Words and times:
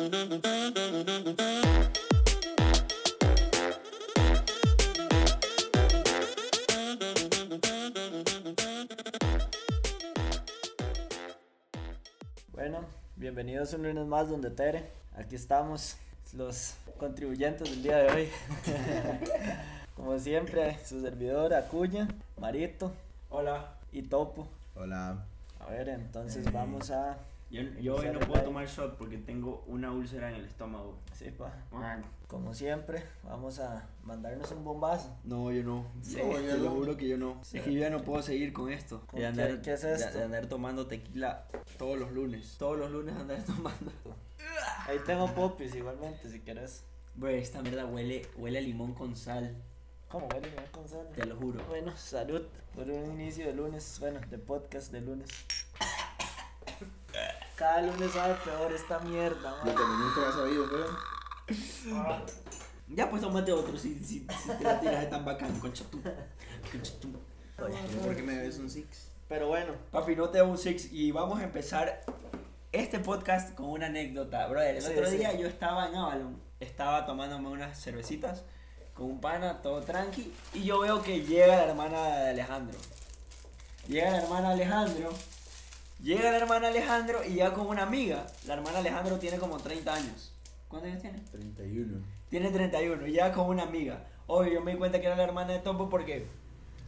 Bueno, 0.00 0.12
bienvenidos 13.16 13.74
un 13.74 13.82
lunes 13.82 14.06
más 14.06 14.30
donde 14.30 14.48
Tere. 14.50 14.88
Aquí 15.16 15.36
estamos, 15.36 15.98
los 16.32 16.76
contribuyentes 16.98 17.68
del 17.68 17.82
día 17.82 17.98
de 17.98 18.08
hoy. 18.08 18.28
Como 19.96 20.18
siempre, 20.18 20.78
su 20.82 21.02
servidor 21.02 21.52
Acuña, 21.52 22.08
Marito 22.38 22.90
Hola. 23.28 23.74
y 23.92 24.00
Topo. 24.00 24.48
Hola. 24.76 25.26
A 25.58 25.66
ver, 25.66 25.90
entonces 25.90 26.50
vamos 26.50 26.90
a... 26.90 27.18
Yo, 27.50 27.62
yo 27.80 27.96
hoy 27.96 28.08
no 28.12 28.20
puedo 28.20 28.42
tomar 28.44 28.66
shot 28.68 28.96
porque 28.96 29.18
tengo 29.18 29.64
una 29.66 29.90
úlcera 29.90 30.28
en 30.30 30.36
el 30.36 30.44
estómago. 30.44 30.98
Sí, 31.12 31.30
pa. 31.32 31.52
Como 32.28 32.54
siempre, 32.54 33.02
vamos 33.24 33.58
a 33.58 33.88
mandarnos 34.04 34.52
un 34.52 34.62
bombazo. 34.64 35.16
No, 35.24 35.50
yo 35.50 35.64
no. 35.64 35.84
Sí. 36.00 36.18
No, 36.22 36.40
yo 36.40 36.56
lo 36.58 36.70
juro 36.70 36.96
que 36.96 37.08
yo 37.08 37.18
no. 37.18 37.40
Es 37.52 37.60
que 37.62 37.72
yo 37.74 37.80
ya 37.80 37.90
no 37.90 38.02
puedo 38.02 38.22
seguir 38.22 38.52
con 38.52 38.70
esto. 38.70 39.02
¿Con 39.08 39.18
De 39.18 39.26
andar, 39.26 39.56
qué- 39.56 39.62
qué 39.62 39.72
es 39.72 39.82
esto? 39.82 40.16
De, 40.18 40.24
andar 40.24 40.46
tomando 40.46 40.86
tequila 40.86 41.48
todos 41.76 41.98
los 41.98 42.12
lunes. 42.12 42.54
Todos 42.56 42.78
los 42.78 42.90
lunes 42.92 43.16
andar 43.16 43.42
tomando. 43.44 43.90
Ahí 44.86 44.98
tengo 45.04 45.26
popis 45.34 45.74
igualmente, 45.74 46.30
si 46.30 46.38
quieres. 46.40 46.84
Bro, 47.16 47.30
esta 47.30 47.62
mierda 47.62 47.84
huele, 47.86 48.28
huele 48.36 48.58
a 48.58 48.62
limón 48.62 48.94
con 48.94 49.16
sal. 49.16 49.56
¿Cómo 50.08 50.28
huele 50.28 50.48
mi 50.50 50.66
con 50.70 50.88
sal? 50.88 51.08
Te 51.16 51.26
lo 51.26 51.34
juro. 51.36 51.64
Bueno, 51.68 51.96
salud 51.96 52.42
por 52.76 52.88
un 52.88 53.20
inicio 53.20 53.46
de 53.46 53.54
lunes, 53.54 53.96
bueno, 53.98 54.20
de 54.30 54.38
podcast 54.38 54.92
de 54.92 55.00
lunes. 55.00 55.28
Cada 57.60 57.82
lunes 57.82 58.10
sabe 58.12 58.34
peor 58.42 58.72
esta 58.72 58.98
mierda, 59.00 59.50
Lo 59.50 59.64
man. 59.66 59.74
que 59.76 59.82
nunca 59.82 60.28
has 60.30 60.34
sabido, 60.34 60.66
feo. 60.66 62.26
Ya 62.88 63.10
pues 63.10 63.20
tómate 63.20 63.52
otro 63.52 63.76
si, 63.78 63.94
si, 64.02 64.20
si 64.26 64.48
te 64.58 64.64
la 64.64 64.80
tiras 64.80 65.00
de 65.02 65.06
tan 65.08 65.24
bacán, 65.26 65.52
concha 65.60 65.84
tú. 65.90 66.00
Concha 66.72 66.92
tú. 67.00 67.10
¿Pero 67.56 67.68
¿Por 68.02 68.16
qué 68.16 68.22
me 68.22 68.38
ves 68.38 68.58
un 68.58 68.70
six? 68.70 69.10
Pero 69.28 69.48
bueno, 69.48 69.74
Papi, 69.92 70.16
no 70.16 70.30
te 70.30 70.38
hago 70.38 70.50
un 70.50 70.56
six 70.56 70.90
y 70.90 71.12
vamos 71.12 71.38
a 71.38 71.44
empezar 71.44 72.02
este 72.72 72.98
podcast 72.98 73.54
con 73.54 73.66
una 73.66 73.86
anécdota, 73.86 74.46
brother. 74.48 74.76
El 74.76 74.82
Sí, 74.82 74.92
otro 74.92 75.10
sí. 75.10 75.18
día 75.18 75.34
yo 75.38 75.46
estaba 75.46 75.86
en 75.88 75.96
Avalon, 75.96 76.40
estaba 76.60 77.04
tomándome 77.04 77.48
unas 77.48 77.78
cervecitas 77.78 78.42
con 78.94 79.04
un 79.06 79.20
pana, 79.20 79.60
todo 79.60 79.82
tranqui, 79.82 80.32
y 80.54 80.64
yo 80.64 80.80
veo 80.80 81.02
que 81.02 81.20
llega 81.20 81.56
la 81.56 81.64
hermana 81.66 82.06
de 82.16 82.30
Alejandro. 82.30 82.78
Llega 83.86 84.10
la 84.12 84.22
hermana 84.22 84.50
Alejandro, 84.50 85.10
llega 86.02 86.30
la 86.30 86.38
hermana 86.38 86.68
Alejandro 86.68 87.24
y 87.24 87.30
llega 87.30 87.52
con 87.52 87.66
una 87.66 87.82
amiga. 87.82 88.26
La 88.46 88.54
hermana 88.54 88.78
Alejandro 88.78 89.18
tiene 89.18 89.38
como 89.38 89.58
30 89.58 89.94
años. 89.94 90.34
¿Cuántos 90.68 90.90
años 90.90 91.02
tiene? 91.02 91.18
31. 91.30 92.04
Tiene 92.28 92.50
31 92.50 93.06
y 93.06 93.10
llega 93.12 93.32
con 93.32 93.48
una 93.48 93.64
amiga. 93.64 94.06
Obvio, 94.26 94.52
yo 94.52 94.60
me 94.60 94.72
di 94.72 94.78
cuenta 94.78 95.00
que 95.00 95.06
era 95.06 95.16
la 95.16 95.24
hermana 95.24 95.52
de 95.52 95.58
Topo 95.58 95.88
porque 95.90 96.26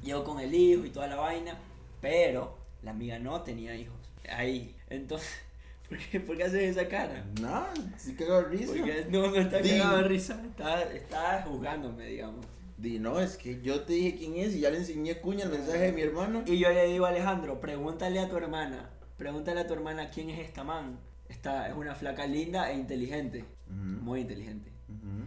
llegó 0.02 0.24
con 0.24 0.38
el 0.38 0.55
hijo 0.55 0.84
y 0.84 0.90
toda 0.90 1.08
la 1.08 1.16
vaina, 1.16 1.58
pero 2.00 2.56
la 2.83 2.92
amiga 2.92 3.18
no 3.18 3.42
tenía 3.42 3.74
hijos. 3.74 3.96
Ahí. 4.30 4.77
Entonces, 4.88 5.28
¿por 5.88 5.98
qué, 5.98 6.20
por 6.20 6.36
qué 6.36 6.44
haces 6.44 6.77
esa 6.77 6.88
cara? 6.88 7.24
No, 7.40 7.66
sí 7.96 8.14
cago 8.14 8.42
de 8.42 8.48
risa. 8.48 8.72
Porque 8.72 9.06
no, 9.10 9.27
no 9.28 9.36
está 9.36 9.60
cagado 9.60 9.96
de 9.96 10.05
risa, 10.05 10.40
está, 10.44 10.83
está 10.92 11.42
juzgándome, 11.42 12.06
digamos. 12.06 12.46
Di, 12.77 12.98
no, 12.98 13.20
es 13.20 13.36
que 13.36 13.60
yo 13.62 13.83
te 13.83 13.92
dije 13.92 14.16
quién 14.16 14.36
es 14.36 14.55
y 14.55 14.60
ya 14.60 14.70
le 14.70 14.78
enseñé 14.78 15.20
cuña 15.20 15.44
el 15.44 15.50
mensaje 15.50 15.78
de 15.78 15.92
mi 15.92 16.02
hermano. 16.02 16.42
Y 16.46 16.58
yo 16.58 16.68
le 16.70 16.86
digo 16.86 17.06
a 17.06 17.10
Alejandro, 17.10 17.60
pregúntale 17.60 18.18
a 18.18 18.28
tu 18.28 18.36
hermana, 18.36 18.90
pregúntale 19.23 19.61
a 19.61 19.67
tu 19.69 19.75
hermana 19.75 20.11
quién 20.11 20.31
es 20.31 20.41
esta 20.41 20.65
man. 20.65 20.98
Esta 21.28 21.69
es 21.69 21.75
una 21.77 21.95
flaca 21.95 22.27
linda 22.27 22.70
e 22.73 22.75
inteligente, 22.77 23.45
Ujú, 23.69 24.02
muy 24.05 24.20
inteligente. 24.23 24.70
ujú. 24.89 25.27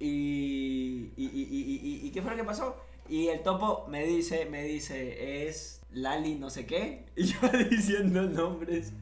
Y, 0.00 1.12
y, 1.16 1.24
y, 1.24 1.48
y, 1.50 1.80
y- 2.02 2.06
y 2.06 2.10
qué 2.10 2.20
fue 2.20 2.32
lo 2.32 2.36
que 2.36 2.44
pasó? 2.44 2.76
Y 3.08 3.28
el 3.28 3.40
topo 3.42 3.86
me 3.88 4.04
dice, 4.04 4.46
me 4.46 4.62
dice, 4.64 5.46
es 5.48 5.80
Lali 5.92 6.34
no 6.34 6.50
sé 6.50 6.66
qué. 6.66 7.06
Y 7.16 7.24
yo 7.24 7.38
diciendo 7.70 8.22
nombres. 8.22 8.92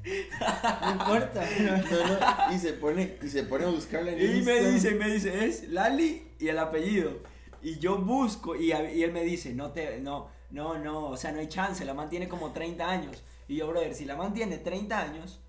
no 0.82 0.90
importa. 0.92 1.42
No, 1.60 2.46
no, 2.48 2.54
y 2.54 2.58
se 2.58 2.74
pone, 2.74 3.16
y 3.22 3.28
se 3.28 3.42
pone 3.44 3.64
a 3.64 3.68
buscarla 3.68 4.12
en 4.12 4.18
Y 4.20 4.42
me 4.42 4.56
Insta. 4.58 4.70
dice, 4.70 4.90
me 4.94 5.08
dice, 5.10 5.46
es 5.46 5.68
Lali 5.70 6.22
y 6.38 6.48
el 6.48 6.58
apellido. 6.58 7.18
Y 7.62 7.78
yo 7.78 7.98
busco 7.98 8.54
y 8.54 8.70
él 8.72 9.12
me 9.12 9.24
dice, 9.24 9.54
no 9.54 9.70
te, 9.72 9.98
no, 10.00 10.28
no, 10.50 10.78
no, 10.78 11.06
o 11.08 11.16
sea, 11.16 11.32
no 11.32 11.40
hay 11.40 11.48
chance, 11.48 11.84
la 11.84 11.94
man 11.94 12.08
tiene 12.10 12.28
como 12.28 12.52
30 12.52 12.88
años. 12.88 13.22
Y 13.48 13.56
yo, 13.56 13.68
brother, 13.68 13.94
si 13.94 14.04
la 14.04 14.16
man 14.16 14.32
tiene 14.32 14.58
30 14.58 14.98
años, 14.98 15.40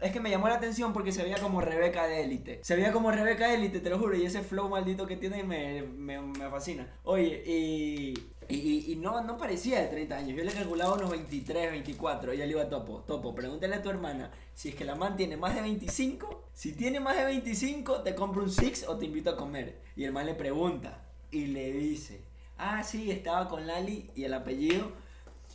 es 0.00 0.10
que 0.10 0.20
me 0.20 0.30
llamó 0.30 0.48
la 0.48 0.56
atención 0.56 0.92
porque 0.92 1.12
se 1.12 1.22
veía 1.22 1.38
como 1.38 1.60
Rebeca 1.60 2.06
de 2.06 2.22
élite. 2.22 2.60
Se 2.62 2.74
veía 2.74 2.92
como 2.92 3.10
Rebeca 3.10 3.48
de 3.48 3.54
élite, 3.54 3.80
te 3.80 3.90
lo 3.90 3.98
juro, 3.98 4.16
y 4.16 4.24
ese 4.26 4.42
flow 4.42 4.68
maldito 4.68 5.06
que 5.06 5.16
tiene 5.16 5.44
me, 5.44 5.82
me, 5.82 6.20
me 6.20 6.50
fascina. 6.50 6.86
Oye, 7.04 7.42
y, 7.46 8.14
y, 8.48 8.96
no, 8.96 9.22
no 9.22 9.36
parecía 9.36 9.80
de 9.80 9.86
30 9.86 10.16
años, 10.16 10.36
yo 10.36 10.44
le 10.44 10.52
calculaba 10.52 10.94
unos 10.94 11.10
23, 11.10 11.70
24, 11.70 12.34
y 12.34 12.36
le 12.38 12.46
iba 12.48 12.62
a 12.62 12.68
Topo, 12.68 13.04
Topo, 13.06 13.34
pregúntale 13.34 13.76
a 13.76 13.82
tu 13.82 13.90
hermana 13.90 14.30
si 14.54 14.70
es 14.70 14.74
que 14.74 14.84
la 14.84 14.96
man 14.96 15.16
tiene 15.16 15.36
más 15.36 15.54
de 15.54 15.62
25, 15.62 16.48
si 16.52 16.72
tiene 16.72 16.98
más 16.98 17.16
de 17.16 17.24
25, 17.24 18.02
te 18.02 18.14
compro 18.14 18.42
un 18.42 18.50
six 18.50 18.86
o 18.88 18.98
te 18.98 19.06
invito 19.06 19.30
a 19.30 19.36
comer. 19.36 19.80
Y 19.94 20.04
el 20.04 20.12
man 20.12 20.26
le 20.26 20.34
pregunta, 20.34 21.02
y 21.32 21.46
le 21.46 21.72
dice, 21.72 22.20
ah, 22.58 22.84
sí, 22.84 23.10
estaba 23.10 23.48
con 23.48 23.66
Lali 23.66 24.10
y 24.14 24.24
el 24.24 24.34
apellido. 24.34 24.92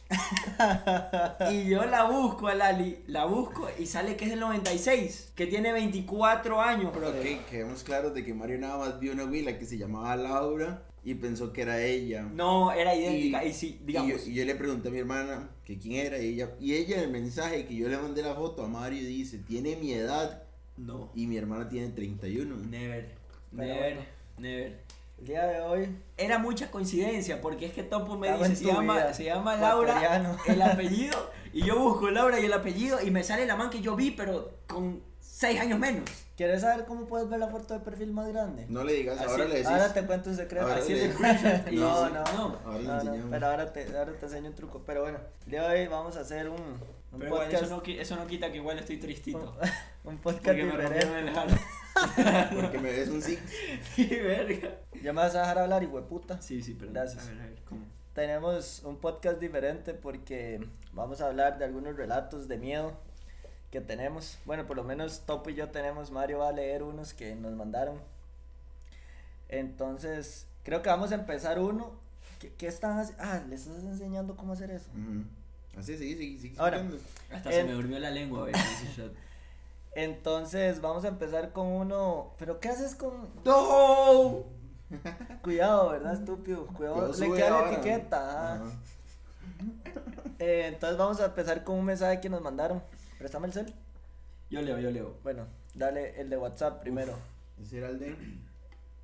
y 1.52 1.70
yo 1.70 1.84
la 1.86 2.06
busco 2.06 2.48
a 2.48 2.56
Lali, 2.56 3.00
la 3.08 3.26
busco 3.26 3.68
y 3.78 3.86
sale 3.86 4.16
que 4.16 4.26
es 4.26 4.32
del 4.32 4.40
96, 4.40 5.34
que 5.36 5.48
tiene 5.48 5.72
24 5.74 6.62
años, 6.62 6.94
bro. 6.94 7.10
Ok, 7.10 7.46
quedemos 7.50 7.84
claros 7.84 8.14
de 8.14 8.24
que 8.24 8.34
Mario 8.34 8.58
nada 8.60 8.78
más 8.78 9.00
vio 9.00 9.12
una 9.14 9.26
huila 9.26 9.58
que 9.58 9.66
se 9.66 9.78
llamaba 9.78 10.16
Laura 10.16 10.84
y 11.04 11.14
pensó 11.16 11.52
que 11.54 11.62
era 11.62 11.82
ella. 11.82 12.24
No, 12.24 12.72
era 12.72 12.96
idéntica. 12.96 13.44
Y, 13.44 13.54
sí, 13.54 13.80
Y 13.82 13.86
digamos. 13.86 14.26
yo, 14.26 14.32
y 14.32 14.34
yo 14.36 14.46
le 14.46 14.56
pregunté 14.56 14.90
a 14.90 14.92
mi 14.92 15.00
hermana 15.00 15.50
que 15.66 15.78
quién 15.78 16.06
era 16.06 16.18
y 16.20 16.34
ella, 16.34 16.52
y 16.60 16.74
ella 16.74 16.98
en 16.98 17.04
el 17.04 17.12
mensaje 17.12 17.66
que 17.66 17.76
yo 17.76 17.90
le 17.90 17.98
mandé 17.98 18.22
la 18.24 18.36
foto 18.36 18.64
a 18.64 18.68
Mario 18.68 19.02
dice, 19.08 19.38
tiene 19.40 19.76
mi 19.76 19.94
edad 19.94 20.44
no. 20.78 21.10
y 21.16 21.28
mi 21.28 21.38
hermana 21.38 21.68
tiene 21.70 21.90
31. 21.90 22.56
Never. 22.70 23.10
Pero 23.56 23.64
Never. 23.74 23.80
bueno. 23.96 24.02
Never. 24.38 24.80
El 25.20 25.26
día 25.26 25.46
de 25.48 25.62
hoy, 25.62 25.98
Era 26.16 26.38
mucha 26.38 26.70
coincidencia 26.70 27.42
porque 27.42 27.66
es 27.66 27.74
que 27.74 27.84
Topo 27.84 28.18
me 28.18 28.28
Estaba 28.28 28.48
dice, 28.48 28.64
se 28.64 28.72
llama, 28.72 29.14
se 29.14 29.24
llama 29.26 29.56
Laura, 29.56 30.36
el 30.48 30.62
apellido, 30.62 31.32
y 31.54 31.66
yo 31.66 31.80
busco 31.80 32.10
Laura 32.12 32.40
y 32.40 32.46
el 32.46 32.54
apellido 32.54 33.02
y 33.02 33.10
me 33.12 33.24
sale 33.24 33.46
la 33.46 33.56
man 33.56 33.70
que 33.70 33.82
yo 33.82 33.96
vi, 33.96 34.12
pero 34.12 34.52
con 34.68 35.02
6 35.20 35.60
años 35.60 35.80
menos. 35.80 36.04
¿quieres 36.36 36.62
saber 36.62 36.86
cómo 36.86 37.06
puedes 37.08 37.28
ver 37.30 37.40
la 37.40 37.48
foto 37.48 37.74
de 37.74 37.80
perfil 37.80 38.12
más 38.12 38.28
grande? 38.28 38.68
No 38.70 38.84
le 38.84 38.94
digas, 38.94 39.18
Así- 39.20 39.28
ahora 39.28 39.46
le 39.46 39.54
decís. 39.56 39.68
Ahora 39.68 39.92
te 39.92 40.06
cuento 40.06 40.30
un 40.30 40.36
secreto. 40.36 40.68
Ahora 40.68 40.80
Así 40.82 40.94
le- 40.94 41.08
No, 41.72 42.10
no, 42.10 42.24
no. 42.24 42.60
Ahora 42.64 43.04
le 43.04 43.18
No, 43.18 43.30
pero 43.32 43.48
ahora 43.48 43.74
te, 43.74 43.98
ahora 43.98 44.12
te 44.14 44.26
enseño 44.28 44.50
un 44.50 44.56
truco. 44.56 44.84
Pero 44.86 45.02
bueno, 45.02 45.18
el 45.46 45.52
día 45.52 45.68
de 45.68 45.82
hoy 45.82 45.88
vamos 45.88 46.16
a 46.16 46.20
hacer 46.22 46.48
un, 46.48 46.60
un 46.62 46.80
Pero 47.20 47.26
igual, 47.26 47.46
podcast. 47.46 47.64
eso, 47.64 47.76
no, 47.76 47.82
eso 48.02 48.16
no 48.18 48.28
quita 48.28 48.52
que 48.52 48.58
igual 48.58 48.78
estoy 48.78 48.98
tristito. 48.98 49.58
un, 50.04 50.18
podcast 50.20 50.46
Porque 50.46 50.64
me 50.64 50.72
rompieron 50.78 51.16
el 51.16 51.26
diferente. 51.26 51.32
heart. 51.56 51.62
Porque 52.62 52.78
me 52.80 52.92
ves 52.92 53.10
un 53.10 53.22
six. 53.22 53.42
Qué 53.96 54.22
verga. 54.22 54.78
Ya 55.02 55.14
me 55.14 55.22
vas 55.22 55.36
a 55.36 55.40
dejar 55.42 55.60
hablar, 55.60 55.86
hueputa. 55.86 56.42
Sí, 56.42 56.62
sí, 56.62 56.74
perdón. 56.74 56.94
Gracias. 56.96 57.26
A 57.28 57.32
ver, 57.32 57.42
a 57.42 57.46
ver, 57.46 57.62
¿cómo? 57.68 57.86
Tenemos 58.14 58.82
un 58.84 58.98
podcast 58.98 59.40
diferente 59.40 59.94
porque 59.94 60.60
vamos 60.94 61.22
a 61.22 61.28
hablar 61.28 61.60
de 61.60 61.66
algunos 61.66 61.96
relatos 61.96 62.48
de 62.48 62.58
miedo 62.58 62.94
que 63.72 63.80
tenemos. 63.82 64.38
Bueno, 64.46 64.66
por 64.66 64.76
lo 64.78 64.84
menos 64.84 65.22
Topo 65.26 65.50
y 65.52 65.56
yo 65.56 65.70
tenemos. 65.70 66.10
Mario 66.12 66.40
va 66.40 66.50
a 66.50 66.52
leer 66.52 66.82
unos 66.84 67.14
que 67.14 67.36
nos 67.36 67.54
mandaron. 67.54 68.00
Entonces, 69.50 70.48
creo 70.64 70.82
que 70.82 70.90
vamos 70.90 71.12
a 71.12 71.16
empezar 71.16 71.60
uno. 71.60 71.92
¿Qué, 72.40 72.52
qué 72.54 72.68
están 72.68 73.00
haciendo? 73.00 73.24
Ah, 73.24 73.42
¿le 73.48 73.56
estás 73.56 73.84
enseñando 73.84 74.36
cómo 74.36 74.54
hacer 74.54 74.72
eso? 74.72 74.90
Ujú. 74.92 75.24
Así, 75.80 75.98
sí, 75.98 76.16
sí, 76.18 76.40
sí. 76.40 76.54
Ahora. 76.58 76.84
Hasta 77.32 77.50
En- 77.50 77.56
se 77.56 77.64
me 77.66 77.74
durmió 77.74 78.00
la 78.00 78.10
lengua, 78.12 78.50
ese 78.50 78.88
shot. 78.96 79.14
Entonces, 79.96 80.82
vamos 80.82 81.06
a 81.06 81.08
empezar 81.10 81.52
con 81.54 81.68
uno. 81.68 82.34
¿Pero 82.38 82.60
qué 82.60 82.70
haces 82.70 82.96
con.? 82.96 83.30
¡No! 83.44 84.44
Cuidado, 85.44 85.90
¿verdad, 85.90 86.14
estúpido? 86.14 86.68
Cuidado, 86.68 87.12
le 87.14 87.32
queda 87.32 87.50
la 87.50 87.60
ahora. 87.60 87.72
etiqueta. 87.74 88.20
ah. 88.22 88.56
Ajá. 88.56 88.72
Eh, 90.40 90.66
entonces, 90.68 90.98
vamos 90.98 91.20
a 91.20 91.26
empezar 91.26 91.64
con 91.64 91.76
un 91.80 91.86
mensaje 91.86 92.22
que 92.22 92.30
nos 92.30 92.42
mandaron. 92.42 92.84
Préstame 93.18 93.48
el 93.48 93.54
cel. 93.54 93.74
Yo 94.50 94.62
leo, 94.62 94.78
yo 94.80 94.92
leo. 94.92 95.18
Bueno, 95.24 95.48
dale 95.74 96.20
el 96.22 96.30
de 96.30 96.38
WhatsApp 96.38 96.80
primero. 96.82 97.14
¿Ese 97.62 97.80
era 97.80 97.90
el 97.90 98.00
de? 98.00 98.16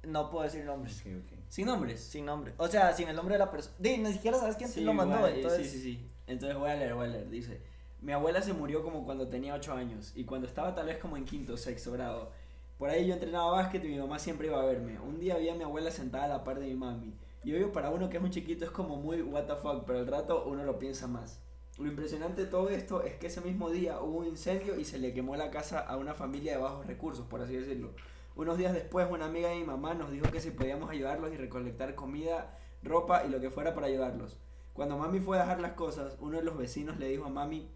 No 0.03 0.29
puedo 0.29 0.43
decir 0.43 0.63
nombres. 0.63 1.01
Ok, 1.01 1.07
ok. 1.25 1.39
¿Sin 1.49 1.65
nombres? 1.65 2.01
Sin 2.03 2.25
nombre. 2.25 2.53
O 2.57 2.67
sea, 2.67 2.93
sin 2.93 3.07
el 3.09 3.15
nombre 3.15 3.33
de 3.35 3.39
la 3.39 3.49
persona. 3.49 3.75
Ni 3.79 4.13
siquiera 4.13 4.37
sabes 4.37 4.55
quién 4.57 4.71
te 4.71 4.81
lo 4.81 4.93
mandó. 4.93 5.15
igual, 5.15 5.33
eh, 5.33 5.35
entonces, 5.37 5.71
Sí, 5.71 5.79
sí, 5.79 5.81
sí. 5.83 6.09
Entonces 6.27 6.57
voy 6.57 6.69
a 6.69 6.75
leer, 6.75 6.93
voy 6.93 7.05
a 7.07 7.09
leer. 7.09 7.29
Dice, 7.29 7.61
mi 8.03 8.11
abuela 8.11 8.41
se 8.41 8.51
murió 8.51 8.83
como 8.83 9.05
cuando 9.05 9.29
tenía 9.29 9.55
8 9.55 9.73
años 9.73 10.11
y 10.13 10.25
cuando 10.25 10.45
estaba 10.45 10.75
tal 10.75 10.87
vez 10.87 10.97
como 10.97 11.15
en 11.15 11.23
quinto 11.23 11.53
o 11.53 11.57
sexto 11.57 11.93
grado. 11.93 12.31
Por 12.77 12.89
ahí 12.89 13.07
yo 13.07 13.13
entrenaba 13.13 13.51
básquet 13.51 13.81
y 13.85 13.87
mi 13.87 13.97
mamá 13.97 14.19
siempre 14.19 14.47
iba 14.47 14.61
a 14.61 14.65
verme. 14.65 14.99
Un 14.99 15.21
día 15.21 15.37
vi 15.37 15.47
a 15.47 15.55
mi 15.55 15.63
abuela 15.63 15.89
sentada 15.89 16.25
a 16.25 16.27
la 16.27 16.43
par 16.43 16.59
de 16.59 16.67
mi 16.67 16.73
mami. 16.73 17.13
Y 17.45 17.53
obvio 17.53 17.71
para 17.71 17.91
uno 17.91 18.09
que 18.09 18.17
es 18.17 18.23
un 18.23 18.29
chiquito 18.29 18.65
es 18.65 18.71
como 18.71 18.97
muy 18.97 19.21
what 19.21 19.45
the 19.45 19.55
fuck, 19.55 19.85
pero 19.85 19.99
al 19.99 20.07
rato 20.07 20.43
uno 20.45 20.65
lo 20.65 20.79
piensa 20.79 21.07
más. 21.07 21.39
Lo 21.77 21.87
impresionante 21.87 22.43
de 22.43 22.51
todo 22.51 22.67
esto 22.69 23.03
es 23.03 23.15
que 23.15 23.27
ese 23.27 23.39
mismo 23.39 23.69
día 23.69 24.01
hubo 24.01 24.17
un 24.17 24.27
incendio 24.27 24.77
y 24.77 24.83
se 24.83 24.99
le 24.99 25.13
quemó 25.13 25.37
la 25.37 25.49
casa 25.49 25.79
a 25.79 25.95
una 25.95 26.13
familia 26.13 26.57
de 26.57 26.61
bajos 26.61 26.85
recursos, 26.85 27.25
por 27.25 27.41
así 27.41 27.55
decirlo. 27.55 27.91
Unos 28.35 28.57
días 28.57 28.73
después, 28.73 29.07
una 29.09 29.27
amiga 29.27 29.47
de 29.47 29.55
mi 29.55 29.63
mamá 29.63 29.93
nos 29.93 30.11
dijo 30.11 30.29
que 30.29 30.41
si 30.41 30.51
podíamos 30.51 30.89
ayudarlos 30.89 31.31
y 31.31 31.37
recolectar 31.37 31.95
comida, 31.95 32.59
ropa 32.83 33.23
y 33.25 33.29
lo 33.29 33.39
que 33.39 33.49
fuera 33.49 33.73
para 33.73 33.87
ayudarlos. 33.87 34.37
Cuando 34.73 34.97
mami 34.97 35.21
fue 35.21 35.37
a 35.37 35.43
dejar 35.43 35.61
las 35.61 35.73
cosas, 35.73 36.17
uno 36.19 36.37
de 36.37 36.43
los 36.43 36.57
vecinos 36.57 36.97
le 36.97 37.07
dijo 37.07 37.25
a 37.25 37.29
mami, 37.29 37.69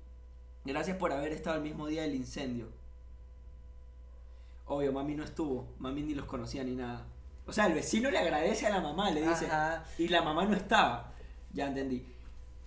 gracias 0.67 0.97
por 0.97 1.11
haber 1.11 1.31
estado 1.31 1.57
el 1.57 1.63
mismo 1.63 1.87
día 1.87 2.03
del 2.03 2.15
incendio. 2.15 2.67
Obvio, 4.65 4.91
mami 4.91 5.15
no 5.15 5.23
estuvo, 5.23 5.73
mami 5.79 6.01
ni 6.03 6.13
los 6.13 6.25
conocía 6.25 6.63
ni 6.63 6.75
nada. 6.75 7.05
O 7.45 7.53
sea, 7.53 7.67
el 7.67 7.73
vecino 7.73 8.11
le 8.11 8.17
agradece 8.17 8.67
a 8.67 8.69
la 8.69 8.81
mamá, 8.81 9.09
le 9.11 9.21
dice, 9.21 9.45
Ajá. 9.45 9.85
y 9.97 10.09
la 10.09 10.21
mamá 10.21 10.45
no 10.45 10.55
estaba. 10.55 11.13
Ya 11.53 11.67
entendí. 11.67 12.05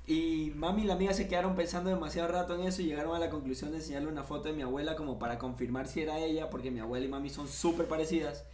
Y 0.06 0.52
mami 0.56 0.82
y 0.82 0.86
la 0.86 0.94
amiga 0.94 1.12
se 1.12 1.28
quedaron 1.28 1.54
pensando 1.54 1.90
demasiado 1.90 2.28
rato 2.28 2.54
en 2.54 2.66
eso 2.66 2.80
y 2.80 2.86
llegaron 2.86 3.14
a 3.14 3.18
la 3.18 3.28
conclusión 3.28 3.70
de 3.70 3.76
enseñarle 3.76 4.08
una 4.08 4.24
foto 4.24 4.48
de 4.48 4.54
mi 4.54 4.62
abuela 4.62 4.96
como 4.96 5.18
para 5.18 5.38
confirmar 5.38 5.86
si 5.86 6.00
era 6.00 6.18
ella, 6.18 6.48
porque 6.48 6.70
mi 6.70 6.80
abuela 6.80 7.04
y 7.04 7.08
mami 7.08 7.28
son 7.28 7.46
súper 7.46 7.86
parecidas. 7.86 8.44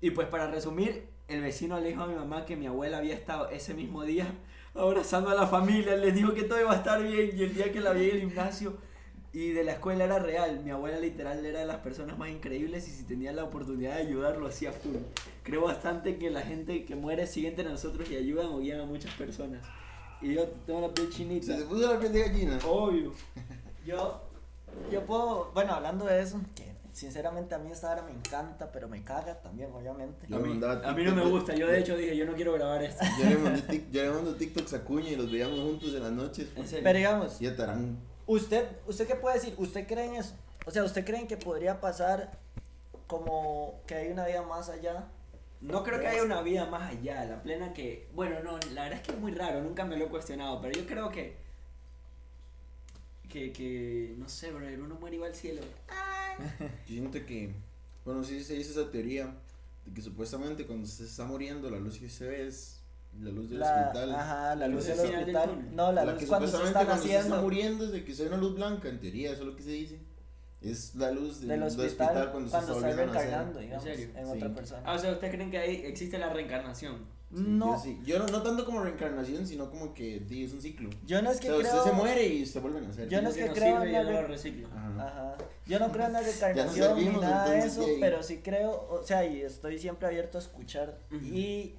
Y 0.00 0.10
pues 0.10 0.26
para 0.26 0.50
resumir, 0.50 1.08
el 1.28 1.40
vecino 1.40 1.78
le 1.78 1.88
dijo 1.88 2.02
a 2.02 2.06
mi 2.08 2.16
mamá 2.16 2.44
que 2.44 2.56
mi 2.56 2.66
abuela 2.66 2.98
había 2.98 3.14
estado 3.14 3.48
ese 3.50 3.72
mismo 3.72 4.02
día 4.02 4.26
abrazando 4.74 5.30
a 5.30 5.34
la 5.34 5.46
familia, 5.46 5.96
les 5.96 6.14
dijo 6.14 6.32
que 6.34 6.44
todo 6.44 6.60
iba 6.60 6.72
a 6.72 6.76
estar 6.76 7.02
bien 7.02 7.30
y 7.36 7.42
el 7.42 7.54
día 7.54 7.72
que 7.72 7.80
la 7.80 7.92
vi 7.92 8.10
en 8.10 8.16
el 8.16 8.20
gimnasio 8.20 8.76
y 9.32 9.50
de 9.50 9.62
la 9.62 9.72
escuela 9.72 10.04
era 10.04 10.18
real, 10.18 10.60
mi 10.64 10.70
abuela 10.70 10.98
literal 10.98 11.44
era 11.46 11.60
de 11.60 11.66
las 11.66 11.78
personas 11.78 12.18
más 12.18 12.30
increíbles 12.30 12.88
y 12.88 12.90
si 12.90 13.04
tenía 13.04 13.32
la 13.32 13.44
oportunidad 13.44 13.94
de 13.94 14.02
ayudar 14.02 14.38
lo 14.38 14.48
hacía 14.48 14.72
full. 14.72 14.96
Creo 15.44 15.62
bastante 15.62 16.16
que 16.18 16.30
la 16.30 16.42
gente 16.42 16.84
que 16.84 16.96
muere 16.96 17.26
sigue 17.28 17.48
entre 17.48 17.64
nosotros 17.64 18.10
y 18.10 18.16
ayudan 18.16 18.46
o 18.46 18.58
guían 18.58 18.80
a 18.80 18.86
muchas 18.86 19.14
personas. 19.14 19.64
Y 20.20 20.34
yo 20.34 20.48
tengo 20.66 20.80
la 20.80 20.92
piel 20.92 21.10
chinita. 21.10 21.46
Se 21.46 21.54
te 21.54 21.64
puso 21.64 21.92
la 21.92 21.98
piel 21.98 22.12
de 22.12 22.20
gallina. 22.20 22.58
Obvio. 22.66 23.12
Yo, 23.86 24.20
yo 24.92 25.06
puedo, 25.06 25.50
bueno, 25.54 25.72
hablando 25.72 26.04
de 26.04 26.20
eso, 26.20 26.38
que 26.54 26.74
sinceramente 27.00 27.54
a 27.54 27.58
mí 27.58 27.72
esta 27.72 27.90
hora 27.90 28.02
me 28.02 28.10
encanta, 28.12 28.70
pero 28.70 28.86
me 28.88 29.02
caga 29.02 29.40
también, 29.40 29.72
obviamente. 29.72 30.26
Yo 30.28 30.36
A 30.36 30.38
mí, 30.40 30.60
a 30.62 30.92
mí 30.92 31.04
no 31.04 31.14
me 31.14 31.24
gusta, 31.24 31.54
yo 31.54 31.66
de 31.66 31.78
hecho 31.80 31.96
dije, 31.96 32.14
yo 32.16 32.26
no 32.26 32.34
quiero 32.34 32.52
grabar 32.52 32.82
esto. 32.82 33.04
Yo 33.18 33.28
le, 33.30 33.38
mandé 33.38 33.62
tic- 33.62 33.90
yo 33.90 34.02
le 34.02 34.10
mando 34.10 34.34
TikToks 34.34 34.74
a 34.74 34.84
Cuña 34.84 35.08
y 35.08 35.16
los 35.16 35.32
veíamos 35.32 35.58
juntos 35.58 35.94
en 35.94 36.02
las 36.02 36.12
noches. 36.12 36.48
En 36.54 36.66
serio. 36.68 36.84
Pero 36.84 36.98
digamos, 36.98 37.40
Y. 37.40 37.46
¿usted, 38.26 38.66
¿usted 38.86 39.06
qué 39.06 39.14
puede 39.14 39.36
decir? 39.36 39.54
¿Usted 39.56 39.86
cree 39.86 40.04
en 40.04 40.16
eso? 40.16 40.34
O 40.66 40.70
sea, 40.70 40.84
¿usted 40.84 41.04
cree 41.04 41.26
que 41.26 41.38
podría 41.38 41.80
pasar 41.80 42.38
como 43.06 43.80
que 43.86 43.94
hay 43.94 44.08
una 44.08 44.26
vida 44.26 44.42
más 44.42 44.68
allá? 44.68 45.06
No 45.62 45.82
creo 45.82 46.00
que 46.00 46.06
haya 46.06 46.22
una 46.22 46.42
vida 46.42 46.66
más 46.66 46.90
allá, 46.90 47.24
la 47.24 47.42
plena 47.42 47.72
que... 47.72 48.08
Bueno, 48.14 48.36
no, 48.42 48.58
la 48.72 48.84
verdad 48.84 48.98
es 49.00 49.06
que 49.06 49.12
es 49.12 49.18
muy 49.18 49.32
raro, 49.32 49.62
nunca 49.62 49.84
me 49.84 49.96
lo 49.96 50.06
he 50.06 50.08
cuestionado, 50.08 50.60
pero 50.60 50.78
yo 50.78 50.86
creo 50.86 51.10
que... 51.10 51.36
Que, 53.30 53.52
que 53.52 54.14
no 54.18 54.28
sé, 54.28 54.50
bro, 54.50 54.66
uno 54.82 54.96
muere 54.96 55.16
igual 55.16 55.30
al 55.30 55.36
cielo. 55.36 55.60
Yo 56.60 56.66
siento 56.86 57.24
que, 57.26 57.52
bueno, 58.04 58.24
sí 58.24 58.42
se 58.42 58.54
dice 58.54 58.72
esa 58.72 58.90
teoría 58.90 59.32
de 59.86 59.92
que 59.94 60.02
supuestamente 60.02 60.66
cuando 60.66 60.86
se 60.86 61.04
está 61.04 61.24
muriendo 61.24 61.70
la 61.70 61.78
luz 61.78 61.98
que 61.98 62.08
se 62.08 62.26
ve 62.26 62.46
es 62.48 62.80
la 63.20 63.30
luz 63.30 63.48
del 63.50 63.60
La, 63.60 63.86
hospital. 63.86 64.14
ajá, 64.14 64.54
la 64.56 64.68
luz 64.68 64.84
del 64.86 64.98
hospital. 65.00 65.68
No, 65.74 65.92
la, 65.92 66.04
La 66.04 66.12
luz 66.12 66.20
que 66.20 66.26
cuando 66.26 66.46
se 66.46 66.52
supuestamente 66.52 66.68
están 66.68 66.86
cuando 66.86 67.02
se 67.04 67.18
está 67.18 67.40
muriendo 67.40 67.84
es 67.84 67.92
de 67.92 68.04
que 68.04 68.14
soy 68.14 68.26
una 68.26 68.36
luz 68.36 68.54
blanca, 68.56 68.88
en 68.88 69.00
teoría, 69.00 69.32
eso 69.32 69.42
es 69.42 69.46
lo 69.48 69.56
que 69.56 69.62
se 69.62 69.70
dice. 69.70 69.98
Es 70.60 70.94
la 70.94 71.10
luz 71.10 71.40
del, 71.40 71.48
del 71.48 71.60
del 71.60 71.68
hospital, 71.68 72.30
cuando, 72.32 72.32
cuando, 72.32 72.48
se 72.50 72.56
está 72.56 72.58
está 72.60 72.72
volviendo 72.74 73.02
a 73.02 73.06
nacer. 73.06 73.20
reencarnando, 73.22 73.60
digamos, 73.60 73.84
serio? 73.84 74.08
en 74.16 74.26
Sí. 74.26 74.32
otra 74.32 74.54
persona. 74.54 74.82
Ah, 74.84 74.94
o 74.94 74.98
sea, 74.98 75.12
¿ustedes 75.12 75.34
creen 75.34 75.50
que 75.50 75.58
ahí 75.58 75.74
existe 75.86 76.18
la 76.18 76.32
reencarnación? 76.32 76.98
Sí, 77.32 77.44
no, 77.46 77.76
Yo, 77.76 77.80
sí. 77.80 78.00
Yo 78.04 78.18
no, 78.18 78.26
no 78.26 78.42
tanto 78.42 78.64
como 78.64 78.82
reencarnación, 78.82 79.46
sino 79.46 79.70
como 79.70 79.94
que 79.94 80.20
sí, 80.28 80.44
es 80.44 80.52
un 80.52 80.60
ciclo. 80.60 80.90
yo 81.06 81.22
no 81.22 81.30
es 81.30 81.36
O 81.36 81.40
que 81.40 81.46
sea, 81.46 81.56
creo... 81.58 81.74
usted 81.76 81.90
se 81.90 81.96
muere 81.96 82.26
y 82.26 82.42
usted 82.42 82.60
vuelve 82.60 82.78
a 82.78 82.82
nacer. 82.82 83.08
Yo 83.08 83.22
no 83.22 83.28
es 83.28 83.36
que 83.36 83.44
nos 83.46 83.54
creo 83.58 83.80
sirve 83.80 83.86
en 83.96 84.04
la 84.04 84.20
re- 84.20 84.26
reciclo. 84.26 84.68
Ajá. 84.76 85.06
Ajá. 85.06 85.36
Yo 85.66 85.78
no 85.78 85.92
creo 85.92 86.06
en 86.06 86.12
la 86.12 86.20
reencarnación 86.22 86.96
ni 86.98 87.04
nada 87.20 87.48
de 87.50 87.58
eso, 87.60 87.86
pero 88.00 88.22
sí 88.24 88.38
creo, 88.42 88.88
o 88.90 89.02
sea, 89.04 89.24
y 89.24 89.42
estoy 89.42 89.78
siempre 89.78 90.08
abierto 90.08 90.38
a 90.38 90.40
escuchar 90.40 90.98
y 91.12 91.74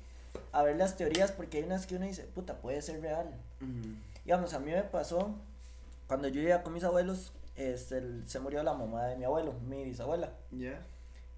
a 0.54 0.64
ver 0.64 0.78
las 0.78 0.96
teorías, 0.96 1.34
porque 1.34 1.58
hay 1.58 1.64
unas 1.66 1.86
que 1.86 1.98
uno 1.98 2.06
dice, 2.06 2.24
puta, 2.24 2.56
puede 2.62 2.82
ser 2.82 3.02
real. 3.02 3.30
Ujú. 3.62 3.96
Digamos, 4.24 4.54
a 4.54 4.60
mí 4.60 4.72
me 4.72 4.84
pasó, 4.84 5.36
cuando 6.08 6.30
yo 6.30 6.40
iba 6.42 6.64
con 6.64 6.74
mis 6.74 6.86
abuelos, 6.86 7.34
este, 7.58 7.98
el- 7.98 8.24
se 8.26 8.40
murió 8.40 8.64
la 8.64 8.74
mamá 8.74 9.06
de 9.08 9.18
mi 9.18 9.26
abuelo, 9.26 9.54
mi 9.68 9.84
bisabuela. 9.84 10.32
¿Ya? 10.52 10.80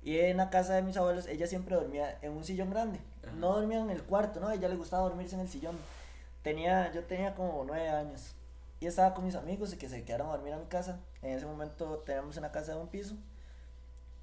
Y 0.04 0.20
en 0.20 0.38
la 0.38 0.52
casa 0.52 0.76
de 0.76 0.84
mis 0.84 0.98
abuelos, 0.98 1.26
ella 1.28 1.48
siempre 1.48 1.76
dormía 1.76 2.20
en 2.22 2.34
un 2.34 2.44
sillón 2.44 2.70
grande. 2.70 3.00
Ajá. 3.26 3.36
No 3.36 3.54
dormía 3.56 3.80
en 3.80 3.90
el 3.90 4.04
cuarto, 4.04 4.40
¿no? 4.40 4.48
A 4.48 4.56
ella 4.56 4.70
le 4.70 4.76
gustaba 4.76 5.04
dormirse 5.04 5.36
en 5.36 5.42
el 5.42 5.50
sillón. 5.50 5.78
Tenía, 6.44 6.92
yo 6.92 7.04
tenía 7.06 7.36
como 7.36 7.64
nueve 7.66 7.90
años. 7.90 8.34
Y 8.80 8.88
estaba 8.88 9.14
con 9.14 9.24
mis 9.26 9.36
amigos 9.36 9.72
y 9.74 9.78
que 9.78 9.88
se 9.88 10.04
quedaron 10.04 10.28
a 10.28 10.32
dormir 10.32 10.54
a 10.54 10.58
mi 10.58 10.66
casa. 10.66 11.00
En 11.22 11.32
ese 11.38 11.46
momento 11.46 12.00
teníamos 12.06 12.36
una 12.38 12.52
casa 12.52 12.74
de 12.74 12.80
un 12.80 12.88
piso. 12.88 13.16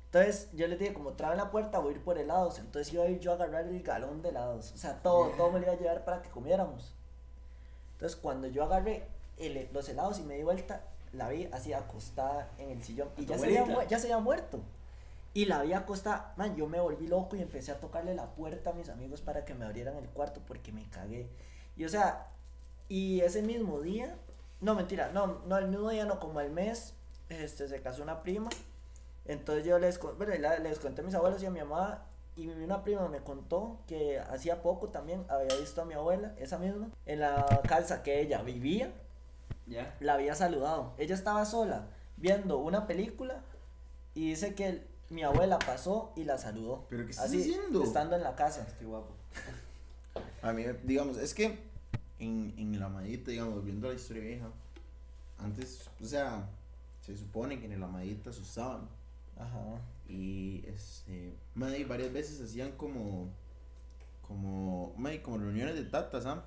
Entonces 0.07 0.49
yo 0.53 0.67
les 0.67 0.79
dije, 0.79 0.93
como 0.93 1.13
traen 1.13 1.37
la 1.39 1.51
puerta, 1.51 1.79
voy 1.79 1.93
a 1.95 1.97
ir 1.97 2.03
por 2.05 2.19
helados. 2.19 2.59
Entonces 2.59 2.93
iba 2.93 3.05
a 3.05 3.09
ir 3.09 3.21
yo 3.21 3.31
a 3.33 3.35
agarrar 3.37 3.65
el 3.67 3.83
galón 3.83 4.23
de 4.23 4.31
helados. 4.31 4.73
O 4.73 4.77
sea, 4.77 5.01
todo, 5.03 5.29
todo 5.37 5.51
me 5.53 5.61
lo 5.61 5.67
iba 5.67 5.75
a 5.75 5.79
llevar 5.79 6.05
para 6.05 6.21
que 6.23 6.29
comiéramos. 6.31 6.95
Entonces 7.93 8.19
cuando 8.21 8.49
yo 8.49 8.65
agarré 8.65 9.07
el- 9.39 9.69
los 9.73 9.89
helados 9.89 10.19
y 10.19 10.23
me 10.23 10.35
di 10.37 10.43
vuelta, 10.43 10.83
la 11.13 11.29
vi 11.29 11.49
así 11.53 11.73
acostada 11.73 12.49
en 12.59 12.71
el 12.71 12.83
sillón. 12.83 13.09
Y 13.17 13.25
ya 13.27 13.39
se 13.39 13.45
había 13.47 14.19
muerto. 14.19 14.61
Y 15.33 15.45
la 15.45 15.63
vi 15.63 15.73
acostada, 15.73 16.35
man, 16.37 16.57
yo 16.57 16.67
me 16.67 16.81
volví 16.81 17.07
loco 17.07 17.37
y 17.37 17.43
empecé 17.43 17.71
a 17.71 17.79
tocarle 17.79 18.15
la 18.15 18.35
puerta 18.35 18.71
a 18.71 18.73
mis 18.73 18.89
amigos 18.89 19.21
para 19.21 19.45
que 19.45 19.55
me 19.55 19.65
abrieran 19.65 19.97
el 19.97 20.09
cuarto 20.09 20.41
porque 20.45 20.73
me 20.73 20.89
cagué. 20.91 21.31
Y 21.77 21.85
o 21.85 21.89
sea, 21.89 22.27
y 22.89 23.21
ese 23.21 23.43
mismo 23.43 23.81
día, 23.81 24.17
no 24.61 24.75
mentira, 24.75 25.11
no, 25.13 25.43
no 25.47 25.57
el 25.57 25.69
mismo 25.69 25.91
día, 25.91 26.05
no, 26.05 26.19
como 26.19 26.41
al 26.41 26.51
mes, 26.51 26.95
este, 27.29 27.69
se 27.69 27.81
casó 27.81 28.03
una 28.03 28.23
prima. 28.23 28.51
Entonces 29.25 29.65
yo 29.65 29.79
les, 29.79 30.01
bueno, 30.01 30.35
les 30.61 30.79
conté 30.81 31.03
a 31.03 31.05
mis 31.05 31.15
abuelos 31.15 31.41
y 31.43 31.47
a 31.47 31.51
mi 31.51 31.61
mamá. 31.61 32.07
Y 32.35 32.49
una 32.49 32.83
prima 32.83 33.09
me 33.09 33.21
contó 33.21 33.79
que 33.87 34.19
hacía 34.19 34.63
poco 34.63 34.89
también 34.89 35.25
había 35.29 35.57
visto 35.57 35.83
a 35.83 35.85
mi 35.85 35.95
abuela, 35.95 36.35
esa 36.39 36.59
misma, 36.59 36.89
en 37.07 37.21
la 37.21 37.45
casa 37.69 38.03
que 38.03 38.21
ella 38.21 38.43
vivía, 38.43 38.93
¿Ya? 39.67 39.95
la 40.01 40.15
había 40.15 40.35
saludado. 40.35 40.95
Ella 40.99 41.15
estaba 41.15 41.45
sola 41.45 41.87
viendo 42.17 42.59
una 42.59 42.87
película 42.87 43.43
y 44.15 44.31
dice 44.31 44.55
que 44.55 44.90
mi 45.11 45.23
abuela 45.23 45.59
pasó 45.59 46.13
y 46.17 46.25
la 46.25 46.39
saludó. 46.39 46.87
¿Pero 46.89 47.05
qué 47.05 47.11
estás 47.11 47.27
Así, 47.27 47.39
diciendo? 47.39 47.83
Estando 47.83 48.17
en 48.17 48.23
la 48.23 48.35
casa. 48.37 48.65
Estoy 48.67 48.87
guapo. 48.87 49.15
A 50.43 50.53
mí, 50.53 50.65
digamos, 50.85 51.19
es 51.19 51.35
que 51.35 51.59
en, 52.19 52.55
en 52.57 52.79
la 52.79 52.87
amadita, 52.87 53.31
digamos, 53.31 53.65
viendo 53.65 53.89
la 53.89 53.95
historia 53.95 54.23
vieja, 54.23 54.51
antes, 55.39 55.91
o 56.01 56.05
sea, 56.05 56.49
se 57.01 57.17
supone 57.17 57.59
que 57.59 57.67
en 57.67 57.73
el 57.73 57.83
amadita 57.83 58.33
se 58.33 58.41
usaban. 58.41 58.89
Ajá. 59.37 59.81
Y 60.09 60.65
este, 60.67 61.35
mae, 61.55 61.85
varias 61.85 62.13
veces 62.13 62.41
hacían 62.41 62.73
como, 62.73 63.29
como, 64.27 64.95
mae, 64.97 65.23
como 65.23 65.39
reuniones 65.39 65.75
de 65.75 65.85
tatas, 65.85 66.27
¿ah? 66.27 66.45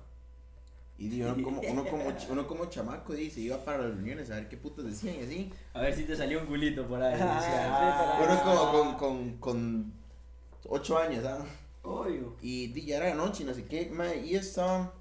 Y 0.96 1.08
di, 1.08 1.22
uno 1.22 1.42
como, 1.42 1.60
uno 1.60 1.84
como, 1.86 2.04
uno 2.30 2.46
como 2.46 2.66
chamaco 2.66 3.14
dice, 3.14 3.40
iba 3.40 3.64
para 3.64 3.78
las 3.78 3.94
reuniones 3.94 4.30
a 4.30 4.36
ver 4.36 4.48
qué 4.48 4.56
putas 4.56 4.84
decían 4.84 5.16
y 5.16 5.22
así. 5.24 5.52
A 5.72 5.80
ver 5.80 5.94
si 5.94 6.04
te 6.04 6.16
salió 6.16 6.40
un 6.40 6.46
culito 6.46 6.86
por 6.86 7.02
ahí. 7.02 7.18
Ah, 7.20 8.20
Uno 8.22 8.32
Ah. 8.32 8.42
como 8.44 8.70
con, 8.70 8.96
con, 8.98 9.36
con 9.38 9.92
ocho 10.68 10.96
años, 10.98 11.24
¿ah? 11.24 11.44
Obvio. 11.82 12.36
Y 12.40 12.72
ya 12.86 12.98
era 12.98 13.14
noche, 13.14 13.42
y 13.42 13.46
no 13.46 13.52
sé 13.54 13.64
qué, 13.66 13.90
mae, 13.90 14.24
y 14.24 14.36
estaba, 14.36 14.92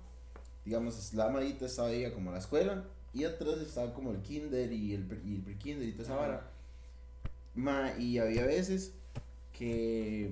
digamos, 0.65 1.13
la 1.13 1.25
amadita 1.27 1.65
estaba 1.67 1.89
ahí 1.89 2.11
como 2.11 2.31
la 2.31 2.39
escuela, 2.39 2.83
y 3.13 3.23
atrás 3.25 3.59
estaba 3.59 3.93
como 3.93 4.11
el 4.11 4.21
kinder 4.23 4.71
y 4.73 4.93
el, 4.95 5.05
pre- 5.05 5.21
y 5.23 5.35
el 5.35 5.41
pre-kinder 5.43 5.87
y 5.87 5.91
toda 5.91 6.03
esa 6.05 6.15
vara. 6.15 6.49
Ma, 7.53 7.93
y 7.99 8.17
había 8.17 8.45
veces 8.47 8.93
que. 9.53 10.31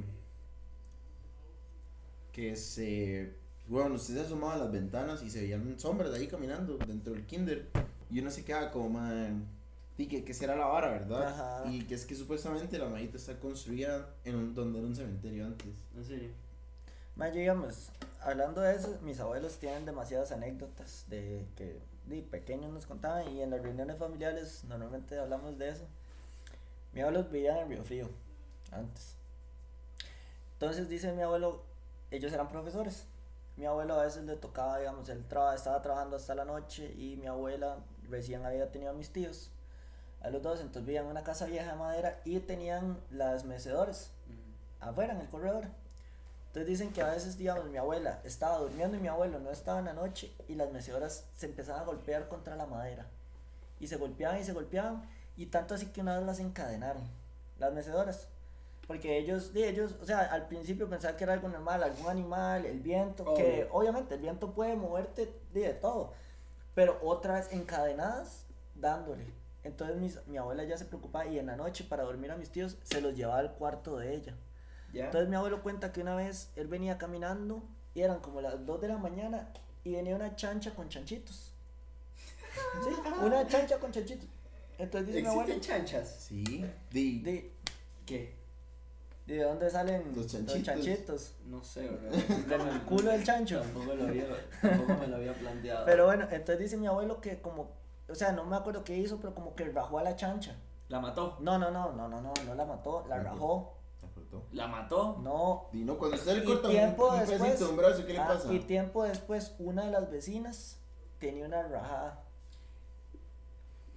que 2.31 2.55
se. 2.55 3.33
Bueno, 3.71 3.95
usted 3.95 4.15
se 4.15 4.19
asomaba 4.19 4.55
a 4.55 4.57
las 4.57 4.71
ventanas 4.73 5.23
y 5.23 5.29
se 5.29 5.39
veían 5.39 5.79
sombras 5.79 6.13
ahí 6.13 6.27
caminando 6.27 6.77
dentro 6.77 7.13
del 7.13 7.25
kinder. 7.25 7.69
Y 8.09 8.19
uno 8.19 8.29
se 8.29 8.43
quedaba 8.43 8.69
como, 8.69 8.89
man. 8.89 9.47
Y 9.97 10.07
que, 10.07 10.25
que 10.25 10.33
será 10.33 10.57
la 10.57 10.65
vara, 10.65 10.89
¿verdad? 10.89 11.29
Ajá. 11.29 11.71
Y 11.71 11.83
que 11.85 11.95
es 11.95 12.05
que 12.05 12.13
supuestamente 12.13 12.77
la 12.77 12.89
madita 12.89 13.15
está 13.15 13.39
construida 13.39 14.09
en 14.25 14.35
un, 14.35 14.53
donde 14.53 14.79
era 14.79 14.87
un 14.89 14.93
cementerio 14.93 15.45
antes. 15.45 15.69
En 15.95 16.03
serio. 16.03 16.31
Ma, 17.15 17.29
yo, 17.29 17.35
digamos, 17.35 17.91
hablando 18.19 18.59
de 18.59 18.75
eso, 18.75 18.99
mis 19.03 19.21
abuelos 19.21 19.57
tienen 19.57 19.85
demasiadas 19.85 20.33
anécdotas 20.33 21.05
de 21.07 21.45
que 21.55 21.79
de 22.07 22.23
pequeños 22.23 22.73
nos 22.73 22.85
contaban 22.85 23.31
y 23.31 23.41
en 23.41 23.51
las 23.51 23.61
reuniones 23.61 23.97
familiares 23.97 24.65
normalmente 24.67 25.17
hablamos 25.17 25.57
de 25.57 25.69
eso. 25.69 25.87
Mi 26.91 26.99
abuelo 26.99 27.23
vivía 27.23 27.61
en 27.61 27.69
Río 27.69 27.85
Frío 27.85 28.09
antes. 28.69 29.15
Entonces 30.55 30.89
dice 30.89 31.13
mi 31.13 31.21
abuelo, 31.21 31.63
ellos 32.09 32.33
eran 32.33 32.49
profesores. 32.49 33.05
Mi 33.61 33.67
abuelo 33.67 33.93
a 33.93 34.01
veces 34.05 34.23
le 34.23 34.35
tocaba, 34.37 34.79
digamos, 34.79 35.07
él 35.09 35.23
traba- 35.27 35.53
estaba 35.53 35.83
trabajando 35.83 36.15
hasta 36.15 36.33
la 36.33 36.45
noche 36.45 36.95
y 36.97 37.15
mi 37.17 37.27
abuela 37.27 37.77
recién 38.09 38.43
había 38.43 38.71
tenido 38.71 38.89
a 38.89 38.95
mis 38.95 39.13
tíos. 39.13 39.51
A 40.21 40.31
los 40.31 40.41
dos, 40.41 40.61
entonces 40.61 40.83
vivían 40.83 41.05
en 41.05 41.11
una 41.11 41.23
casa 41.23 41.45
vieja 41.45 41.73
de 41.73 41.77
madera 41.77 42.19
y 42.25 42.39
tenían 42.39 42.99
las 43.11 43.45
mecedores 43.45 44.09
afuera 44.79 45.13
en 45.13 45.19
el 45.19 45.29
corredor. 45.29 45.65
Entonces 46.47 46.65
dicen 46.65 46.91
que 46.91 47.03
a 47.03 47.11
veces, 47.11 47.37
digamos, 47.37 47.65
mi 47.65 47.77
abuela 47.77 48.19
estaba 48.23 48.57
durmiendo 48.57 48.97
y 48.97 48.99
mi 48.99 49.09
abuelo 49.09 49.39
no 49.39 49.51
estaba 49.51 49.77
en 49.77 49.85
la 49.85 49.93
noche 49.93 50.33
y 50.47 50.55
las 50.55 50.71
mecedoras 50.71 51.25
se 51.37 51.45
empezaban 51.45 51.83
a 51.83 51.85
golpear 51.85 52.29
contra 52.29 52.55
la 52.55 52.65
madera. 52.65 53.05
Y 53.79 53.85
se 53.85 53.97
golpeaban 53.97 54.39
y 54.39 54.43
se 54.43 54.53
golpeaban 54.53 55.07
y 55.37 55.45
tanto 55.45 55.75
así 55.75 55.85
que 55.85 56.01
una 56.01 56.17
vez 56.17 56.25
las 56.25 56.39
encadenaron, 56.39 57.03
las 57.59 57.71
mecedoras. 57.73 58.27
Porque 58.91 59.17
ellos, 59.17 59.53
de 59.53 59.69
ellos, 59.69 59.95
o 60.01 60.05
sea, 60.05 60.19
al 60.19 60.47
principio 60.47 60.89
pensaban 60.89 61.15
que 61.15 61.23
era 61.23 61.31
algo 61.31 61.47
normal, 61.47 61.81
algún 61.81 62.07
animal, 62.09 62.65
el 62.65 62.81
viento, 62.81 63.33
que 63.35 63.67
obviamente 63.71 64.15
el 64.15 64.21
viento 64.21 64.51
puede 64.53 64.75
moverte 64.75 65.33
de, 65.53 65.61
de 65.61 65.73
todo, 65.73 66.11
pero 66.75 66.99
otra 67.01 67.35
vez 67.35 67.53
encadenadas 67.53 68.45
dándole. 68.75 69.25
Entonces 69.63 69.95
mis- 69.95 70.27
mi 70.27 70.35
abuela 70.37 70.65
ya 70.65 70.77
se 70.77 70.83
preocupaba 70.83 71.25
y 71.27 71.39
en 71.39 71.45
la 71.45 71.55
noche 71.55 71.85
para 71.85 72.03
dormir 72.03 72.31
a 72.31 72.35
mis 72.35 72.49
tíos 72.49 72.77
se 72.83 72.99
los 72.99 73.15
llevaba 73.15 73.39
al 73.39 73.53
cuarto 73.53 73.97
de 73.97 74.13
ella. 74.13 74.35
Entonces 75.05 75.29
mi 75.29 75.37
abuelo 75.37 75.63
cuenta 75.63 75.93
que 75.93 76.01
una 76.01 76.15
vez 76.15 76.49
él 76.57 76.67
venía 76.67 76.97
caminando 76.97 77.63
y 77.93 78.01
eran 78.01 78.19
como 78.19 78.41
las 78.41 78.65
2 78.65 78.81
de 78.81 78.87
la 78.89 78.97
mañana 78.97 79.47
y 79.85 79.93
venía 79.93 80.15
una 80.17 80.35
chancha 80.35 80.75
con 80.75 80.89
chanchitos. 80.89 81.53
Sí, 82.83 82.89
una 83.23 83.47
chancha 83.47 83.79
con 83.79 83.91
chanchitos. 83.93 84.27
Entonces 84.77 85.07
dice 85.07 85.21
mi 85.21 85.27
abuelo, 85.27 85.53
¿Existen 85.53 85.77
chanchas? 85.85 86.09
Sí. 86.27 86.65
Di, 86.89 87.21
¿de, 87.21 87.51
¿Qué? 88.05 88.40
De 89.25 89.43
dónde 89.43 89.69
salen 89.69 90.13
Los 90.15 90.27
chanchitos. 90.27 90.63
chanchitos? 90.63 91.33
No 91.45 91.63
sé, 91.63 91.87
bro. 91.87 92.09
Del 92.11 92.81
culo 92.81 93.11
del 93.11 93.23
chancho. 93.23 93.61
Tampoco, 93.61 93.93
lo 93.93 94.07
había, 94.07 94.25
tampoco 94.61 94.93
me 94.99 95.07
lo 95.07 95.15
había 95.17 95.33
planteado. 95.33 95.85
Pero 95.85 96.05
bueno, 96.05 96.23
entonces 96.31 96.59
dice 96.59 96.77
mi 96.77 96.87
abuelo 96.87 97.21
que 97.21 97.41
como, 97.41 97.71
o 98.09 98.15
sea, 98.15 98.31
no 98.31 98.43
me 98.45 98.55
acuerdo 98.57 98.83
qué 98.83 98.97
hizo, 98.97 99.19
pero 99.19 99.33
como 99.35 99.55
que 99.55 99.65
rajó 99.69 99.99
a 99.99 100.03
la 100.03 100.15
chancha. 100.15 100.55
¿La 100.89 100.99
mató? 100.99 101.37
No, 101.39 101.57
no, 101.57 101.71
no, 101.71 101.91
no, 101.93 102.07
no, 102.09 102.21
no, 102.21 102.33
no 102.45 102.55
la 102.55 102.65
mató, 102.65 103.05
la 103.07 103.17
La 103.17 103.23
rajó. 103.23 103.77
¿La 104.51 104.67
mató? 104.67 105.17
No. 105.21 105.67
Di, 105.71 105.83
no, 105.83 105.97
cuando 105.97 106.15
usted 106.17 106.37
le 106.37 106.43
Y 106.43 106.45
corta 106.45 106.67
un, 106.67 106.73
tiempo 106.73 107.09
un 107.09 107.19
después- 107.19 107.39
pedacito 107.41 107.65
de 107.65 107.71
un 107.71 107.77
brazo, 107.77 108.05
¿qué 108.05 108.13
le 108.13 108.19
Ah, 108.19 108.27
pasa? 108.27 108.53
y 108.53 108.59
tiempo 108.59 109.03
después, 109.03 109.55
una 109.59 109.85
de 109.85 109.91
las 109.91 110.09
vecinas 110.09 110.79
tenía 111.19 111.45
una 111.45 111.63
rajada. 111.67 112.23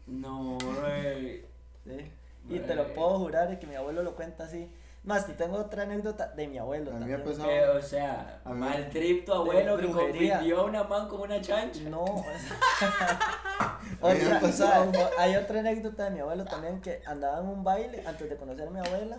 No, 0.06 0.58
güey. 0.58 1.44
¿sí? 1.84 2.12
Y 2.48 2.58
te 2.60 2.74
lo 2.74 2.92
puedo 2.94 3.18
jurar 3.20 3.48
de 3.48 3.58
que 3.58 3.66
mi 3.66 3.74
abuelo 3.74 4.02
lo 4.02 4.14
cuenta 4.14 4.44
así. 4.44 4.70
Más, 5.04 5.26
te 5.26 5.34
tengo 5.34 5.58
otra 5.58 5.82
anécdota 5.82 6.28
de 6.28 6.49
mi 6.49 6.56
abuelo 6.56 6.90
A 6.90 6.94
mí 6.94 7.04
me 7.04 7.12
ha 7.14 7.16
también. 7.18 7.37
pasado- 7.38 7.50
Eh, 7.50 7.68
o 7.78 7.82
sea, 7.82 8.40
A 8.42 8.50
mí- 8.54 8.61
mal 8.61 8.88
trip 8.88 9.26
tu 9.26 9.34
abuelo 9.34 9.76
que 9.76 9.87
confundió 9.87 10.61
a 10.61 10.64
una 10.64 10.84
man 10.84 11.08
con 11.08 11.20
una 11.20 11.40
chancha. 11.42 11.82
No. 11.90 12.04
otra, 14.00 14.11
o 14.11 14.14
sea, 14.14 14.40
pasado. 14.40 14.90
o- 14.90 15.20
hay 15.20 15.37
otra 15.37 15.61
anécdota 15.61 16.04
de 16.04 16.11
mi 16.11 16.20
abuelo 16.20 16.44
también 16.46 16.80
que 16.80 17.02
andaba 17.06 17.40
en 17.40 17.49
un 17.49 17.62
baile 17.64 18.02
antes 18.06 18.28
de 18.30 18.37
conocer 18.37 18.66
a 18.68 18.70
mi 18.70 18.80
abuela 18.80 19.18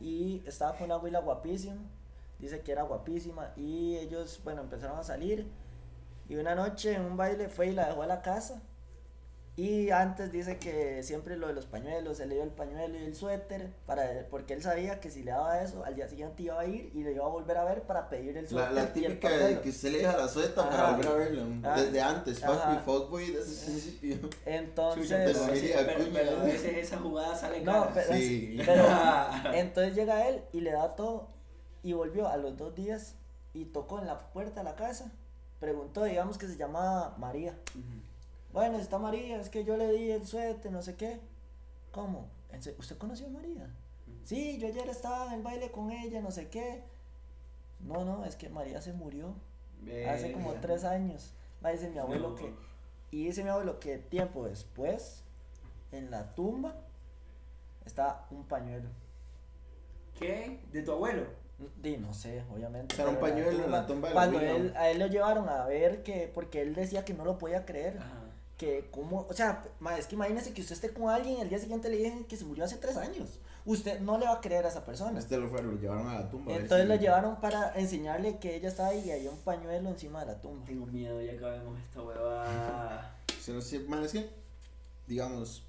y 0.00 0.42
estaba 0.46 0.72
con 0.76 0.84
una 0.84 0.94
abuela 0.94 1.18
guapísima. 1.20 1.82
Dice 2.38 2.60
que 2.60 2.72
era 2.72 2.82
guapísima 2.82 3.52
y 3.56 3.96
ellos, 3.96 4.40
bueno, 4.44 4.62
empezaron 4.62 4.98
a 4.98 5.02
salir 5.04 5.48
y 6.28 6.36
una 6.36 6.54
noche 6.54 6.94
en 6.94 7.02
un 7.04 7.16
baile 7.16 7.48
fue 7.48 7.68
y 7.68 7.72
la 7.72 7.86
dejó 7.88 8.02
a 8.02 8.06
la 8.06 8.22
casa. 8.22 8.62
Y 9.54 9.90
antes 9.90 10.32
dice 10.32 10.56
que 10.56 11.02
siempre 11.02 11.36
lo 11.36 11.46
de 11.46 11.52
los 11.52 11.66
pañuelos, 11.66 12.16
se 12.16 12.24
le 12.26 12.36
dio 12.36 12.42
el 12.42 12.50
pañuelo 12.52 12.98
y 12.98 13.04
el 13.04 13.14
suéter, 13.14 13.68
para, 13.84 14.26
porque 14.30 14.54
él 14.54 14.62
sabía 14.62 14.98
que 14.98 15.10
si 15.10 15.22
le 15.22 15.30
daba 15.32 15.60
eso, 15.62 15.84
al 15.84 15.94
día 15.94 16.08
siguiente 16.08 16.42
iba 16.44 16.58
a 16.58 16.64
ir 16.64 16.90
y 16.94 17.02
le 17.02 17.12
iba 17.12 17.26
a 17.26 17.28
volver 17.28 17.58
a 17.58 17.64
ver 17.64 17.82
para 17.82 18.08
pedir 18.08 18.34
el 18.38 18.44
La, 18.44 18.48
suéter. 18.50 18.72
la 18.72 18.80
y 18.80 19.04
el 19.04 19.12
típica 19.18 19.28
de 19.30 19.60
que 19.60 19.68
usted 19.68 19.92
le 19.92 19.98
deja 19.98 20.16
la 20.16 20.26
sueta 20.28 20.70
para 20.70 20.92
volver 20.92 21.06
a 21.06 21.12
verlo. 21.12 21.42
Ah. 21.64 21.78
Desde 21.78 22.00
antes. 22.00 22.40
Fuckboy, 22.86 23.30
desde 23.30 23.66
el 23.66 23.70
principio. 23.72 24.30
Entonces, 24.46 25.02
Chucha, 25.02 25.16
pero, 25.26 25.38
familia, 25.40 25.76
pero- 25.86 25.98
cuña. 25.98 26.10
pero 26.14 26.36
a 26.40 26.44
veces 26.44 26.76
esa 26.78 26.98
jugada 26.98 27.36
sale 27.36 27.60
No, 27.60 27.72
cara. 27.72 27.90
pero, 27.92 28.14
Sí. 28.14 28.56
pero 28.64 28.84
entonces 29.54 29.94
llega 29.94 30.28
él 30.28 30.42
y 30.52 30.60
le 30.62 30.72
da 30.72 30.96
todo 30.96 31.28
y 31.82 31.92
volvió 31.92 32.26
a 32.26 32.38
los 32.38 32.56
dos 32.56 32.74
días 32.74 33.16
y 33.52 33.66
tocó 33.66 33.98
en 33.98 34.06
la 34.06 34.18
puerta 34.32 34.60
de 34.60 34.64
la 34.64 34.76
casa. 34.76 35.12
Preguntó, 35.60 36.04
digamos 36.04 36.38
que 36.38 36.46
se 36.48 36.56
llamaba 36.56 37.14
María. 37.18 37.54
Bueno, 38.52 38.78
está 38.78 38.98
María, 38.98 39.40
es 39.40 39.48
que 39.48 39.64
yo 39.64 39.76
le 39.76 39.90
di 39.92 40.10
el 40.10 40.26
suéter, 40.26 40.70
no 40.70 40.82
sé 40.82 40.96
qué. 40.96 41.20
¿Cómo? 41.90 42.28
¿En 42.50 42.62
se- 42.62 42.74
¿Usted 42.78 42.98
conoció 42.98 43.26
a 43.26 43.30
María? 43.30 43.70
Sí, 44.24 44.58
yo 44.58 44.68
ayer 44.68 44.88
estaba 44.88 45.26
en 45.28 45.32
el 45.34 45.42
baile 45.42 45.70
con 45.70 45.90
ella, 45.90 46.20
no 46.20 46.30
sé 46.30 46.48
qué. 46.48 46.82
No, 47.80 48.04
no, 48.04 48.24
es 48.24 48.36
que 48.36 48.48
María 48.48 48.80
se 48.80 48.92
murió 48.92 49.34
hace 50.08 50.32
como 50.32 50.52
tres 50.54 50.84
años. 50.84 51.32
Va, 51.64 51.70
dice 51.70 51.90
mi 51.90 51.98
abuelo 51.98 52.30
No. 52.30 52.34
que. 52.36 52.52
Y 53.10 53.24
dice 53.26 53.42
mi 53.42 53.50
abuelo 53.50 53.80
que 53.80 53.98
tiempo 53.98 54.44
después, 54.44 55.22
en 55.90 56.10
la 56.10 56.34
tumba, 56.34 56.74
está 57.84 58.26
un 58.30 58.44
pañuelo. 58.44 58.88
¿Qué? 60.18 60.60
¿De 60.72 60.82
tu 60.82 60.92
abuelo? 60.92 61.26
Di, 61.80 61.96
no 61.96 62.12
sé, 62.12 62.44
obviamente. 62.52 62.94
Sea, 62.96 63.08
un 63.08 63.16
pañuelo 63.16 63.64
en 63.64 63.70
la 63.70 63.86
tumba 63.86 64.08
de 64.08 64.14
la 64.14 64.20
Cuando 64.20 64.40
él, 64.40 64.72
a 64.76 64.88
él 64.90 64.98
lo 64.98 65.06
llevaron 65.06 65.48
a 65.48 65.64
ver 65.66 66.02
que, 66.02 66.30
porque 66.32 66.60
él 66.62 66.74
decía 66.74 67.04
que 67.04 67.14
no 67.14 67.24
lo 67.24 67.38
podía 67.38 67.64
creer. 67.64 67.98
Ajá. 67.98 68.18
Que 68.58 68.88
como, 68.90 69.26
o 69.28 69.32
sea, 69.32 69.64
ma, 69.80 69.98
es 69.98 70.06
que 70.06 70.14
imagínese 70.14 70.52
que 70.52 70.60
usted 70.60 70.74
esté 70.74 70.92
con 70.92 71.08
alguien 71.10 71.38
y 71.38 71.40
el 71.40 71.48
día 71.48 71.58
siguiente 71.58 71.88
le 71.88 71.96
dicen 71.96 72.24
que 72.24 72.36
se 72.36 72.44
murió 72.44 72.64
hace 72.64 72.76
tres 72.76 72.96
años. 72.96 73.40
Usted 73.64 74.00
no 74.00 74.18
le 74.18 74.26
va 74.26 74.34
a 74.34 74.40
creer 74.40 74.64
a 74.66 74.68
esa 74.68 74.84
persona. 74.84 75.18
Este 75.18 75.36
lo 75.36 75.48
fueron, 75.48 75.74
lo 75.74 75.80
llevaron 75.80 76.06
a 76.08 76.14
la 76.20 76.28
tumba. 76.30 76.52
Entonces 76.52 76.82
si- 76.82 76.88
lo 76.88 76.94
llevaron 76.96 77.40
para 77.40 77.72
enseñarle 77.78 78.38
que 78.38 78.54
ella 78.56 78.68
estaba 78.68 78.88
ahí 78.90 79.04
y 79.06 79.10
había 79.10 79.30
un 79.30 79.38
pañuelo 79.38 79.88
encima 79.88 80.20
de 80.20 80.26
la 80.26 80.40
tumba. 80.40 80.64
Tengo 80.66 80.86
miedo, 80.86 81.20
ya 81.22 81.32
acabemos 81.32 81.78
esta 81.80 82.02
huevada. 82.02 83.16
Se 83.40 83.52
nos 83.52 83.72
es 83.72 84.12
que, 84.12 84.30
digamos, 85.06 85.64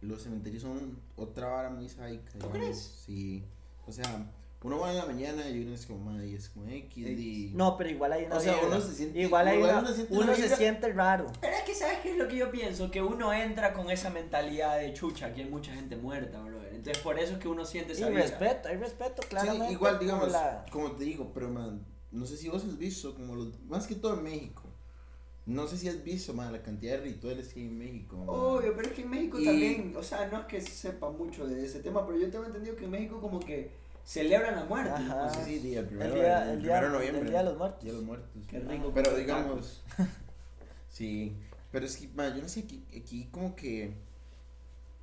los 0.00 0.22
cementerios 0.22 0.62
son 0.62 0.98
otra 1.16 1.48
vara 1.48 1.70
muy 1.70 1.88
sádica. 1.88 2.30
¿Tú 2.32 2.38
digamos. 2.38 2.56
crees? 2.58 2.78
Sí. 3.06 3.44
O 3.86 3.92
sea, 3.92 4.26
uno 4.62 4.78
va 4.78 4.90
en 4.90 4.96
la 4.98 5.06
mañana 5.06 5.48
y 5.48 5.60
uno 5.64 5.74
es 5.74 5.86
como, 5.86 6.12
madre, 6.12 6.28
y 6.28 6.34
es 6.34 6.48
como 6.48 6.66
X, 6.68 6.96
y... 7.08 7.50
No, 7.54 7.76
pero 7.76 7.90
igual 7.90 8.12
hay 8.12 8.24
una 8.26 8.36
O 8.36 8.40
sea, 8.40 8.54
vibra. 8.54 8.68
uno 8.68 8.80
se 8.80 8.92
siente- 8.94 9.20
igual 9.20 9.48
hay 9.48 9.56
igual 9.58 9.70
una- 9.72 9.80
uno 9.80 9.92
siente 9.94 10.14
uno 10.16 10.34
se 10.34 10.56
siente 10.56 10.92
raro. 10.92 11.26
Pero 11.40 11.54
es 11.56 11.62
que, 11.62 11.74
¿sabes 11.74 11.98
qué 11.98 12.12
es 12.12 12.16
lo 12.16 12.28
que 12.28 12.36
yo 12.36 12.50
pienso? 12.50 12.90
Que 12.90 13.02
uno 13.02 13.32
entra 13.32 13.72
con 13.72 13.90
esa 13.90 14.10
mentalidad 14.10 14.78
de 14.78 14.92
chucha, 14.92 15.26
aquí 15.26 15.40
hay 15.42 15.50
mucha 15.50 15.74
gente 15.74 15.96
muerta, 15.96 16.40
brother. 16.40 16.72
Entonces, 16.74 17.02
por 17.02 17.18
eso 17.18 17.32
es 17.34 17.38
que 17.38 17.48
uno 17.48 17.64
siente 17.64 17.92
Y 17.92 17.96
esa 17.96 18.08
vibra. 18.08 18.22
respeto, 18.22 18.68
hay 18.68 18.76
respeto, 18.76 19.22
Sí, 19.22 19.28
claramente. 19.28 19.72
igual, 19.72 19.98
digamos, 19.98 20.30
la- 20.32 20.64
como 20.70 20.92
te 20.92 21.04
digo, 21.04 21.32
pero 21.34 21.48
man, 21.50 21.84
no 22.10 22.26
sé 22.26 22.36
si 22.36 22.48
vos 22.48 22.64
has 22.64 22.78
visto, 22.78 23.14
como 23.14 23.34
los, 23.34 23.60
más 23.64 23.86
que 23.86 23.94
todo 23.96 24.14
en 24.14 24.22
México, 24.22 24.62
no 25.44 25.66
sé 25.66 25.76
si 25.76 25.88
has 25.88 26.04
visto, 26.04 26.34
man, 26.34 26.52
la 26.52 26.62
cantidad 26.62 26.92
de 26.98 27.00
rituales 27.00 27.48
que 27.52 27.58
hay 27.60 27.66
en 27.66 27.76
México. 27.78 28.16
man. 28.16 28.26
Obvio, 28.28 28.74
pero 28.76 28.88
es 28.88 28.94
que 28.94 29.02
en 29.02 29.10
México 29.10 29.40
Y- 29.40 29.44
también, 29.44 29.94
o 29.96 30.02
sea, 30.04 30.28
no 30.28 30.38
es 30.40 30.46
que 30.46 30.60
sepa 30.60 31.10
mucho 31.10 31.46
de 31.48 31.64
ese 31.64 31.80
tema, 31.80 32.06
pero 32.06 32.16
yo 32.18 32.30
tengo 32.30 32.44
entendido 32.44 32.76
que 32.76 32.84
en 32.84 32.90
México 32.92 33.20
como 33.20 33.40
que 33.40 33.81
celebran 34.04 34.56
la 34.56 34.64
muerte. 34.64 34.90
Ajá. 34.90 35.26
No 35.26 35.34
sé 35.34 35.44
si 35.44 35.58
día, 35.58 35.80
el 35.80 35.86
primero, 35.86 36.14
el 36.14 36.20
día, 36.20 36.42
el 36.42 36.50
el 36.50 36.58
primero 36.58 36.80
día, 36.80 36.82
de 36.82 36.88
noviembre. 36.90 37.22
el 37.22 37.28
día 37.28 37.38
de 37.38 37.44
los 37.44 37.58
muertos. 37.58 37.82
Día 37.82 37.92
de 37.92 37.98
los 37.98 38.06
muertos. 38.06 38.42
Qué 38.48 38.58
rico 38.60 38.92
Pero 38.94 39.10
comer 39.10 39.20
digamos, 39.20 39.82
sí, 40.88 41.36
pero 41.70 41.86
es 41.86 41.96
que, 41.96 42.08
man, 42.08 42.34
yo 42.34 42.42
no 42.42 42.48
sé, 42.48 42.60
aquí, 42.60 42.84
aquí 42.96 43.28
como 43.30 43.56
que 43.56 43.94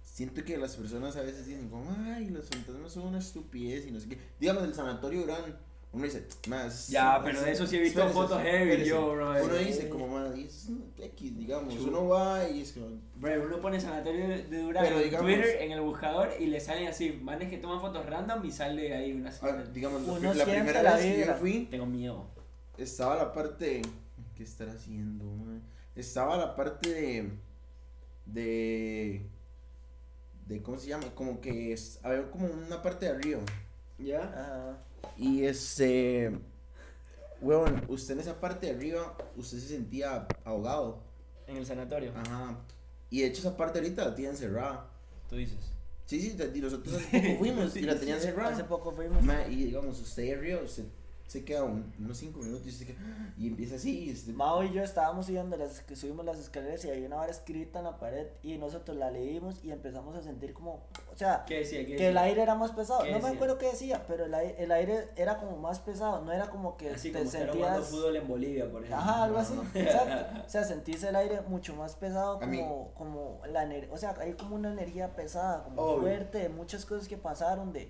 siento 0.03 0.43
que 0.43 0.57
las 0.57 0.75
personas 0.75 1.15
a 1.15 1.21
veces 1.21 1.47
dicen 1.47 1.69
como, 1.69 1.89
ay, 2.13 2.29
los 2.29 2.47
fantasmas 2.49 2.91
son 2.91 3.07
una 3.07 3.19
estupidez 3.19 3.85
y 3.87 3.91
no 3.91 3.99
sé 3.99 4.09
qué. 4.09 4.17
Digamos, 4.39 4.63
el 4.63 4.73
sanatorio 4.73 5.21
Durán, 5.21 5.57
uno 5.91 6.03
dice, 6.03 6.27
más. 6.47 6.87
Ya, 6.89 7.19
pero 7.23 7.41
de 7.41 7.51
eso 7.51 7.65
sí 7.65 7.77
he 7.77 7.79
visto 7.81 8.07
fotos 8.09 8.41
heavy, 8.43 8.85
yo, 8.85 9.11
bro. 9.11 9.31
Uno 9.43 9.55
Sí. 9.57 9.65
dice 9.65 9.89
como, 9.89 10.35
y 10.35 10.43
es 10.43 10.67
un 10.69 10.93
X, 10.97 11.35
digamos, 11.37 11.73
Chulo. 11.73 11.87
uno 12.01 12.07
va 12.09 12.47
y 12.47 12.61
es 12.61 12.73
como, 12.73 12.87
Bro, 13.15 13.45
uno 13.45 13.59
pone 13.59 13.79
sanatorio 13.81 14.27
de 14.27 14.43
Pero 14.49 14.99
en 15.01 15.17
Twitter 15.17 15.57
en 15.61 15.71
el 15.71 15.81
buscador 15.81 16.29
y 16.39 16.45
le 16.45 16.59
salen 16.59 16.87
así, 16.87 17.11
manes 17.11 17.49
que 17.49 17.57
toman 17.57 17.81
fotos 17.81 18.05
random 18.05 18.45
y 18.45 18.51
sale 18.51 18.93
ahí 18.95 19.13
una 19.13 19.31
ah, 19.41 19.63
digamos, 19.73 20.03
la, 20.03 20.13
Uno 20.13 20.33
la 20.33 20.43
siente 20.45 20.61
primera 20.61 20.83
la 20.83 20.95
vez 20.95 21.15
que 21.15 21.25
yo 21.25 21.33
fui, 21.35 21.65
Tengo 21.71 21.85
miedo. 21.87 22.27
estaba 22.77 23.15
la 23.15 23.33
parte 23.33 23.81
¿qué 24.35 24.43
estará 24.43 24.73
haciendo 24.73 25.25
man? 25.25 25.61
estaba 25.95 26.37
la 26.37 26.55
parte 26.55 26.89
de 26.89 27.31
de 28.27 29.25
de 30.45 30.61
cómo 30.61 30.77
se 30.77 30.87
llama 30.87 31.05
como 31.15 31.41
que 31.41 31.73
es, 31.73 31.99
había 32.03 32.29
como 32.31 32.47
una 32.47 32.81
parte 32.81 33.05
de 33.07 33.11
arriba 33.11 33.41
¿Ya? 33.97 34.21
Ajá. 34.23 34.77
Y 35.17 35.43
este 35.43 36.31
huevón 37.41 37.83
usted 37.87 38.13
en 38.15 38.19
esa 38.21 38.39
parte 38.39 38.67
de 38.67 38.73
arriba 38.73 39.15
usted 39.37 39.59
se 39.59 39.67
sentía 39.69 40.27
ahogado 40.43 41.01
En 41.47 41.57
el 41.57 41.65
sanatorio. 41.65 42.13
ajá 42.15 42.57
y 43.09 43.21
de 43.21 43.27
hecho 43.27 43.39
esa 43.41 43.57
parte 43.57 43.79
ahorita 43.79 44.05
la 44.05 44.15
tienen 44.15 44.35
cerrada 44.37 44.87
Tú 45.29 45.35
dices. 45.35 45.57
sí 46.05 46.19
sí 46.21 46.37
y 46.53 46.59
nosotros 46.59 46.95
hace 46.95 47.19
poco 47.21 47.37
fuimos 47.39 47.75
y 47.75 47.81
la 47.81 47.99
tenían 47.99 48.19
cerrada 48.19 48.53
Hace 48.53 48.63
poco 48.65 48.91
fuimos. 48.91 49.23
Ma, 49.23 49.47
y 49.47 49.65
digamos 49.65 49.99
usted 49.99 50.23
ahí 50.23 50.31
arriba 50.31 50.61
usted 50.63 50.85
se 51.29 51.45
queda 51.45 51.63
un- 51.63 51.93
unos 51.99 52.17
5 52.17 52.39
minutos 52.39 52.65
y, 52.65 52.71
se 52.71 52.87
queda, 52.87 52.97
y 53.37 53.45
empieza 53.45 53.75
así 53.75 54.05
y 54.05 54.09
este, 54.09 54.33
Mao 54.33 54.63
y 54.63 54.73
yo 54.73 54.81
estábamos 54.83 55.27
subiendo 55.27 55.55
las, 55.57 55.81
que 55.81 55.95
subimos 55.95 56.25
las 56.25 56.39
escaleras 56.39 56.83
y 56.85 56.89
había 56.89 57.05
una 57.05 57.17
vara 57.17 57.31
escrita 57.31 57.77
en 57.77 57.85
la 57.85 57.99
pared 57.99 58.25
y 58.41 58.57
nosotros 58.57 58.97
la 58.97 59.11
leímos 59.11 59.63
y 59.63 59.71
empezamos 59.71 60.15
a 60.15 60.23
sentir 60.23 60.53
como, 60.53 60.81
o 61.13 61.15
sea, 61.15 61.43
¿Qué 61.45 61.59
decía? 61.59 61.85
¿Qué 61.85 61.97
que 61.97 62.07
el 62.09 62.17
aire 62.17 62.41
era 62.41 62.55
más 62.55 62.71
pesado. 62.71 63.03
¿Qué 63.03 63.11
No 63.11 63.19
me 63.19 63.29
acuerdo 63.29 63.59
qué 63.59 63.67
decía, 63.67 64.05
pero 64.07 64.25
el 64.25 64.33
aire, 64.33 64.55
el 64.57 64.71
aire 64.71 65.09
era 65.17 65.37
como 65.37 65.55
más 65.57 65.79
pesado, 65.79 66.21
no 66.25 66.31
era 66.31 66.49
como 66.49 66.77
que 66.77 66.89
Así 66.89 67.11
te 67.11 67.19
como 67.19 67.29
jugando 67.29 67.51
sentías... 67.53 67.85
fútbol 67.89 68.15
en 68.15 68.27
Bolivia, 68.27 68.63
por 68.71 68.83
ejemplo. 68.83 68.97
Ajá, 68.97 69.23
algo 69.25 69.37
así, 69.37 69.53
exacto. 69.75 70.41
O 70.47 70.49
sea, 70.49 70.63
sentís 70.63 71.03
el 71.03 71.15
aire 71.15 71.41
mucho 71.41 71.75
más 71.75 71.95
pesado, 71.95 72.39
como, 72.39 72.91
como 72.95 73.39
la 73.51 73.65
energía, 73.65 73.93
o 73.93 73.97
sea, 73.97 74.15
hay 74.19 74.33
como 74.33 74.55
una 74.55 74.71
energía 74.73 75.15
pesada, 75.15 75.63
como 75.63 75.79
Obvio. 75.79 76.01
fuerte, 76.01 76.39
de 76.39 76.49
muchas 76.49 76.87
cosas 76.87 77.07
que 77.07 77.17
pasaron, 77.17 77.71
de, 77.71 77.87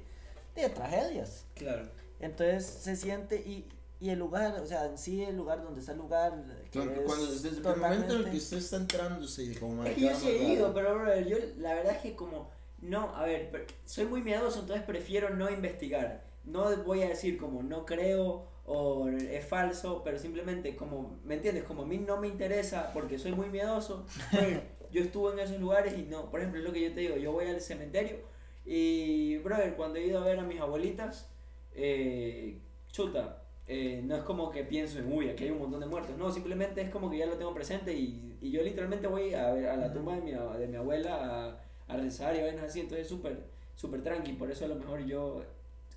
de 0.56 0.68
tragedias. 0.68 1.46
Claro. 1.56 1.88
Entonces 2.20 2.66
se 2.66 2.96
siente 2.96 3.38
y, 3.38 3.68
y 4.00 4.10
el 4.10 4.20
lugar, 4.20 4.60
o 4.60 4.66
sea, 4.66 4.86
en 4.86 4.98
sí 4.98 5.24
el 5.24 5.38
lugar 5.38 5.64
donde 5.64 5.80
está 5.80 5.94
el 5.94 6.00
lugar. 6.00 6.44
que 6.72 6.80
Cuando, 6.80 7.02
es 7.02 7.08
cuando 7.08 7.26
desde 7.32 7.50
el 7.50 7.62
momento 7.62 8.16
en 8.16 8.26
el 8.26 8.32
que 8.32 8.38
usted 8.38 8.58
está 8.58 8.78
entrando, 8.78 9.28
se 9.28 9.44
dice 9.44 9.60
como 9.60 9.84
Es 9.84 9.96
que 9.96 10.02
yo 10.02 10.16
sí 10.16 10.28
he 10.28 10.54
ido, 10.54 10.74
pero 10.74 10.96
brother, 10.96 11.26
yo 11.28 11.38
la 11.58 11.76
verdad 11.76 11.96
es 11.96 12.02
que 12.02 12.16
como, 12.16 12.50
no, 12.82 13.16
a 13.16 13.26
ver, 13.26 13.68
soy 13.86 14.06
muy 14.06 14.22
miedoso, 14.22 14.60
entonces 14.60 14.86
prefiero 14.86 15.30
no 15.30 15.50
investigar. 15.50 16.28
No 16.46 16.76
voy 16.78 17.04
a 17.04 17.10
decir 17.10 17.38
como 17.38 17.62
no 17.64 17.86
creo 17.86 18.48
o 18.66 19.10
es 19.10 19.46
falso, 19.46 20.02
pero 20.04 20.18
simplemente 20.20 20.76
como, 20.76 21.20
¿me 21.24 21.36
entiendes? 21.36 21.64
Como 21.64 21.84
a 21.84 21.86
mí 21.86 21.98
no 21.98 22.18
me 22.18 22.28
interesa 22.28 22.92
porque 22.94 23.18
soy 23.18 23.34
muy 23.34 23.50
miedoso. 23.50 24.06
brother, 24.32 24.64
yo 24.92 25.02
estuve 25.02 25.34
en 25.34 25.40
esos 25.40 25.60
lugares 25.60 25.98
y 25.98 26.04
no, 26.04 26.30
por 26.30 26.40
ejemplo, 26.40 26.60
es 26.60 26.66
lo 26.66 26.72
que 26.72 26.82
yo 26.82 26.94
te 26.94 27.02
digo, 27.02 27.18
yo 27.18 27.32
voy 27.32 27.48
al 27.48 27.62
cementerio 27.62 28.18
y, 28.66 29.38
brother, 29.38 29.76
cuando 29.76 29.98
he 29.98 30.06
ido 30.06 30.20
a 30.20 30.26
ver 30.26 30.38
a 30.38 30.44
mis 30.44 30.62
abuelitas, 30.62 31.28
eh, 31.76 32.60
chuta, 32.92 33.44
eh, 33.68 34.02
no 34.04 34.16
es 34.16 34.24
como 34.24 34.50
que 34.50 34.64
pienso 34.64 35.00
en, 35.00 35.12
uy, 35.12 35.30
aquí 35.30 35.44
hay 35.46 35.52
un 35.52 35.60
montón 35.60 35.80
de 35.80 35.86
muertos. 35.86 36.18
No, 36.18 36.32
simplemente 36.32 36.82
es 36.82 36.90
como 36.90 37.10
que 37.10 37.18
ya 37.20 37.26
lo 37.28 37.38
tengo 37.38 37.54
presente 37.54 37.94
y, 37.94 38.38
y 38.42 38.52
yo 38.52 38.62
literalmente 38.64 39.08
voy 39.08 39.34
a, 39.34 39.52
ver, 39.52 39.68
a 39.70 39.76
la 39.78 39.94
tumba 39.94 40.16
de 40.16 40.22
mi, 40.22 40.32
a- 40.34 40.58
de 40.58 40.68
mi 40.68 40.76
abuela 40.76 41.58
a, 41.88 41.94
a 41.94 41.98
rezar 41.98 42.36
y 42.36 42.42
vainas 42.42 42.64
así. 42.64 42.80
Entonces, 42.82 43.08
súper, 43.08 43.44
súper 43.76 44.02
tranqui. 44.04 44.34
Por 44.34 44.50
eso 44.52 44.66
a 44.66 44.70
lo 44.70 44.76
mejor 44.76 45.06
yo, 45.06 45.44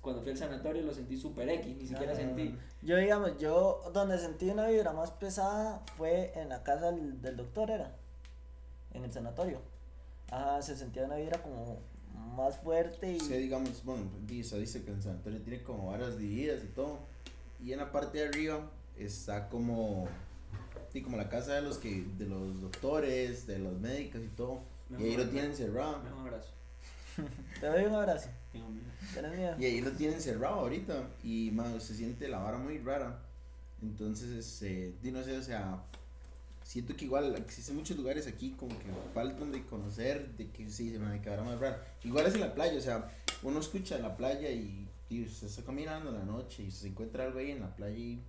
cuando 0.01 0.21
fui 0.21 0.31
al 0.31 0.37
sanatorio, 0.37 0.83
lo 0.83 0.93
sentí 0.93 1.17
súper 1.17 1.49
X. 1.49 1.75
Ni 1.77 1.87
siquiera 1.87 2.11
Ah. 2.13 2.15
sentí. 2.15 2.55
Yo, 2.83 2.97
digamos, 2.97 3.37
yo 3.39 3.81
donde 3.93 4.17
sentí 4.19 4.49
una 4.49 4.67
vibra 4.67 4.93
más 4.93 5.11
pesada 5.11 5.81
fue 5.97 6.31
en 6.35 6.49
la 6.49 6.61
casa 6.63 6.91
del, 6.91 7.21
del 7.21 7.37
doctor, 7.37 7.71
era. 7.71 7.95
En 8.93 9.03
el 9.03 9.11
sanatorio. 9.11 9.59
Ajá, 10.29 10.61
se 10.61 10.75
sentía 10.75 11.05
una 11.05 11.15
vibra 11.15 11.41
como 11.41 11.79
más 12.35 12.57
fuerte 12.57 13.13
y. 13.13 13.19
Sí, 13.19 13.33
digamos, 13.33 13.83
bueno, 13.83 14.09
dice, 14.25 14.59
dice 14.59 14.83
que 14.83 14.91
el 14.91 15.01
sanatorio 15.01 15.41
tiene 15.41 15.63
como 15.63 15.87
varias 15.87 16.17
divididas 16.17 16.63
y 16.63 16.67
todo. 16.67 16.99
Y 17.63 17.71
en 17.71 17.79
la 17.79 17.91
parte 17.91 18.17
de 18.17 18.27
arriba 18.27 18.69
está 18.97 19.49
como, 19.49 20.07
sí, 20.91 21.01
como 21.01 21.17
la 21.17 21.29
casa 21.29 21.53
de 21.55 21.61
los 21.61 21.77
que, 21.77 22.03
de 22.17 22.25
los 22.25 22.61
doctores, 22.61 23.47
de 23.47 23.59
los 23.59 23.79
médicos 23.79 24.21
y 24.23 24.27
todo. 24.35 24.61
Y 24.99 25.03
ahí 25.03 25.17
lo 25.17 25.27
tienen 25.29 25.55
cerrado. 25.55 26.01
Un 26.01 26.27
abrazo. 26.27 26.49
Te 27.59 27.67
doy 27.67 27.85
un 27.85 27.95
abrazo. 27.95 28.29
Tengo 28.51 28.69
miedo. 28.69 28.85
¿Tienes 29.13 29.35
miedo? 29.35 29.55
Y 29.59 29.65
ahí 29.65 29.81
lo 29.81 29.91
tienen 29.91 30.21
cerrado 30.21 30.55
ahorita. 30.55 31.07
Y 31.23 31.51
man, 31.51 31.79
se 31.79 31.95
siente 31.95 32.27
la 32.27 32.39
vara 32.39 32.57
muy 32.57 32.79
rara. 32.79 33.19
Entonces, 33.81 34.61
eh, 34.61 34.93
no 35.03 35.23
sé, 35.23 35.37
o 35.37 35.43
sea, 35.43 35.83
siento 36.63 36.95
que 36.95 37.05
igual 37.05 37.35
existen 37.35 37.75
muchos 37.75 37.97
lugares 37.97 38.27
aquí 38.27 38.51
como 38.57 38.77
que 38.79 38.85
faltan 39.13 39.51
de 39.51 39.63
conocer, 39.65 40.29
de 40.37 40.49
que 40.49 40.69
sí, 40.69 40.91
se 40.91 40.99
me 40.99 41.21
quedará 41.21 41.43
más 41.43 41.59
raro. 41.59 41.77
Igual 42.03 42.25
es 42.27 42.35
en 42.35 42.41
la 42.41 42.53
playa, 42.53 42.77
o 42.77 42.81
sea, 42.81 43.11
uno 43.43 43.59
escucha 43.59 43.95
en 43.97 44.01
la 44.03 44.15
playa 44.17 44.49
y, 44.49 44.87
y 45.09 45.23
usted 45.23 45.47
está 45.47 45.63
caminando 45.63 46.09
en 46.09 46.17
la 46.19 46.23
noche 46.25 46.63
y 46.63 46.71
se 46.71 46.87
encuentra 46.87 47.25
algo 47.25 47.39
ahí 47.39 47.51
en 47.51 47.59
la 47.61 47.75
playa 47.75 47.97
y 47.97 48.19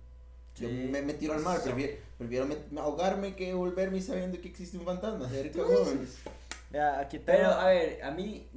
yo 0.57 0.69
me, 0.89 1.01
me 1.01 1.13
tiro 1.13 1.33
al 1.33 1.41
mar, 1.41 1.61
prefiero, 1.63 1.97
prefiero 2.17 2.47
met- 2.47 2.77
ahogarme 2.77 3.35
que 3.35 3.53
volverme 3.53 4.01
sabiendo 4.01 4.39
que 4.39 4.47
existe 4.47 4.77
un 4.77 4.85
fantasma. 4.85 5.27
cerca. 5.29 5.59
Pero, 7.25 7.49
a 7.49 7.67
ver, 7.67 8.03
a 8.03 8.11
mí 8.11 8.47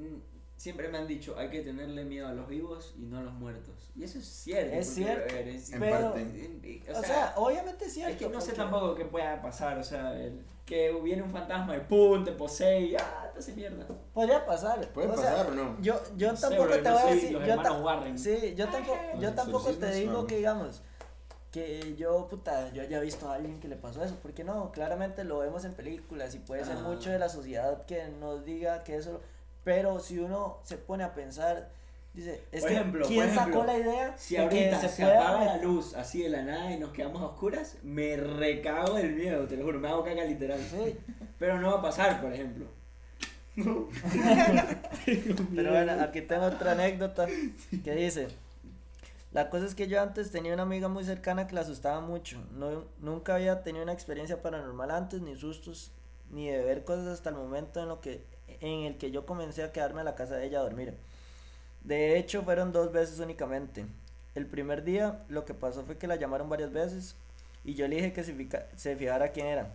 siempre 0.59 0.89
me 0.89 0.99
han 0.99 1.07
dicho, 1.07 1.35
hay 1.39 1.49
que 1.49 1.63
tenerle 1.63 2.05
miedo 2.05 2.29
a 2.29 2.33
los 2.35 2.47
vivos 2.49 2.93
y 2.99 3.07
no 3.07 3.19
a 3.19 3.23
los 3.23 3.33
muertos. 3.33 3.91
Y 3.97 4.05
eso 4.05 4.19
es 4.19 4.27
cierto. 4.27 4.75
Es 4.75 4.89
cierto, 4.93 5.33
a 5.33 5.37
ver, 5.39 5.49
es- 5.49 5.73
En 5.73 5.81
pero- 5.81 6.13
parte. 6.13 6.21
en- 6.21 6.83
o, 6.95 7.01
sea, 7.03 7.33
obviamente 7.37 7.87
es 7.87 7.95
cierto. 7.95 8.13
Es 8.13 8.19
que 8.19 8.29
no 8.29 8.41
sé 8.41 8.53
tampoco 8.53 8.95
qué 8.95 9.07
pueda 9.07 9.41
pasar, 9.41 9.79
o 9.79 9.83
sea, 9.83 10.13
el- 10.21 10.45
que 10.67 10.93
viene 11.03 11.23
un 11.23 11.31
fantasma 11.31 11.75
y 11.77 11.81
pum, 11.81 12.23
te 12.25 12.33
posee 12.33 12.81
y 12.83 12.97
ah, 12.97 13.31
te 13.33 13.39
hace 13.39 13.55
mierda. 13.55 13.87
Podría 14.13 14.45
pasar. 14.45 14.87
Puede 14.93 15.09
o 15.09 15.17
sea, 15.17 15.31
pasar 15.31 15.47
o 15.47 15.55
no. 15.55 15.81
Yo, 15.81 15.99
yo 16.19 16.29
No 16.33 16.37
sé, 16.37 16.43
tampoco 16.43 16.65
bro, 16.65 16.77
te 16.77 16.83
no 16.83 16.93
voy 16.93 17.03
a 17.03 17.15
decir. 17.15 17.33
los 17.33 17.43
Yo, 17.47 17.51
hermanos 17.53 17.73
ta- 17.79 17.83
Warren. 17.85 18.19
sí, 18.19 18.55
yo 18.55 18.69
tampoco, 18.69 18.99
yo 19.19 19.33
tampoco 19.35 19.71
te 19.73 19.91
digo 19.95 20.27
que 20.27 20.37
digamos 20.37 20.83
que 21.51 21.97
yo, 21.97 22.27
puta, 22.29 22.71
yo 22.75 22.83
haya 22.83 23.01
visto 23.01 23.31
a 23.31 23.37
alguien 23.37 23.59
que 23.61 23.69
le 23.69 23.77
pasó 23.77 24.05
eso. 24.05 24.17
Porque 24.21 24.45
no, 24.45 24.71
claramente 24.73 25.25
lo 25.25 25.39
vemos 25.39 25.65
en 25.65 25.73
películas 25.73 26.35
y 26.35 26.39
puede 26.41 26.65
ser 26.67 26.77
Ah. 26.79 26.83
mucho 26.83 27.11
de 27.11 27.19
la 27.19 27.29
sociedad 27.31 27.87
que 27.87 28.09
nos 28.09 28.45
diga 28.45 28.85
que 28.85 28.97
eso. 28.97 29.21
Pero 29.65 30.01
si 30.01 30.19
uno 30.19 30.59
se 30.63 30.79
pone 30.79 31.05
a 31.05 31.15
pensar, 31.15 31.71
dice, 32.15 32.43
es 32.53 32.61
Por 32.61 32.69
que 32.69 32.75
ejemplo, 32.75 33.01
por 33.01 33.09
¿quién 33.09 33.29
ejemplo, 33.29 33.45
sacó 33.45 33.65
la 33.65 33.79
idea 33.79 34.17
Si 34.17 34.37
ahorita 34.37 34.89
se, 34.89 35.03
pueda 35.03 35.21
apaga 35.21 35.45
la 35.45 35.57
luz 35.63 35.95
así 35.95 36.23
de 36.23 36.31
la 36.31 36.43
nada 36.43 36.73
y 36.73 36.79
nos 36.79 36.91
quedamos 36.93 37.23
a 37.23 37.27
oscuras, 37.27 37.77
me 37.83 38.17
recago 38.17 38.95
del 38.95 39.15
miedo, 39.15 39.47
te 39.47 39.57
lo 39.57 39.65
juro, 39.65 39.79
me 39.79 39.89
hago 39.89 40.05
caca 40.05 40.25
literal. 40.25 40.61
Sí, 40.61 40.97
Pero 41.39 41.61
no 41.61 41.73
va 41.73 41.79
a 41.79 41.83
pasar, 41.83 42.21
por 42.21 42.33
ejemplo. 42.33 42.67
Pero 45.55 45.71
bueno, 45.73 45.93
aquí 46.01 46.21
tengo 46.23 46.45
otra 46.45 46.73
anécdota 46.73 47.27
que 47.83 47.95
dice, 47.95 48.29
la 49.33 49.51
cosa 49.51 49.67
es 49.67 49.75
que 49.75 49.89
yo 49.89 50.01
antes 50.01 50.31
tenía 50.31 50.55
una 50.55 50.63
amiga 50.63 50.89
muy 50.89 51.05
cercana 51.05 51.47
que 51.47 51.55
la 51.55 51.63
asustaba 51.63 52.01
mucho. 52.01 52.43
No, 52.53 52.85
nunca 53.01 53.35
había 53.35 53.63
tenido 53.63 53.83
una 53.83 53.93
experiencia 53.93 54.43
paranormal 54.43 54.91
antes, 54.91 55.21
ni 55.21 55.37
sustos, 55.37 55.93
ni 56.31 56.49
de 56.49 56.63
ver 56.65 56.85
cosas 56.85 57.09
hasta 57.09 57.31
el 57.31 57.37
momento 57.37 57.83
en, 57.83 57.89
lo 57.89 58.01
que, 58.01 58.25
en 58.61 58.85
el 58.85 58.97
que 58.99 59.11
yo 59.11 59.27
comencé 59.27 59.63
a 59.63 59.73
quedarme 59.73 60.01
a 60.01 60.05
la 60.05 60.15
casa 60.15 60.37
de 60.37 60.47
ella 60.47 60.61
a 60.61 60.63
dormir. 60.63 60.95
De 61.83 62.19
hecho, 62.19 62.43
fueron 62.43 62.73
dos 62.73 62.93
veces 62.93 63.19
únicamente. 63.21 63.87
El 64.35 64.47
primer 64.47 64.85
día 64.85 65.25
lo 65.29 65.45
que 65.45 65.55
pasó 65.55 65.85
fue 65.85 65.97
que 65.97 66.07
la 66.07 66.17
llamaron 66.17 66.49
varias 66.49 66.73
veces 66.73 67.17
y 67.65 67.75
yo 67.75 67.89
le 67.89 67.97
dije 67.97 68.13
que 68.13 68.25
se, 68.25 68.35
fica- 68.35 68.67
se 68.77 68.95
fijara 68.97 69.29
quién 69.33 69.47
era, 69.47 69.75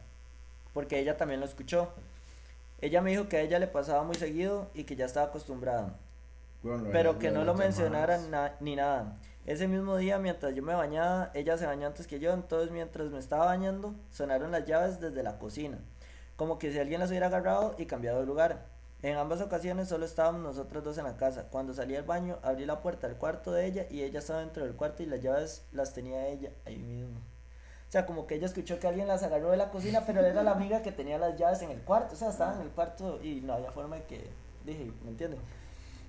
porque 0.73 0.99
ella 0.99 1.17
también 1.17 1.39
lo 1.39 1.45
escuchó. 1.45 1.89
Ella 2.81 3.01
me 3.01 3.11
dijo 3.11 3.27
que 3.29 3.37
a 3.37 3.41
ella 3.41 3.59
le 3.59 3.67
pasaba 3.67 4.03
muy 4.03 4.15
seguido 4.15 4.69
y 4.73 4.83
que 4.83 4.95
ya 4.95 5.05
estaba 5.05 5.27
acostumbrada, 5.27 5.95
pero 6.91 7.19
que 7.19 7.31
no 7.31 7.43
lo 7.45 7.53
mencionara 7.65 8.17
na- 8.29 8.53
ni 8.59 8.75
nada. 8.75 9.17
Ese 9.45 9.67
mismo 9.67 9.97
día, 9.97 10.19
mientras 10.19 10.53
yo 10.55 10.63
me 10.63 10.73
bañaba, 10.73 11.29
ella 11.33 11.57
se 11.57 11.65
bañó 11.65 11.87
antes 11.87 12.07
que 12.07 12.19
yo, 12.19 12.31
entonces 12.33 12.71
mientras 12.71 13.09
me 13.09 13.19
estaba 13.19 13.45
bañando, 13.45 13.93
sonaron 14.11 14.51
las 14.51 14.65
llaves 14.65 14.99
desde 15.01 15.21
la 15.23 15.37
cocina, 15.37 15.79
como 16.37 16.57
que 16.59 16.71
si 16.71 16.79
alguien 16.79 16.99
las 17.01 17.09
hubiera 17.09 17.27
agarrado 17.27 17.75
y 17.77 17.85
cambiado 17.85 18.19
de 18.21 18.25
lugar. 18.25 18.65
En 19.03 19.17
ambas 19.17 19.41
ocasiones 19.41 19.89
solo 19.89 20.05
estábamos 20.05 20.41
nosotros 20.41 20.81
dos 20.81 20.97
en 20.97 21.03
la 21.03 21.17
casa. 21.17 21.49
Cuando 21.49 21.73
salí 21.73 21.93
del 21.93 22.03
baño, 22.03 22.39
abrí 22.41 22.65
la 22.65 22.81
puerta 22.81 23.05
del 23.05 23.17
cuarto 23.17 23.51
de 23.51 23.65
ella 23.65 23.85
y 23.89 24.01
ella 24.01 24.19
estaba 24.19 24.39
dentro 24.39 24.63
del 24.63 24.75
cuarto 24.75 25.03
y 25.03 25.07
las 25.07 25.21
llaves 25.21 25.65
las 25.73 25.93
tenía 25.93 26.25
ella 26.29 26.51
ahí 26.65 26.77
mismo. 26.77 27.19
O 27.19 27.91
sea, 27.91 28.05
como 28.05 28.25
que 28.25 28.35
ella 28.35 28.45
escuchó 28.45 28.79
que 28.79 28.87
alguien 28.87 29.09
las 29.09 29.21
agarró 29.21 29.51
de 29.51 29.57
la 29.57 29.71
cocina, 29.71 30.03
pero 30.05 30.21
era 30.21 30.41
la 30.41 30.51
amiga 30.51 30.81
que 30.81 30.93
tenía 30.93 31.17
las 31.17 31.37
llaves 31.37 31.61
en 31.61 31.71
el 31.71 31.81
cuarto. 31.81 32.13
O 32.13 32.17
sea, 32.17 32.29
estaba 32.29 32.55
en 32.55 32.61
el 32.61 32.69
cuarto 32.69 33.19
y 33.21 33.41
no 33.41 33.53
había 33.53 33.71
forma 33.71 33.97
de 33.97 34.03
que... 34.05 34.29
Dije, 34.63 34.89
¿me 35.03 35.09
entiendes? 35.09 35.41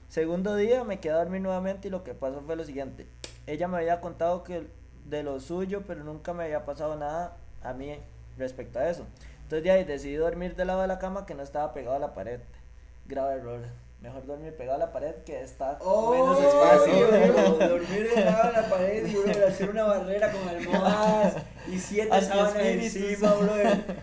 Segundo 0.09 0.55
día 0.55 0.85
me 0.85 1.01
quedé 1.01 1.15
a 1.15 1.17
dormir 1.17 1.41
nuevamente 1.41 1.89
y 1.89 1.91
lo 1.91 2.05
que 2.05 2.15
pasó 2.15 2.43
fue 2.43 2.55
lo 2.55 2.63
siguiente. 2.63 3.09
Ella 3.49 3.67
me 3.67 3.79
había 3.79 4.01
contado 4.01 4.45
que 4.45 4.69
de 5.05 5.25
lo 5.25 5.41
suyo, 5.41 5.83
pero 5.85 6.05
nunca 6.05 6.33
me 6.33 6.45
había 6.45 6.65
pasado 6.65 6.95
nada 6.95 7.39
a 7.61 7.73
mí 7.73 7.99
respecto 8.39 8.79
a 8.79 8.89
eso. 8.89 9.05
Entonces 9.43 9.65
de 9.65 9.73
ahí 9.73 9.83
decidí 9.83 10.15
dormir 10.15 10.55
del 10.55 10.69
lado 10.69 10.83
de 10.83 10.87
la 10.87 11.01
cama 11.01 11.27
que 11.27 11.35
no 11.35 11.43
estaba 11.43 11.75
pegado 11.75 11.97
a 11.97 11.99
la 11.99 12.15
pared. 12.15 12.39
Grave 13.07 13.35
error. 13.37 13.61
Mejor 14.01 14.27
dormir 14.27 14.55
pegado 14.55 14.77
a 14.83 14.87
la 14.87 14.93
pared 14.93 15.15
que 15.25 15.41
está 15.41 15.79
Oh, 15.81 16.11
menos 16.13 16.39
espacio. 16.39 17.07
bro, 17.09 17.69
dormir 17.69 18.11
de 18.15 18.23
lado 18.25 18.49
de 18.49 18.53
la 18.61 18.69
pared 18.69 19.07
y 19.07 19.15
bro, 19.15 19.47
hacer 19.49 19.71
una 19.71 19.85
barrera 19.85 20.31
con 20.31 20.47
almohadas 20.47 21.37
y 21.73 21.79
siete 21.79 22.21
sábanas 22.21 22.55
encima, 22.57 23.33
bro, 23.33 23.53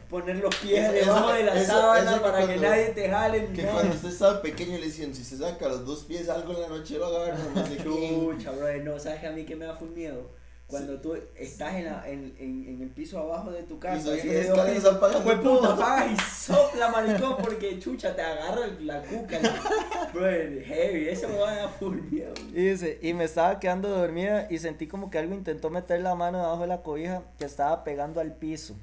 poner 0.10 0.38
los 0.38 0.56
pies 0.56 0.92
Eso- 0.92 1.06
debajo 1.06 1.34
de 1.34 1.44
la 1.44 1.64
sábana 1.64 2.20
para 2.20 2.48
que 2.48 2.58
nadie 2.58 2.86
te 2.88 3.10
jale 3.12 3.48
ni 3.50 3.54
Que 3.56 3.62
nada. 3.62 3.74
cuando 3.76 3.94
usted 3.96 4.10
estaba 4.10 4.42
pequeño 4.42 4.80
le 4.80 4.88
decían, 4.88 5.14
si 5.14 5.24
se 5.24 5.38
saca 5.38 5.68
los 5.68 5.86
dos 5.86 6.04
pies 6.06 6.28
algo 6.30 6.54
en 6.54 6.62
la 6.62 6.68
noche 6.70 6.98
lo 6.98 7.06
agarra, 7.06 7.38
no 7.54 7.64
sé. 7.68 7.78
Chucha, 7.78 8.52
bro, 8.54 8.74
no, 8.84 9.00
¿sabes 9.00 9.24
a 9.24 9.30
mí 9.30 9.46
que 9.46 9.56
me 9.56 9.66
da 9.66 9.76
full 9.76 9.90
miedo? 9.90 10.32
Cuando 10.72 11.00
tú 11.02 11.16
estás 11.36 11.76
en, 11.76 11.86
la, 11.86 12.10
en, 12.10 12.34
en, 12.40 12.66
en 12.68 12.82
el 12.82 12.90
piso 12.90 13.20
abajo 13.20 13.52
de 13.52 13.64
tu 13.64 13.78
casa 13.78 13.98
Y 13.98 14.04
dos 14.04 14.26
escaleras 14.26 14.86
apagando 14.86 15.22
Fue 15.22 15.38
puta, 15.38 15.74
apagas 15.74 16.12
y 16.12 16.18
sopla, 16.18 16.90
maricón, 16.90 17.36
porque 17.38 17.78
chucha, 17.80 18.16
te 18.16 18.22
agarra 18.22 18.68
la 18.80 19.02
cuca. 19.04 19.38
Bro, 20.14 20.26
heavy, 20.30 21.10
eso 21.10 21.28
me 21.30 21.38
va 21.38 21.52
a 21.52 21.56
dar 21.56 21.70
full 21.78 22.00
miedo. 22.10 22.34
Y 22.50 22.70
dice, 22.70 22.98
y 23.02 23.14
me 23.14 23.26
estaba 23.26 23.60
quedando 23.60 23.90
dormida 23.90 24.48
y 24.50 24.58
sentí 24.58 24.88
como 24.88 25.12
que 25.12 25.20
algo 25.20 25.36
intentó 25.36 25.70
meter 25.70 26.02
la 26.02 26.16
mano 26.16 26.40
debajo 26.40 26.62
de 26.62 26.68
la 26.68 26.82
cobija 26.82 27.22
que 27.38 27.46
estaba 27.46 27.84
pegando 27.84 28.20
al 28.22 28.34
piso. 28.36 28.76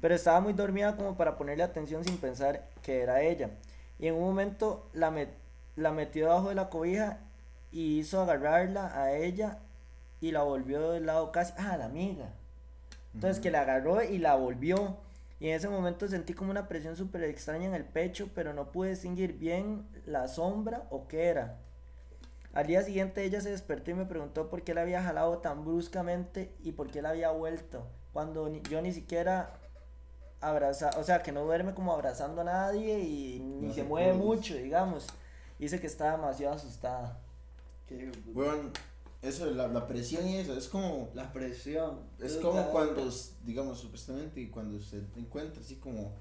Pero 0.00 0.14
estaba 0.14 0.40
muy 0.40 0.52
dormida 0.52 0.96
como 0.96 1.16
para 1.16 1.36
ponerle 1.38 1.62
atención 1.62 2.04
sin 2.04 2.18
pensar 2.18 2.68
que 2.82 3.00
era 3.00 3.22
ella. 3.22 3.50
Y 3.98 4.08
en 4.08 4.14
un 4.14 4.22
momento 4.22 4.88
la, 4.92 5.10
met- 5.10 5.28
la 5.76 5.92
metió 5.92 6.26
debajo 6.26 6.50
de 6.50 6.54
la 6.56 6.68
cobija 6.68 7.20
y 7.72 7.98
hizo 8.00 8.20
agarrarla 8.20 9.00
a 9.02 9.12
ella 9.14 9.58
y 10.20 10.32
la 10.32 10.42
volvió 10.42 10.90
del 10.92 11.06
lado 11.06 11.32
casi, 11.32 11.52
ah, 11.58 11.76
la 11.76 11.86
amiga. 11.86 12.32
Entonces 13.14 13.40
que 13.42 13.50
la 13.50 13.60
agarró 13.62 14.02
y 14.02 14.18
la 14.18 14.34
volvió. 14.36 14.96
Y 15.40 15.48
en 15.48 15.54
ese 15.56 15.68
momento 15.68 16.08
sentí 16.08 16.32
como 16.32 16.50
una 16.50 16.68
presión 16.68 16.96
súper 16.96 17.24
extraña 17.24 17.66
en 17.66 17.74
el 17.74 17.84
pecho, 17.84 18.30
pero 18.34 18.54
no 18.54 18.72
pude 18.72 18.90
distinguir 18.90 19.34
bien 19.34 19.86
la 20.06 20.26
sombra 20.28 20.86
o 20.90 21.06
qué 21.06 21.26
era. 21.26 21.58
Al 22.54 22.66
día 22.66 22.82
siguiente 22.82 23.24
ella 23.24 23.40
se 23.40 23.50
despertó 23.50 23.90
y 23.90 23.94
me 23.94 24.06
preguntó 24.06 24.48
por 24.48 24.62
qué 24.62 24.74
la 24.74 24.82
había 24.82 25.02
jalado 25.02 25.38
tan 25.38 25.64
bruscamente 25.64 26.54
y 26.62 26.72
por 26.72 26.90
qué 26.90 27.02
la 27.02 27.10
había 27.10 27.30
vuelto. 27.30 27.86
Cuando 28.12 28.48
ni- 28.48 28.62
yo 28.62 28.80
ni 28.80 28.92
siquiera 28.92 29.54
abraza, 30.40 30.90
o 30.98 31.02
sea, 31.04 31.22
que 31.22 31.32
no 31.32 31.42
duerme 31.44 31.74
como 31.74 31.92
abrazando 31.92 32.42
a 32.42 32.44
nadie 32.44 33.00
y 33.00 33.40
ni 33.40 33.66
No 33.68 33.74
se 33.74 33.80
se 33.80 33.84
mueve 33.84 34.12
mucho, 34.12 34.54
digamos. 34.54 35.06
Dice 35.58 35.80
que 35.80 35.86
estaba 35.88 36.12
demasiado 36.12 36.54
asustada. 36.54 37.18
Weón, 38.34 38.70
eso, 39.24 39.46
la, 39.50 39.68
la 39.68 39.86
presión 39.86 40.26
y 40.28 40.36
eso, 40.36 40.56
es 40.56 40.68
como, 40.68 41.10
La 41.14 41.32
presión. 41.32 42.00
es 42.20 42.36
como 42.36 42.70
cuando, 42.70 43.10
digamos, 43.44 43.78
supuestamente, 43.78 44.50
cuando 44.50 44.76
usted 44.76 45.02
encuentra 45.16 45.60
así 45.62 45.76
como 45.76 46.12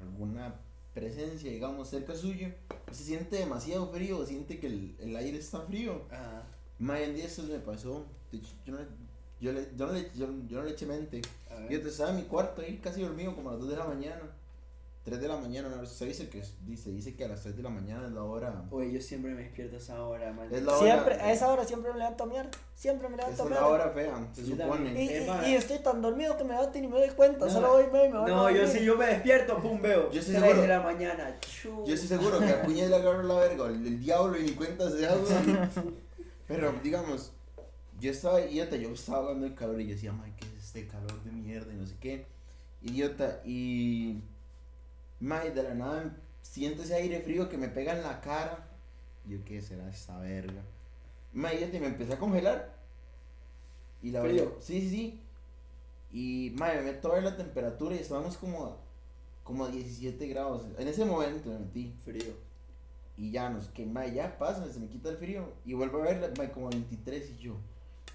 alguna 0.00 0.54
presencia, 0.94 1.50
digamos, 1.50 1.88
cerca 1.88 2.14
suyo, 2.14 2.48
se 2.90 3.04
siente 3.04 3.36
demasiado 3.36 3.88
frío, 3.88 4.24
siente 4.26 4.60
que 4.60 4.66
el, 4.66 4.96
el 5.00 5.16
aire 5.16 5.38
está 5.38 5.60
frío. 5.62 6.02
Ajá. 6.10 6.44
Más 6.78 7.00
en 7.00 7.14
día 7.14 7.26
eso 7.26 7.42
me 7.44 7.58
pasó, 7.58 8.06
yo 8.32 8.72
no, 8.72 8.78
yo, 9.40 9.52
le, 9.52 9.68
yo, 9.76 9.86
no 9.86 9.92
le, 9.92 10.10
yo, 10.14 10.26
yo 10.48 10.58
no 10.58 10.64
le 10.64 10.70
eché 10.70 10.86
mente. 10.86 11.22
Yo 11.70 11.78
estaba 11.78 12.10
en 12.10 12.16
mi 12.16 12.22
cuarto 12.22 12.62
ahí 12.62 12.78
casi 12.78 13.02
dormido 13.02 13.34
como 13.34 13.50
a 13.50 13.52
las 13.52 13.60
2 13.62 13.70
de 13.70 13.76
la 13.76 13.84
mañana. 13.84 14.22
3 15.04 15.20
de 15.20 15.26
la 15.26 15.36
mañana, 15.36 15.68
no, 15.68 15.84
se 15.84 16.04
dice 16.04 16.28
que, 16.28 16.42
dice, 16.64 16.90
dice 16.92 17.14
que 17.16 17.24
a 17.24 17.28
las 17.28 17.42
3 17.42 17.56
de 17.56 17.62
la 17.64 17.70
mañana 17.70 18.06
es 18.06 18.12
la 18.12 18.22
hora. 18.22 18.64
Oye, 18.70 18.92
yo 18.92 19.00
siempre 19.00 19.34
me 19.34 19.42
despierto 19.42 19.74
a 19.74 19.78
esa 19.80 20.00
hora, 20.04 20.32
man. 20.32 20.46
Es 20.52 20.62
la 20.62 20.76
hora. 20.76 20.84
Siempre, 20.92 21.14
a 21.16 21.32
esa 21.32 21.48
hora 21.52 21.64
siempre 21.64 21.90
me 21.92 21.98
levanto 21.98 22.22
a 22.22 22.26
miar. 22.28 22.48
Siempre 22.72 23.08
me 23.08 23.16
levanto 23.16 23.42
a 23.42 23.44
es 23.46 23.50
miar. 23.50 23.62
la 23.62 23.68
hora 23.68 23.88
fea, 23.90 24.28
se 24.32 24.42
Y, 24.42 24.44
supone. 24.46 24.68
también. 24.68 25.44
y, 25.44 25.50
y 25.50 25.54
estoy 25.56 25.78
tan 25.80 26.00
dormido 26.02 26.36
que 26.36 26.44
me 26.44 26.50
levanto 26.54 26.78
y 26.78 26.80
ni 26.82 26.86
me 26.86 27.00
doy 27.00 27.10
cuenta. 27.10 27.46
No, 27.46 27.50
solo 27.50 27.68
voy 27.72 27.82
y 27.82 27.86
me, 27.86 28.08
me 28.10 28.20
voy 28.20 28.30
a 28.30 28.34
No, 28.34 28.50
yo 28.50 28.66
sí, 28.68 28.84
yo 28.84 28.96
me 28.96 29.06
despierto, 29.06 29.58
pum, 29.60 29.82
veo. 29.82 30.08
Yo 30.12 30.20
estoy 30.20 30.34
3 30.36 30.44
seguro. 30.44 30.62
de 30.62 30.68
la 30.68 30.80
mañana. 30.80 31.36
chu. 31.40 31.84
Yo 31.84 31.94
estoy 31.94 32.08
seguro 32.08 32.38
que 32.38 32.46
a 32.50 32.62
Cuña 32.62 32.86
le 32.86 32.94
agarró 32.94 33.22
la 33.24 33.34
verga, 33.40 33.66
el, 33.66 33.84
el 33.84 33.98
diablo 33.98 34.38
y 34.38 34.44
ni 34.44 34.50
cuenta 34.52 34.88
se 34.88 34.98
güey. 35.06 35.92
Pero, 36.46 36.72
digamos, 36.82 37.32
yo 37.98 38.10
estaba, 38.12 38.40
idiota, 38.40 38.76
yo 38.76 38.90
estaba 38.90 39.18
hablando 39.18 39.48
de 39.48 39.54
calor 39.56 39.80
y 39.80 39.86
yo 39.88 39.94
decía, 39.94 40.12
ay, 40.22 40.32
¿qué 40.38 40.46
es 40.46 40.64
este 40.66 40.86
calor 40.86 41.22
de 41.24 41.32
mierda 41.32 41.72
y 41.72 41.76
no 41.76 41.86
sé 41.86 41.96
qué? 42.00 42.26
Idiota, 42.82 43.40
y. 43.44 44.20
May, 45.22 45.50
de 45.52 45.62
la 45.62 45.74
nada 45.74 46.16
siento 46.42 46.82
ese 46.82 46.94
aire 46.96 47.20
frío 47.20 47.48
que 47.48 47.56
me 47.56 47.68
pega 47.68 47.92
en 47.92 48.02
la 48.02 48.20
cara. 48.20 48.66
Yo, 49.26 49.38
¿qué 49.44 49.62
será 49.62 49.88
esta 49.88 50.18
verga? 50.18 50.62
May, 51.32 51.56
idiota, 51.58 51.76
y 51.76 51.80
me 51.80 51.86
empecé 51.86 52.12
a 52.14 52.18
congelar. 52.18 52.74
Y 54.02 54.10
la 54.10 54.20
¿Frío? 54.22 54.56
sí, 54.58 54.80
sí, 54.80 54.90
sí. 54.90 55.20
Y, 56.12 56.54
may, 56.58 56.76
me 56.78 56.82
meto 56.92 57.10
a 57.10 57.14
ver 57.14 57.22
la 57.22 57.36
temperatura 57.36 57.94
y 57.94 57.98
estábamos 58.00 58.36
como, 58.36 58.66
a- 58.66 58.76
como 59.44 59.64
a 59.64 59.68
17 59.70 60.26
grados. 60.26 60.66
En 60.76 60.88
ese 60.88 61.04
momento 61.04 61.50
me 61.50 61.60
metí. 61.60 61.94
Frío. 62.04 62.34
Y 63.16 63.30
ya, 63.30 63.48
no 63.48 63.60
sé 63.60 63.70
qué, 63.72 63.86
mae, 63.86 64.12
ya 64.12 64.36
pasa, 64.38 64.70
se 64.72 64.80
me 64.80 64.88
quita 64.88 65.08
el 65.10 65.16
frío. 65.18 65.52
Y 65.64 65.74
vuelvo 65.74 65.98
a 66.02 66.06
verla, 66.06 66.30
mae, 66.36 66.50
como 66.50 66.66
a 66.66 66.70
23 66.70 67.30
y 67.30 67.36
yo. 67.38 67.54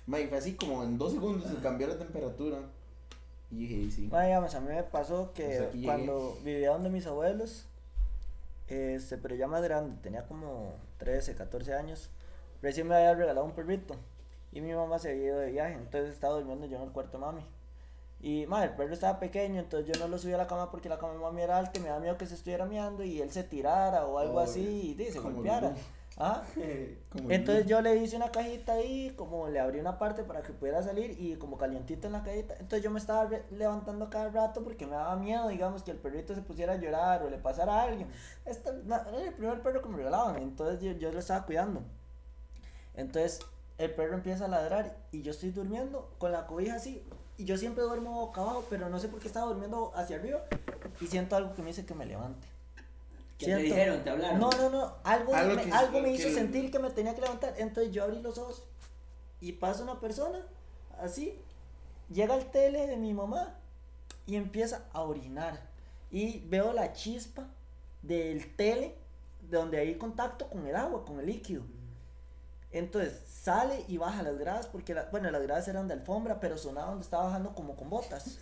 Mae, 0.07 0.27
fue 0.27 0.37
así 0.37 0.55
como 0.55 0.83
en 0.83 0.97
dos 0.97 1.13
segundos 1.13 1.49
se 1.49 1.55
cambió 1.57 1.87
la 1.87 1.97
temperatura. 1.97 2.59
Y 3.51 3.55
dije, 3.59 3.73
y 3.75 3.91
sí. 3.91 4.01
Digamos, 4.03 4.53
a 4.55 4.59
mí 4.59 4.67
me 4.67 4.83
pasó 4.83 5.31
que 5.33 5.45
Pues 5.45 5.73
llegué. 5.73 5.85
cuando 5.85 6.37
vivía 6.43 6.71
donde 6.71 6.89
mis 6.89 7.07
abuelos, 7.07 7.65
este, 8.67 9.17
pero 9.17 9.35
ya 9.35 9.47
más 9.47 9.61
grande, 9.63 9.95
tenía 10.01 10.25
como 10.27 10.73
13, 10.97 11.35
14 11.35 11.73
años, 11.73 12.09
recién 12.61 12.87
me 12.87 12.95
había 12.95 13.13
regalado 13.13 13.45
un 13.45 13.53
perrito 13.53 13.95
y 14.51 14.59
mi 14.61 14.73
mamá 14.73 14.99
se 14.99 15.11
había 15.11 15.23
ido 15.23 15.39
de 15.39 15.51
viaje, 15.51 15.73
entonces 15.75 16.13
estaba 16.13 16.35
durmiendo 16.35 16.65
yo 16.65 16.77
en 16.77 16.83
el 16.83 16.91
cuarto 16.91 17.17
de 17.17 17.25
mami. 17.25 17.45
Y 18.19 18.47
ma, 18.47 18.63
el 18.63 18.71
perro 18.71 18.93
estaba 18.93 19.19
pequeño, 19.19 19.59
entonces 19.59 19.87
yo 19.93 19.99
no 19.99 20.07
lo 20.09 20.17
subí 20.17 20.33
a 20.33 20.37
la 20.37 20.47
cama 20.47 20.71
porque 20.71 20.89
la 20.89 20.97
cama 20.97 21.13
de 21.13 21.19
mami 21.19 21.41
era 21.43 21.57
alta 21.57 21.79
y 21.79 21.83
me 21.83 21.89
da 21.89 21.99
miedo 21.99 22.17
que 22.17 22.25
se 22.25 22.33
estuviera 22.33 22.65
meando 22.65 23.03
y 23.03 23.21
él 23.21 23.31
se 23.31 23.43
tirara 23.43 24.05
o 24.07 24.17
algo 24.17 24.37
Oh, 24.37 24.39
así 24.39 24.59
y 24.91 24.93
di, 24.95 25.05
se 25.05 25.19
golpeara. 25.19 25.73
Ah, 26.19 26.43
entonces 27.29 27.67
yo 27.67 27.79
le 27.81 27.95
hice 27.97 28.15
una 28.15 28.31
cajita 28.31 28.73
ahí, 28.73 29.13
como 29.15 29.49
le 29.49 29.59
abrí 29.59 29.79
una 29.79 29.99
parte 29.99 30.23
para 30.23 30.41
que 30.41 30.51
pudiera 30.51 30.81
salir 30.81 31.15
y 31.19 31.35
como 31.35 31.57
calientito 31.57 32.07
en 32.07 32.13
la 32.13 32.23
cajita. 32.23 32.55
Entonces 32.55 32.81
yo 32.81 32.89
me 32.89 32.99
estaba 32.99 33.29
levantando 33.51 34.09
cada 34.09 34.29
rato 34.29 34.63
porque 34.63 34.87
me 34.87 34.93
daba 34.93 35.15
miedo, 35.15 35.47
digamos, 35.47 35.83
que 35.83 35.91
el 35.91 35.97
perrito 35.97 36.33
se 36.33 36.41
pusiera 36.41 36.73
a 36.73 36.77
llorar 36.77 37.21
o 37.21 37.29
le 37.29 37.37
pasara 37.37 37.81
a 37.81 37.83
alguien. 37.83 38.07
Este 38.45 38.69
era 38.87 39.23
el 39.25 39.33
primer 39.33 39.61
perro 39.61 39.81
que 39.83 39.89
me 39.89 39.97
regalaban, 39.97 40.37
entonces 40.37 40.81
yo, 40.81 40.91
yo 40.93 41.11
lo 41.11 41.19
estaba 41.19 41.45
cuidando. 41.45 41.81
Entonces 42.95 43.39
el 43.77 43.91
perro 43.91 44.15
empieza 44.15 44.45
a 44.45 44.47
ladrar 44.47 44.97
y 45.11 45.21
yo 45.21 45.29
estoy 45.29 45.51
durmiendo 45.51 46.09
con 46.17 46.31
la 46.31 46.47
cobija 46.47 46.75
así. 46.75 47.03
Y 47.37 47.45
yo 47.45 47.55
siempre 47.57 47.83
duermo 47.83 48.13
boca 48.13 48.41
abajo, 48.41 48.65
pero 48.71 48.89
no 48.89 48.97
sé 48.97 49.07
por 49.07 49.19
qué 49.19 49.27
estaba 49.27 49.45
durmiendo 49.45 49.91
hacia 49.95 50.15
arriba. 50.15 50.41
Y 50.99 51.05
siento 51.05 51.35
algo 51.35 51.53
que 51.53 51.61
me 51.61 51.67
dice 51.67 51.85
que 51.85 51.93
me 51.93 52.07
levante. 52.07 52.47
¿Qué 53.37 53.45
te 53.45 53.55
dijeron? 53.57 54.03
¿Te 54.03 54.09
hablaron? 54.09 54.39
No, 54.39 54.49
no, 54.51 54.69
no. 54.69 54.95
Algo, 55.03 55.33
Algo 55.35 55.55
me, 55.55 55.63
que- 55.63 55.71
algo 55.71 55.99
me 56.01 56.05
que 56.09 56.15
hizo 56.15 56.29
sentir 56.31 56.71
que 56.71 56.79
me 56.79 56.89
tenía 56.89 57.13
que 57.13 57.21
levantar. 57.21 57.53
Entonces 57.57 57.93
yo 57.93 58.03
abrí 58.03 58.21
los 58.21 58.37
ojos 58.37 58.63
y 59.39 59.51
pasa 59.53 59.83
una 59.83 59.99
persona 59.99 60.39
así. 60.99 61.39
Llega 62.09 62.33
al 62.33 62.49
tele 62.51 62.87
de 62.87 62.97
mi 62.97 63.13
mamá 63.13 63.55
y 64.25 64.35
empieza 64.37 64.85
a 64.93 65.01
orinar. 65.01 65.59
Y 66.09 66.39
veo 66.47 66.73
la 66.73 66.93
chispa 66.93 67.45
del 68.01 68.55
tele 68.55 68.95
de 69.41 69.57
donde 69.57 69.77
hay 69.77 69.95
contacto 69.97 70.47
con 70.49 70.65
el 70.65 70.75
agua, 70.75 71.05
con 71.05 71.19
el 71.19 71.25
líquido. 71.27 71.63
Entonces 72.71 73.21
sale 73.27 73.85
y 73.87 73.97
baja 73.97 74.23
las 74.23 74.37
gradas 74.37 74.67
porque, 74.67 74.93
la- 74.93 75.05
bueno, 75.11 75.29
las 75.31 75.41
gradas 75.41 75.67
eran 75.67 75.87
de 75.87 75.93
alfombra, 75.93 76.39
pero 76.39 76.57
sonaba 76.57 76.89
donde 76.89 77.03
estaba 77.03 77.25
bajando 77.25 77.53
como 77.55 77.75
con 77.75 77.89
botas. 77.89 78.39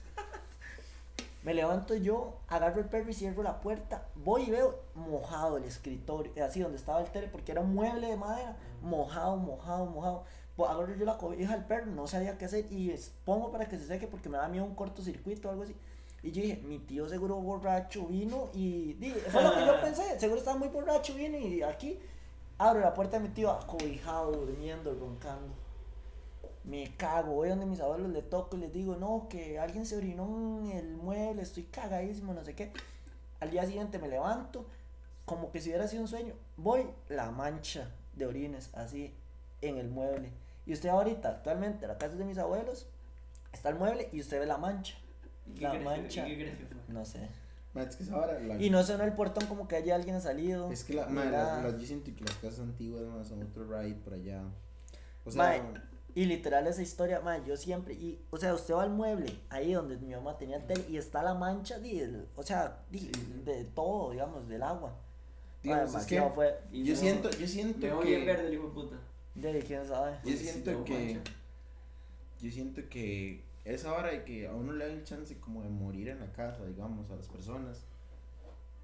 Me 1.45 1.53
levanto 1.53 1.93
yo, 1.93 2.39
agarro 2.47 2.81
el 2.81 2.88
perro 2.88 3.12
y 3.12 3.13
cierro 3.13 3.43
la 3.43 3.62
puerta. 3.62 4.08
Voy 4.15 4.45
y 4.47 4.49
veo 4.49 4.79
mojado 4.95 5.58
el 5.58 5.65
escritorio, 5.65 6.31
así 6.43 6.60
donde 6.60 6.77
estaba 6.77 7.01
el 7.01 7.12
tele, 7.12 7.27
porque 7.27 7.51
era 7.51 7.62
un 7.62 7.75
mueble 7.75 8.08
de 8.08 8.17
madera. 8.17 8.58
Mojado, 8.81 9.38
mojado, 9.38 9.86
mojado. 9.86 10.23
Pues 10.55 10.71
agarro 10.71 10.95
yo 10.95 11.05
la 11.05 11.19
cobija 11.19 11.53
del 11.53 11.65
perro, 11.65 11.86
no 11.86 12.08
sabía 12.08 12.36
qué 12.39 12.45
hacer 12.45 12.65
y 12.71 12.91
pongo 13.25 13.51
para 13.51 13.67
que 13.67 13.77
se 13.77 13.86
seque 13.86 14.08
porque 14.08 14.27
me 14.27 14.39
da 14.39 14.47
miedo 14.47 14.65
un 14.65 14.73
cortocircuito 14.73 15.47
o 15.47 15.51
algo 15.51 15.62
así. 15.62 15.75
Y 16.23 16.31
yo 16.31 16.41
dije, 16.41 16.63
mi 16.63 16.79
tío 16.79 17.08
seguro 17.08 17.36
borracho 17.36 18.08
vino 18.08 18.49
y 18.51 18.93
di, 18.93 19.12
fue 19.12 19.43
lo 19.43 19.53
que 19.53 19.67
yo 19.67 19.79
pensé, 19.84 20.19
seguro 20.19 20.39
estaba 20.39 20.58
muy 20.58 20.69
borracho, 20.69 21.13
vino 21.13 21.38
y 21.38 21.62
aquí 21.62 21.99
abro 22.58 22.79
la 22.79 22.95
puerta 22.95 23.19
de 23.19 23.27
mi 23.27 23.36
tío 23.36 23.51
acobijado, 23.51 24.31
durmiendo, 24.31 24.95
roncando. 24.95 25.53
Me 26.65 26.95
cago, 26.97 27.34
voy 27.34 27.49
donde 27.49 27.65
mis 27.65 27.80
abuelos 27.80 28.10
le 28.10 28.21
toco 28.23 28.58
y 28.58 28.62
les 28.62 28.73
digo, 28.73 28.95
no, 28.95 29.28
que 29.30 29.60
alguien 29.60 29.86
se 29.86 29.97
orinó 29.97 30.60
en 30.62 30.71
el 30.78 30.95
mueble, 30.95 31.41
estoy 31.43 31.63
cagadísimo, 31.63 32.34
no 32.34 32.43
sé 32.43 32.56
qué. 32.56 32.71
Al 33.39 33.51
día 33.51 33.65
siguiente 33.65 33.99
me 33.99 34.08
levanto, 34.08 34.65
como 35.25 35.51
que 35.51 35.62
si 35.62 35.69
hubiera 35.69 35.88
sido 35.88 36.01
un 36.01 36.08
sueño. 36.08 36.34
Voy, 36.58 36.88
la 37.10 37.30
mancha 37.32 37.91
de 38.13 38.25
orines, 38.25 38.71
así, 38.73 39.13
en 39.62 39.78
el 39.78 39.89
mueble. 39.89 40.32
Y 40.65 40.73
usted 40.73 40.89
ahorita, 40.89 41.30
actualmente, 41.30 41.86
la 41.88 41.97
casa 41.99 42.15
de 42.15 42.25
mis 42.25 42.39
abuelos, 42.39 42.88
está 43.54 43.69
el 43.69 43.75
mueble 43.75 44.10
y 44.12 44.21
usted 44.21 44.39
ve 44.39 44.47
la 44.47 44.58
mancha. 44.58 44.95
¿Y 45.45 45.54
qué 45.56 45.62
La 45.62 45.73
mancha. 45.80 46.28
y? 46.28 46.58
No 46.88 47.06
sé. 47.06 47.30
Es 47.75 47.95
que 47.97 48.04
la- 48.06 48.56
Y 48.60 48.69
no 48.71 48.82
suena 48.84 49.04
el 49.04 49.13
portón 49.13 49.45
como 49.47 49.67
que 49.67 49.75
haya 49.75 49.93
alguien 49.95 50.19
salido. 50.21 50.71
Es 50.71 50.84
que 50.84 50.93
la, 50.95 51.08
las, 51.10 51.63
las- 51.63 51.80
yo 51.80 51.86
siento 51.86 52.10
que 52.15 52.23
las 52.23 52.36
casas 52.38 52.62
antiguas 52.62 53.04
son 53.28 53.43
otro 53.43 53.65
ride 53.65 53.95
por 53.95 54.13
allá. 54.13 54.41
O 55.25 55.30
sea, 55.32 55.41
Y 56.15 56.25
literal 56.25 56.65
esa 56.65 56.82
historia, 56.82 57.19
mae, 57.19 57.43
yo 57.45 57.58
siempre, 57.58 57.93
y, 57.93 58.19
o 58.32 58.38
sea, 58.38 58.54
usted 58.54 58.73
va 58.73 58.84
al 58.84 58.89
mueble, 58.89 59.38
ahí 59.49 59.73
donde 59.73 59.97
mi 59.97 60.13
mamá 60.15 60.38
tenía 60.38 60.56
el 60.58 60.65
tele, 60.65 60.86
y 60.89 60.95
está 60.97 61.21
la 61.21 61.34
mancha, 61.34 61.78
di, 61.80 61.99
el- 61.99 62.25
o 62.38 62.41
sea, 62.43 62.80
Sí, 62.91 62.99
sí. 63.13 63.41
de 63.43 63.65
todo, 63.65 64.12
digamos, 64.12 64.47
del 64.47 64.63
agua. 64.63 64.95
digamos, 65.62 65.93
es 65.95 66.06
que 66.06 66.21
fue, 66.34 66.58
yo 66.71 66.93
no- 66.93 66.99
siento, 66.99 67.30
yo 67.32 67.47
siento 67.47 67.86
Me 67.88 67.93
voy 67.93 68.06
que... 68.06 68.19
en 68.19 68.25
verde 68.25 68.47
el 68.47 68.54
hijo 68.54 68.67
de 68.67 68.73
puta. 68.73 68.95
de 69.36 69.60
quién 69.60 69.86
sabe. 69.86 70.17
Yo 70.23 70.38
siento 70.38 70.84
que- 70.86 71.15
mancha. 71.15 71.32
Yo 72.41 72.51
siento 72.51 72.82
que 72.89 73.43
esa 73.65 73.91
hora 73.93 74.10
de 74.12 74.23
que 74.23 74.47
a 74.47 74.54
uno 74.54 74.71
le 74.73 74.88
da 74.88 74.93
el 74.93 75.04
chance 75.04 75.38
como 75.39 75.63
de 75.63 75.69
morir 75.69 76.08
en 76.10 76.19
la 76.21 76.32
casa, 76.32 76.63
digamos, 76.65 77.10
a 77.12 77.15
las 77.15 77.28
personas. 77.28 77.84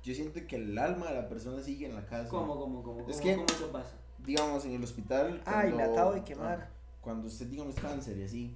Yo 0.03 0.13
siento 0.15 0.39
que 0.47 0.55
el 0.55 0.77
alma 0.77 1.09
de 1.11 1.15
la 1.21 1.29
persona 1.29 1.61
sigue 1.61 1.85
en 1.85 1.95
la 1.95 2.05
casa. 2.05 2.27
¿Cómo, 2.29 2.57
cómo, 2.59 2.81
cómo? 2.83 2.99
Es 3.01 3.05
cómo- 3.17 3.21
que- 3.23 3.35
¿Cómo 3.35 3.45
eso 3.47 3.71
pasa? 3.71 3.91
Digamos, 4.17 4.65
en 4.65 4.73
el 4.73 4.83
hospital. 4.83 5.41
Ay, 5.45 5.69
me 5.69 5.75
cuando- 5.75 5.93
acabo 5.93 6.13
de 6.13 6.23
quemar. 6.23 6.59
ah, 6.61 6.69
cuando 7.01 7.27
usted, 7.27 7.47
digamos, 7.47 7.75
cáncer 7.75 8.17
y 8.17 8.23
así, 8.23 8.55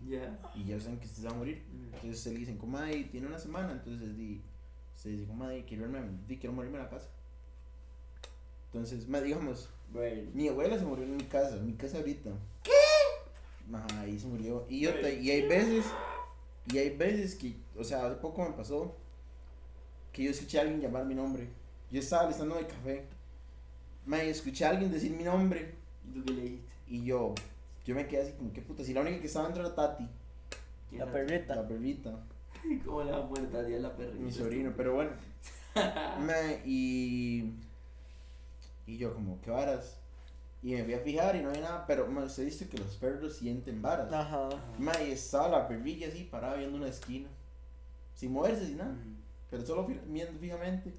y 0.55 0.65
ya 0.65 0.79
saben 0.79 0.99
que 0.99 1.05
usted 1.05 1.23
se 1.23 1.27
va 1.27 1.33
a 1.33 1.37
morir. 1.37 1.63
Mm. 1.71 1.95
Entonces 1.95 2.19
se 2.19 2.31
le 2.31 2.39
dicen, 2.39 2.57
como, 2.57 2.77
ay, 2.77 3.05
tiene 3.05 3.27
una 3.27 3.39
semana. 3.39 3.71
Entonces 3.73 4.15
di, 4.15 4.41
se 4.95 5.09
dice, 5.09 5.25
como, 5.25 5.45
ay, 5.45 5.63
quiero, 5.67 5.85
irme, 5.85 6.01
di, 6.27 6.37
quiero 6.37 6.53
morirme 6.53 6.77
en 6.77 6.83
la 6.83 6.89
casa. 6.89 7.09
Entonces, 8.67 9.07
ma, 9.07 9.19
digamos, 9.19 9.69
Bueno. 9.91 10.29
mi 10.33 10.47
abuela 10.47 10.77
se 10.77 10.85
murió 10.85 11.05
en 11.05 11.17
mi 11.17 11.23
casa, 11.23 11.55
en 11.55 11.65
mi 11.65 11.73
casa 11.73 11.97
ahorita. 11.97 12.29
¿Qué? 12.61 12.71
Ajá, 13.73 14.01
ahí 14.01 14.19
se 14.19 14.27
murió. 14.27 14.65
Y, 14.69 14.81
yo, 14.81 14.91
y 14.99 15.31
hay 15.31 15.47
veces, 15.47 15.85
y 16.71 16.77
hay 16.77 16.95
veces 16.95 17.35
que, 17.35 17.55
o 17.77 17.83
sea, 17.83 18.05
hace 18.05 18.15
poco 18.17 18.43
me 18.43 18.55
pasó 18.55 18.95
que 20.13 20.23
yo 20.23 20.31
escuché 20.31 20.59
a 20.59 20.61
alguien 20.61 20.81
llamar 20.81 21.05
mi 21.05 21.15
nombre. 21.15 21.47
Yo 21.91 21.99
estaba 21.99 22.27
listando 22.27 22.59
el 22.59 22.67
café. 22.67 23.05
Y 24.07 24.13
escuché 24.29 24.65
a 24.65 24.69
alguien 24.69 24.91
decir 24.91 25.11
mi 25.11 25.23
nombre. 25.23 25.73
¿Y 26.07 26.13
tú 26.13 26.23
qué 26.25 26.33
le 26.33 26.41
dijiste? 26.41 26.67
Y 26.87 27.03
yo, 27.05 27.33
yo 27.85 27.95
me 27.95 28.07
quedé 28.07 28.23
así 28.23 28.33
como, 28.33 28.51
qué 28.51 28.61
puta. 28.61 28.83
Si 28.83 28.93
la 28.93 29.01
única 29.01 29.19
que 29.21 29.27
estaba 29.27 29.45
dentro 29.45 29.65
era 29.65 29.75
Tati, 29.75 30.07
¿Quién 30.89 30.99
La 31.05 31.11
perrita. 31.11 31.55
la 31.55 31.67
perrita, 31.67 32.11
¿Cómo 32.85 33.03
le 33.03 33.11
va 33.11 33.17
a 33.19 33.27
poner 33.29 33.49
Tati 33.51 33.73
a 33.75 33.79
la 33.79 33.95
perrita? 33.95 34.19
mi 34.23 34.31
sobrino. 34.31 34.73
Pero 34.75 34.95
bueno, 34.95 35.11
Ma, 35.75 36.33
y, 36.65 37.53
y 38.87 38.97
yo 38.97 39.13
como, 39.13 39.39
qué 39.41 39.51
varas. 39.51 39.97
Y 40.63 40.73
me 40.73 40.83
fui 40.83 40.93
a 40.95 40.99
fijar 40.99 41.35
y 41.35 41.41
no 41.43 41.49
había 41.49 41.61
nada, 41.61 41.85
pero 41.85 42.07
ma, 42.07 42.23
usted 42.23 42.45
dice 42.45 42.67
que 42.67 42.77
los 42.79 42.95
perros 42.95 43.35
sienten 43.37 43.81
varas. 43.83 44.11
Ajá. 44.11 44.49
Ma, 44.79 44.93
y 45.05 45.11
estaba 45.11 45.47
la 45.49 45.67
perrilla 45.67 46.07
así 46.07 46.23
parada 46.23 46.55
viendo 46.55 46.77
una 46.77 46.87
esquina. 46.87 47.27
Sin 48.15 48.31
moverse, 48.31 48.65
sin 48.65 48.77
nada. 48.77 48.93
Mm. 48.93 49.17
Pero 49.51 49.63
solo 49.65 49.85
viendo 50.07 50.39
fijamente. 50.39 50.91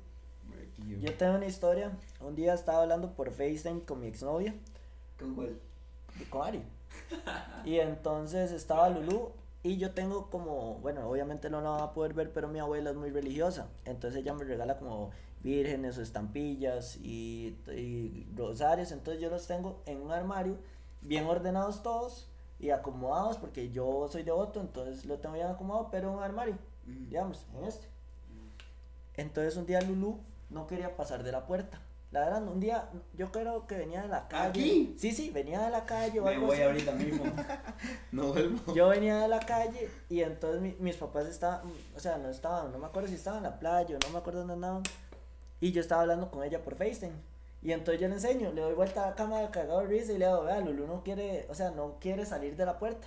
Yo, 1.00 1.12
tengo 1.14 1.34
una 1.36 1.46
historia. 1.46 1.90
Un 2.20 2.36
día 2.36 2.54
estaba 2.54 2.82
hablando 2.82 3.12
por 3.14 3.30
FaceTime 3.32 3.80
con 3.80 3.98
mi 4.00 4.06
exnovia, 4.06 4.54
¿Con 5.18 5.34
cuál? 5.34 5.58
con 6.30 6.46
Ari. 6.46 6.62
Y 7.64 7.78
entonces 7.80 8.52
estaba 8.52 8.88
Lulu 8.88 9.32
y 9.62 9.78
yo 9.78 9.92
tengo 9.92 10.30
como, 10.30 10.74
bueno, 10.76 11.08
obviamente 11.08 11.50
no 11.50 11.60
la 11.60 11.70
van 11.70 11.82
a 11.82 11.92
poder 11.92 12.14
ver, 12.14 12.32
pero 12.32 12.48
mi 12.48 12.58
abuela 12.60 12.90
es 12.90 12.96
muy 12.96 13.10
religiosa. 13.10 13.68
Entonces 13.84 14.20
ella 14.20 14.32
me 14.34 14.44
regala 14.44 14.78
como 14.78 15.10
vírgenes 15.42 15.98
o 15.98 16.02
estampillas 16.02 16.96
y, 16.96 17.56
y 17.68 18.26
rosarios. 18.36 18.92
Entonces 18.92 19.20
yo 19.20 19.30
los 19.30 19.46
tengo 19.46 19.82
en 19.86 20.00
un 20.00 20.12
armario, 20.12 20.56
bien 21.00 21.26
ordenados 21.26 21.82
todos 21.82 22.28
y 22.58 22.70
acomodados, 22.70 23.36
porque 23.38 23.70
yo 23.70 24.08
soy 24.10 24.22
devoto, 24.22 24.60
entonces 24.60 25.04
lo 25.04 25.18
tengo 25.18 25.34
bien 25.34 25.48
acomodado, 25.48 25.88
pero 25.90 26.10
en 26.10 26.16
un 26.16 26.22
armario, 26.22 26.56
Mm. 26.86 27.08
digamos, 27.08 27.44
en 27.56 27.64
este. 27.64 27.88
Entonces 29.14 29.56
un 29.56 29.66
día 29.66 29.80
Lulu 29.80 30.20
no 30.50 30.66
quería 30.66 30.96
pasar 30.96 31.22
de 31.22 31.32
la 31.32 31.46
puerta. 31.46 31.80
La 32.16 32.24
verdad, 32.24 32.42
un 32.48 32.60
día 32.60 32.88
yo 33.14 33.30
creo 33.30 33.66
que 33.66 33.76
venía 33.76 34.00
de 34.02 34.08
la 34.08 34.26
calle. 34.26 34.48
¿Aquí? 34.48 34.94
Sí, 34.98 35.12
sí, 35.12 35.28
venía 35.30 35.60
de 35.66 35.70
la 35.70 35.84
calle. 35.84 36.20
Me 36.20 36.38
voy 36.38 36.54
así. 36.54 36.62
ahorita 36.62 36.92
mismo. 36.92 37.24
No 38.12 38.28
vuelvo. 38.32 38.72
Yo 38.74 38.88
venía 38.88 39.18
de 39.18 39.28
la 39.28 39.40
calle 39.40 39.90
y 40.08 40.22
entonces 40.22 40.62
mi- 40.62 40.76
mis 40.78 40.96
papás 40.96 41.26
estaban, 41.26 41.60
o 41.94 42.00
sea, 42.00 42.16
no 42.16 42.30
estaban, 42.30 42.72
no 42.72 42.78
me 42.78 42.86
acuerdo 42.86 43.08
si 43.08 43.16
estaban 43.16 43.38
en 43.44 43.50
la 43.50 43.58
playa 43.58 43.96
o 43.96 44.06
no 44.06 44.12
me 44.14 44.18
acuerdo 44.18 44.38
dónde 44.40 44.54
andaban. 44.54 44.82
Y 45.60 45.72
yo 45.72 45.80
estaba 45.82 46.00
hablando 46.02 46.30
con 46.30 46.42
ella 46.42 46.62
por 46.62 46.74
FaceTime. 46.76 47.12
Y 47.62 47.72
entonces 47.72 48.00
yo 48.00 48.08
le 48.08 48.14
enseño, 48.14 48.52
le 48.52 48.62
doy 48.62 48.72
vuelta 48.74 49.04
a 49.04 49.10
la 49.10 49.14
cámara 49.14 49.50
cagado 49.50 49.80
de 49.80 49.86
risa 49.88 50.12
y 50.12 50.18
le 50.18 50.26
digo, 50.26 50.44
vea, 50.44 50.60
Lulu 50.60 50.86
no 50.86 51.02
quiere, 51.02 51.46
o 51.50 51.54
sea, 51.54 51.70
no 51.70 51.96
quiere 52.00 52.24
salir 52.24 52.56
de 52.56 52.64
la 52.64 52.78
puerta. 52.78 53.06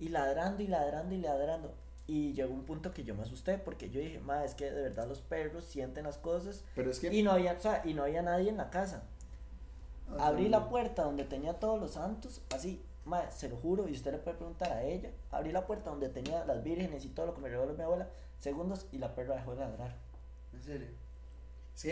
Y 0.00 0.08
ladrando 0.08 0.62
y 0.62 0.66
ladrando 0.66 1.14
y 1.14 1.18
ladrando. 1.18 1.72
Y 2.12 2.32
llegó 2.32 2.52
un 2.52 2.64
punto 2.64 2.92
que 2.92 3.04
yo 3.04 3.14
me 3.14 3.22
asusté 3.22 3.56
porque 3.58 3.88
yo 3.90 4.00
dije, 4.00 4.18
ma, 4.18 4.44
es 4.44 4.54
que 4.54 4.64
de 4.70 4.82
verdad 4.82 5.06
los 5.06 5.20
perros 5.20 5.64
sienten 5.64 6.04
las 6.04 6.18
cosas. 6.18 6.64
Pero 6.74 6.90
es 6.90 6.98
que. 6.98 7.14
Y 7.14 7.22
no 7.22 7.30
había, 7.30 7.52
o 7.52 7.60
sea, 7.60 7.82
y 7.84 7.94
no 7.94 8.02
había 8.02 8.20
nadie 8.22 8.48
en 8.50 8.56
la 8.56 8.68
casa. 8.70 9.04
Abrí 10.18 10.48
la 10.48 10.68
puerta 10.68 11.04
donde 11.04 11.22
tenía 11.24 11.54
todos 11.60 11.80
los 11.80 11.92
santos, 11.92 12.42
así, 12.52 12.82
ma, 13.04 13.30
se 13.30 13.48
lo 13.48 13.56
juro, 13.56 13.88
y 13.88 13.92
usted 13.92 14.10
le 14.10 14.18
puede 14.18 14.36
preguntar 14.38 14.72
a 14.72 14.82
ella. 14.82 15.10
Abrí 15.30 15.52
la 15.52 15.66
puerta 15.68 15.90
donde 15.90 16.08
tenía 16.08 16.44
las 16.46 16.64
vírgenes 16.64 17.04
y 17.04 17.08
todo 17.10 17.26
lo 17.26 17.34
que 17.34 17.40
me 17.40 17.48
regaló 17.48 17.74
mi 17.74 17.82
abuela, 17.84 18.08
segundos, 18.40 18.86
y 18.90 18.98
la 18.98 19.14
perra 19.14 19.36
dejó 19.36 19.52
de 19.54 19.60
ladrar. 19.60 19.94
¿En 20.52 20.62
serio? 20.64 20.88
Sí, 21.74 21.90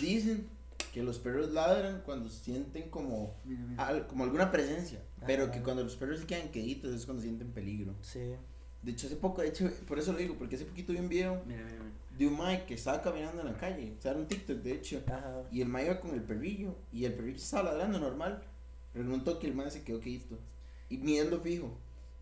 dicen 0.00 0.48
que 0.92 1.02
los 1.02 1.18
perros 1.18 1.50
ladran 1.50 2.02
cuando 2.06 2.28
sienten 2.30 2.90
como, 2.90 3.34
Mira, 3.44 3.60
mira. 3.68 3.86
al- 3.88 4.06
como 4.06 4.22
alguna 4.22 4.52
presencia. 4.52 5.00
Pero 5.26 5.50
que 5.50 5.60
cuando 5.62 5.82
los 5.82 5.96
perros 5.96 6.20
se 6.20 6.26
quedan 6.26 6.50
queditos 6.50 6.94
es 6.94 7.04
cuando 7.04 7.22
sienten 7.24 7.50
peligro. 7.50 7.92
Sí. 8.02 8.36
De 8.82 8.92
hecho, 8.92 9.06
hace 9.06 9.16
poco, 9.16 9.42
de 9.42 9.48
hecho, 9.48 9.68
por 9.86 9.98
eso 9.98 10.12
lo 10.12 10.18
digo, 10.18 10.34
porque 10.36 10.56
hace 10.56 10.64
poquito 10.64 10.92
vi 10.92 11.00
un 11.00 11.08
video 11.08 11.42
Mira, 11.46 11.62
mira, 11.64 11.78
mira. 11.78 11.92
de 12.16 12.26
un 12.26 12.38
Mike 12.38 12.64
que 12.66 12.74
estaba 12.74 13.02
caminando 13.02 13.40
en 13.40 13.48
la 13.48 13.58
calle. 13.58 13.92
O 13.98 14.00
sea, 14.00 14.12
era 14.12 14.20
un 14.20 14.26
TikTok, 14.26 14.58
de 14.58 14.72
hecho. 14.72 15.02
Ajá. 15.06 15.42
Y 15.50 15.60
el 15.62 15.68
Mike 15.68 15.86
iba 15.86 16.00
con 16.00 16.14
el 16.14 16.22
perrillo. 16.22 16.74
Y 16.92 17.04
el 17.04 17.14
perrillo 17.14 17.36
estaba 17.36 17.72
ladrando 17.72 17.98
normal. 17.98 18.42
Pero 18.92 19.04
en 19.04 19.12
un 19.12 19.24
toque 19.24 19.46
el 19.46 19.54
Mike 19.54 19.70
se 19.70 19.82
quedó 19.82 20.00
quedito. 20.00 20.36
Y 20.88 20.98
midiendo 20.98 21.40
fijo. 21.40 21.70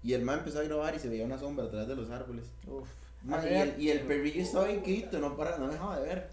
Y 0.03 0.15
el 0.15 0.23
Mike 0.23 0.39
empezó 0.39 0.61
a 0.61 0.65
grabar 0.65 0.95
y 0.95 0.99
se 0.99 1.09
veía 1.09 1.25
una 1.25 1.39
sombra 1.39 1.67
atrás 1.67 1.87
de 1.89 1.95
los 1.97 2.11
árboles. 2.11 2.45
Uf. 2.67 2.89
Ma, 3.23 3.41
A 3.41 3.51
y, 3.51 3.55
el, 3.55 3.83
y 3.83 3.91
el 3.91 4.01
perrillo 4.01 4.43
estaba 4.43 4.67
bien 4.67 4.83
quedito, 4.83 5.19
no, 5.19 5.37
para, 5.37 5.59
no 5.59 5.69
dejaba 5.69 5.99
de 5.99 6.07
ver. 6.07 6.31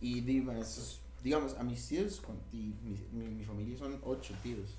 Y 0.00 0.20
dime, 0.20 0.58
esos, 0.60 1.00
digamos, 1.22 1.54
a 1.58 1.62
mis 1.62 1.86
tíos, 1.86 2.20
con, 2.20 2.36
y 2.52 2.74
mi, 2.82 2.98
mi, 3.12 3.28
mi 3.28 3.44
familia 3.44 3.76
son 3.78 3.98
ocho 4.02 4.34
tíos. 4.42 4.76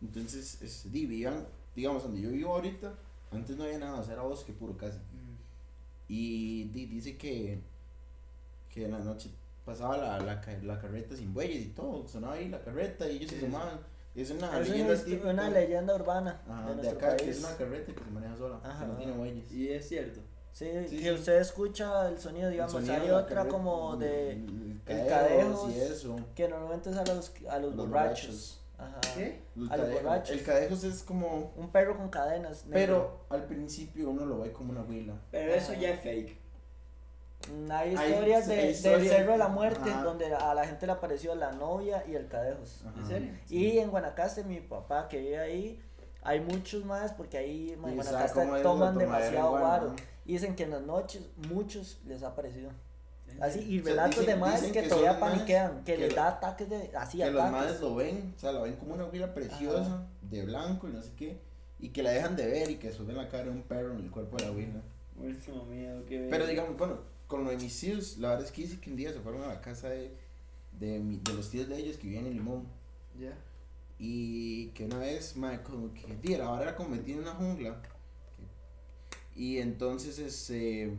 Entonces, 0.00 0.60
es, 0.62 0.92
di, 0.92 1.06
vivían, 1.06 1.46
digamos, 1.74 2.02
donde 2.04 2.20
yo 2.20 2.30
vivo 2.30 2.54
ahorita, 2.54 2.94
antes 3.36 3.56
no 3.56 3.64
había 3.64 3.78
nada, 3.78 4.00
o 4.00 4.02
sea, 4.04 4.14
era 4.14 4.22
bosque 4.22 4.52
puro 4.52 4.76
casi. 4.76 4.98
Mm. 4.98 5.36
Y 6.08 6.64
di- 6.68 6.86
dice 6.86 7.16
que, 7.16 7.60
que 8.68 8.84
en 8.84 8.92
la 8.92 8.98
noche 9.00 9.30
pasaba 9.64 9.96
la, 9.96 10.18
la, 10.20 10.40
ca- 10.40 10.58
la 10.62 10.78
carreta 10.78 11.16
sin 11.16 11.34
bueyes 11.34 11.66
y 11.66 11.68
todo, 11.70 12.06
sonaba 12.06 12.34
ahí 12.34 12.48
la 12.48 12.60
carreta 12.60 13.08
y 13.08 13.16
ellos 13.16 13.30
se 13.30 13.40
sumaban. 13.40 13.80
Es 14.14 14.30
una 14.30 14.58
Es 14.60 14.68
leyenda 14.70 14.96
típica 15.04 15.28
una 15.28 15.50
leyenda 15.50 15.94
urbana 15.94 16.40
ajá, 16.48 16.74
de 16.74 16.82
de 16.82 16.88
acá, 16.90 17.16
que 17.16 17.24
país. 17.24 17.36
es 17.36 17.44
una 17.44 17.56
carreta 17.56 17.92
que 17.92 18.02
se 18.04 18.10
maneja 18.10 18.36
sola, 18.36 18.60
que 18.62 18.68
Ajá. 18.68 18.86
no 18.86 18.94
tiene 18.96 19.12
bueyes. 19.12 19.52
Y 19.52 19.68
es 19.68 19.88
cierto. 19.88 20.20
Sí, 20.52 20.70
Sí, 20.88 20.96
que 20.96 21.02
sí. 21.02 21.10
usted 21.10 21.38
escucha 21.40 22.08
el 22.08 22.18
sonido, 22.18 22.48
digamos, 22.48 22.74
El 22.76 22.86
sonido 22.86 23.02
hay 23.04 23.10
otra 23.10 23.36
carreta, 23.36 23.48
como 23.54 23.96
de 23.98 24.32
el 24.32 24.80
cadejos 24.86 25.10
cadejos 25.10 25.72
y 25.74 25.80
eso. 25.80 26.16
que 26.34 26.48
normalmente 26.48 26.88
es 26.90 26.96
a 26.96 27.04
los, 27.04 27.32
a 27.50 27.58
los, 27.58 27.74
Los 27.74 27.88
borrachos. 27.88 28.60
Ajá. 28.78 29.00
¿Qué? 29.14 29.42
Los 29.54 29.70
A 29.70 29.76
los 29.76 29.86
cadejos. 29.86 30.02
borrachos. 30.04 30.36
El 30.36 30.42
cadejos 30.44 30.84
es 30.84 31.02
como. 31.02 31.52
Un 31.56 31.70
perro 31.70 31.96
con 31.96 32.08
cadenas. 32.10 32.66
negro. 32.66 32.74
Pero 32.78 33.26
al 33.30 33.44
principio 33.46 34.10
uno 34.10 34.26
lo 34.26 34.40
ve 34.40 34.52
como 34.52 34.72
una 34.72 34.82
huila. 34.82 35.14
Pero 35.30 35.54
eso 35.54 35.72
ya 35.74 35.90
es 35.90 36.00
fake. 36.00 36.38
Mm, 37.52 37.70
Hay 37.70 37.94
Hay- 37.96 38.10
historias 38.12 38.46
de, 38.48 38.54
hay 38.54 38.66
del 38.74 39.08
Cerro 39.08 39.32
de 39.32 39.38
la 39.38 39.48
Muerte 39.48 39.90
Ajá. 39.90 40.02
donde 40.02 40.34
a 40.34 40.52
la 40.54 40.66
gente 40.66 40.86
le 40.86 40.92
apareció 40.92 41.34
la 41.34 41.52
novia 41.52 42.04
y 42.06 42.14
el 42.14 42.26
cadejos. 42.28 42.82
Ajá. 42.86 42.98
¿En 43.00 43.06
serio? 43.06 43.32
Y 43.48 43.78
en 43.78 43.90
Guanacaste, 43.90 44.42
mi 44.44 44.60
papá 44.60 45.06
que 45.08 45.18
vive 45.20 45.38
ahí, 45.38 45.82
hay 46.22 46.40
muchos 46.40 46.84
más 46.84 47.12
porque 47.12 47.38
ahí 47.38 47.70
en 47.72 47.80
Guanacaste 47.82 48.62
toman 48.62 48.98
demasiado. 48.98 49.58
¿no? 49.88 49.96
Y 50.24 50.32
dicen 50.32 50.56
que 50.56 50.64
en 50.64 50.70
las 50.72 50.82
noches 50.82 51.22
muchos 51.48 52.00
les 52.04 52.22
ha 52.24 52.28
aparecido. 52.28 52.70
¿En 53.28 53.42
Así, 53.42 53.60
y 53.60 53.80
O 53.80 53.84
sea, 53.84 53.92
relatos 53.92 54.24
dicen- 54.24 54.40
de 54.40 54.50
dicen 54.50 54.72
que, 54.72 54.82
que 54.82 54.88
todavía 54.88 55.20
paniquean, 55.20 55.84
que, 55.84 55.92
que 55.94 55.98
les 55.98 56.14
da 56.14 56.28
ataques 56.28 56.68
de. 56.70 56.90
Así, 56.96 57.18
que 57.18 57.30
los 57.30 57.42
ataques. 57.42 57.52
madres 57.52 57.80
lo 57.80 57.94
ven, 57.96 58.32
o 58.36 58.38
sea, 58.38 58.52
la 58.52 58.60
ven 58.62 58.76
como 58.76 58.94
una 58.94 59.04
huila 59.06 59.34
preciosa, 59.34 60.06
de 60.22 60.44
blanco 60.44 60.88
y 60.88 60.92
no 60.92 61.02
sé 61.02 61.12
qué. 61.16 61.40
Y 61.78 61.90
que 61.90 62.02
la 62.02 62.10
dejan 62.10 62.36
de 62.36 62.46
ver 62.46 62.70
y 62.70 62.76
que 62.76 62.90
suben 62.92 63.16
la 63.16 63.28
cara 63.28 63.44
de 63.44 63.50
un 63.50 63.62
perro 63.62 63.92
en 63.92 63.98
el 64.04 64.10
cuerpo 64.10 64.36
de 64.38 64.44
la 64.46 64.52
huila. 64.52 64.80
Último 65.18 65.64
miedo 65.66 66.04
que 66.06 66.28
Pero 66.30 66.46
digamos, 66.46 66.76
bueno, 66.78 66.98
con 67.26 67.44
lo 67.44 67.50
de 67.50 67.56
mis 67.58 67.78
tíos, 67.78 68.16
la 68.18 68.30
verdad 68.30 68.46
es 68.46 68.52
que 68.52 68.62
dice 68.62 68.80
que 68.80 68.90
un 68.90 68.96
día 68.96 69.12
se 69.12 69.20
fueron 69.20 69.42
a 69.42 69.48
la 69.48 69.60
casa 69.60 69.88
de, 69.90 70.14
de, 70.72 70.98
mi- 71.00 71.18
de 71.18 71.32
los 71.34 71.50
tíos 71.50 71.68
de 71.68 71.76
ellos 71.78 71.96
que 71.96 72.04
vivían 72.04 72.26
en 72.26 72.34
Limón. 72.34 72.66
Ya. 73.20 73.32
Y 73.98 74.68
que 74.68 74.84
una 74.84 74.98
vez, 74.98 75.36
madre, 75.36 75.62
como 75.62 75.92
que, 75.92 76.06
di, 76.22 76.36
la 76.36 76.48
vara 76.48 76.62
era 76.64 76.76
como 76.76 76.90
metida 76.90 77.16
en 77.16 77.22
una 77.22 77.32
jungla. 77.34 77.80
Y 79.34 79.58
entonces, 79.58 80.18
este, 80.18 80.94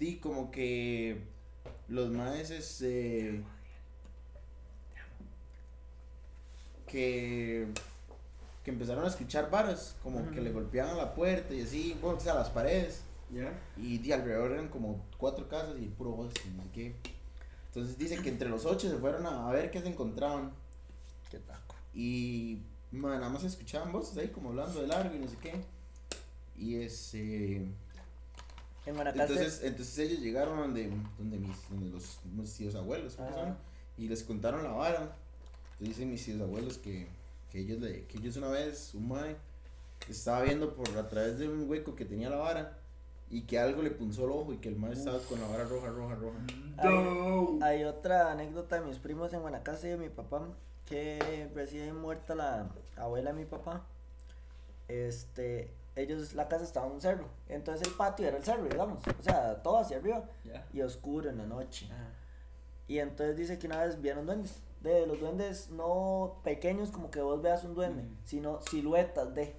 di 0.00 0.16
como 0.16 0.50
que 0.50 1.22
los 1.88 2.10
maes, 2.10 2.50
este, 2.50 3.44
que, 6.88 7.68
que 8.64 8.70
empezaron 8.70 9.04
a 9.04 9.08
escuchar 9.08 9.50
varas, 9.50 9.94
como 10.02 10.28
que 10.30 10.40
le 10.40 10.52
golpeaban 10.52 10.94
a 10.94 10.96
la 10.96 11.14
puerta 11.14 11.54
y 11.54 11.60
así, 11.60 11.96
bueno, 12.00 12.18
a 12.18 12.34
las 12.34 12.48
paredes. 12.48 13.02
Y 13.76 13.98
di, 13.98 14.10
alrededor 14.10 14.52
eran 14.52 14.68
como 14.68 15.04
cuatro 15.18 15.48
casas 15.48 15.76
y 15.78 15.86
puro 15.86 16.12
bosque, 16.12 16.40
no 16.56 16.64
sé 16.64 16.68
qué. 16.72 16.96
Entonces 17.66 17.96
dicen 17.96 18.22
que 18.22 18.30
entre 18.30 18.48
los 18.48 18.64
ocho 18.64 18.90
se 18.90 18.96
fueron 18.96 19.26
a, 19.26 19.48
a 19.48 19.52
ver 19.52 19.70
qué 19.70 19.80
se 19.80 19.88
encontraban. 19.88 20.50
Qué 21.30 21.38
taco. 21.38 21.76
Y 21.94 22.58
man, 22.90 23.20
nada 23.20 23.28
más 23.30 23.44
escuchaban 23.44 23.92
voces 23.92 24.16
ahí 24.16 24.28
como 24.28 24.48
hablando 24.48 24.80
de 24.80 24.88
largo 24.88 25.14
y 25.14 25.18
no 25.18 25.28
sé 25.28 25.36
qué. 25.36 25.64
Y 26.56 26.76
ese. 26.76 27.68
En 28.90 28.96
Guanacaste. 28.96 29.32
Entonces, 29.32 29.62
entonces 29.62 29.98
ellos 29.98 30.20
llegaron 30.20 30.58
donde, 30.58 30.90
donde, 31.18 31.38
mis, 31.38 31.56
donde 31.70 31.90
los, 31.90 32.18
mis 32.24 32.54
tíos 32.54 32.74
abuelos 32.74 33.16
y 33.96 34.08
les 34.08 34.22
contaron 34.22 34.64
la 34.64 34.72
vara. 34.72 35.16
Entonces 35.72 35.96
dicen 35.96 36.10
mis 36.10 36.24
tíos 36.24 36.40
abuelos 36.40 36.78
que, 36.78 37.06
que, 37.50 37.60
ellos 37.60 37.80
le, 37.80 38.04
que 38.06 38.18
ellos 38.18 38.36
una 38.36 38.48
vez, 38.48 38.94
un 38.94 39.08
mae, 39.08 39.36
estaba 40.08 40.42
viendo 40.42 40.74
por 40.74 40.88
a 40.98 41.08
través 41.08 41.38
de 41.38 41.48
un 41.48 41.68
hueco 41.70 41.94
que 41.94 42.04
tenía 42.04 42.30
la 42.30 42.36
vara 42.36 42.78
y 43.30 43.42
que 43.42 43.58
algo 43.58 43.82
le 43.82 43.90
punzó 43.90 44.24
el 44.24 44.32
ojo 44.32 44.52
y 44.52 44.56
que 44.56 44.68
el 44.68 44.76
mae 44.76 44.92
estaba 44.92 45.18
con 45.20 45.40
la 45.40 45.46
vara 45.46 45.64
roja, 45.64 45.88
roja, 45.88 46.16
roja. 46.16 46.38
No. 46.82 47.58
Hay 47.62 47.84
otra 47.84 48.32
anécdota 48.32 48.80
de 48.80 48.86
mis 48.86 48.98
primos 48.98 49.32
en 49.32 49.40
Guanacaste 49.40 49.86
y 49.86 49.90
de 49.90 49.96
mi 49.96 50.08
papá, 50.08 50.48
que 50.86 51.48
recién 51.54 51.96
muerta 51.96 52.34
la 52.34 52.68
abuela 52.96 53.32
de 53.32 53.38
mi 53.38 53.44
papá. 53.44 53.84
Este, 54.88 55.70
ellos, 56.02 56.34
la 56.34 56.48
casa 56.48 56.64
estaba 56.64 56.86
en 56.86 56.92
un 56.92 57.00
cerro, 57.00 57.26
entonces 57.48 57.86
el 57.88 57.94
patio 57.94 58.26
era 58.26 58.36
el 58.36 58.44
cerro, 58.44 58.64
digamos, 58.64 59.02
o 59.06 59.22
sea, 59.22 59.62
todo 59.62 59.78
hacia 59.78 59.96
arriba 59.98 60.28
y 60.72 60.80
oscuro 60.82 61.28
en 61.30 61.38
la 61.38 61.46
noche. 61.46 61.86
Ajá. 61.90 62.08
Y 62.88 62.98
entonces 62.98 63.36
dice 63.36 63.58
que 63.58 63.66
una 63.68 63.84
vez 63.84 64.00
vieron 64.02 64.26
duendes, 64.26 64.60
de 64.82 65.06
los 65.06 65.20
duendes 65.20 65.70
no 65.70 66.40
pequeños 66.42 66.90
como 66.90 67.10
que 67.10 67.20
vos 67.20 67.40
veas 67.42 67.62
un 67.64 67.74
duende, 67.74 68.04
sino 68.24 68.60
siluetas 68.62 69.34
de. 69.34 69.54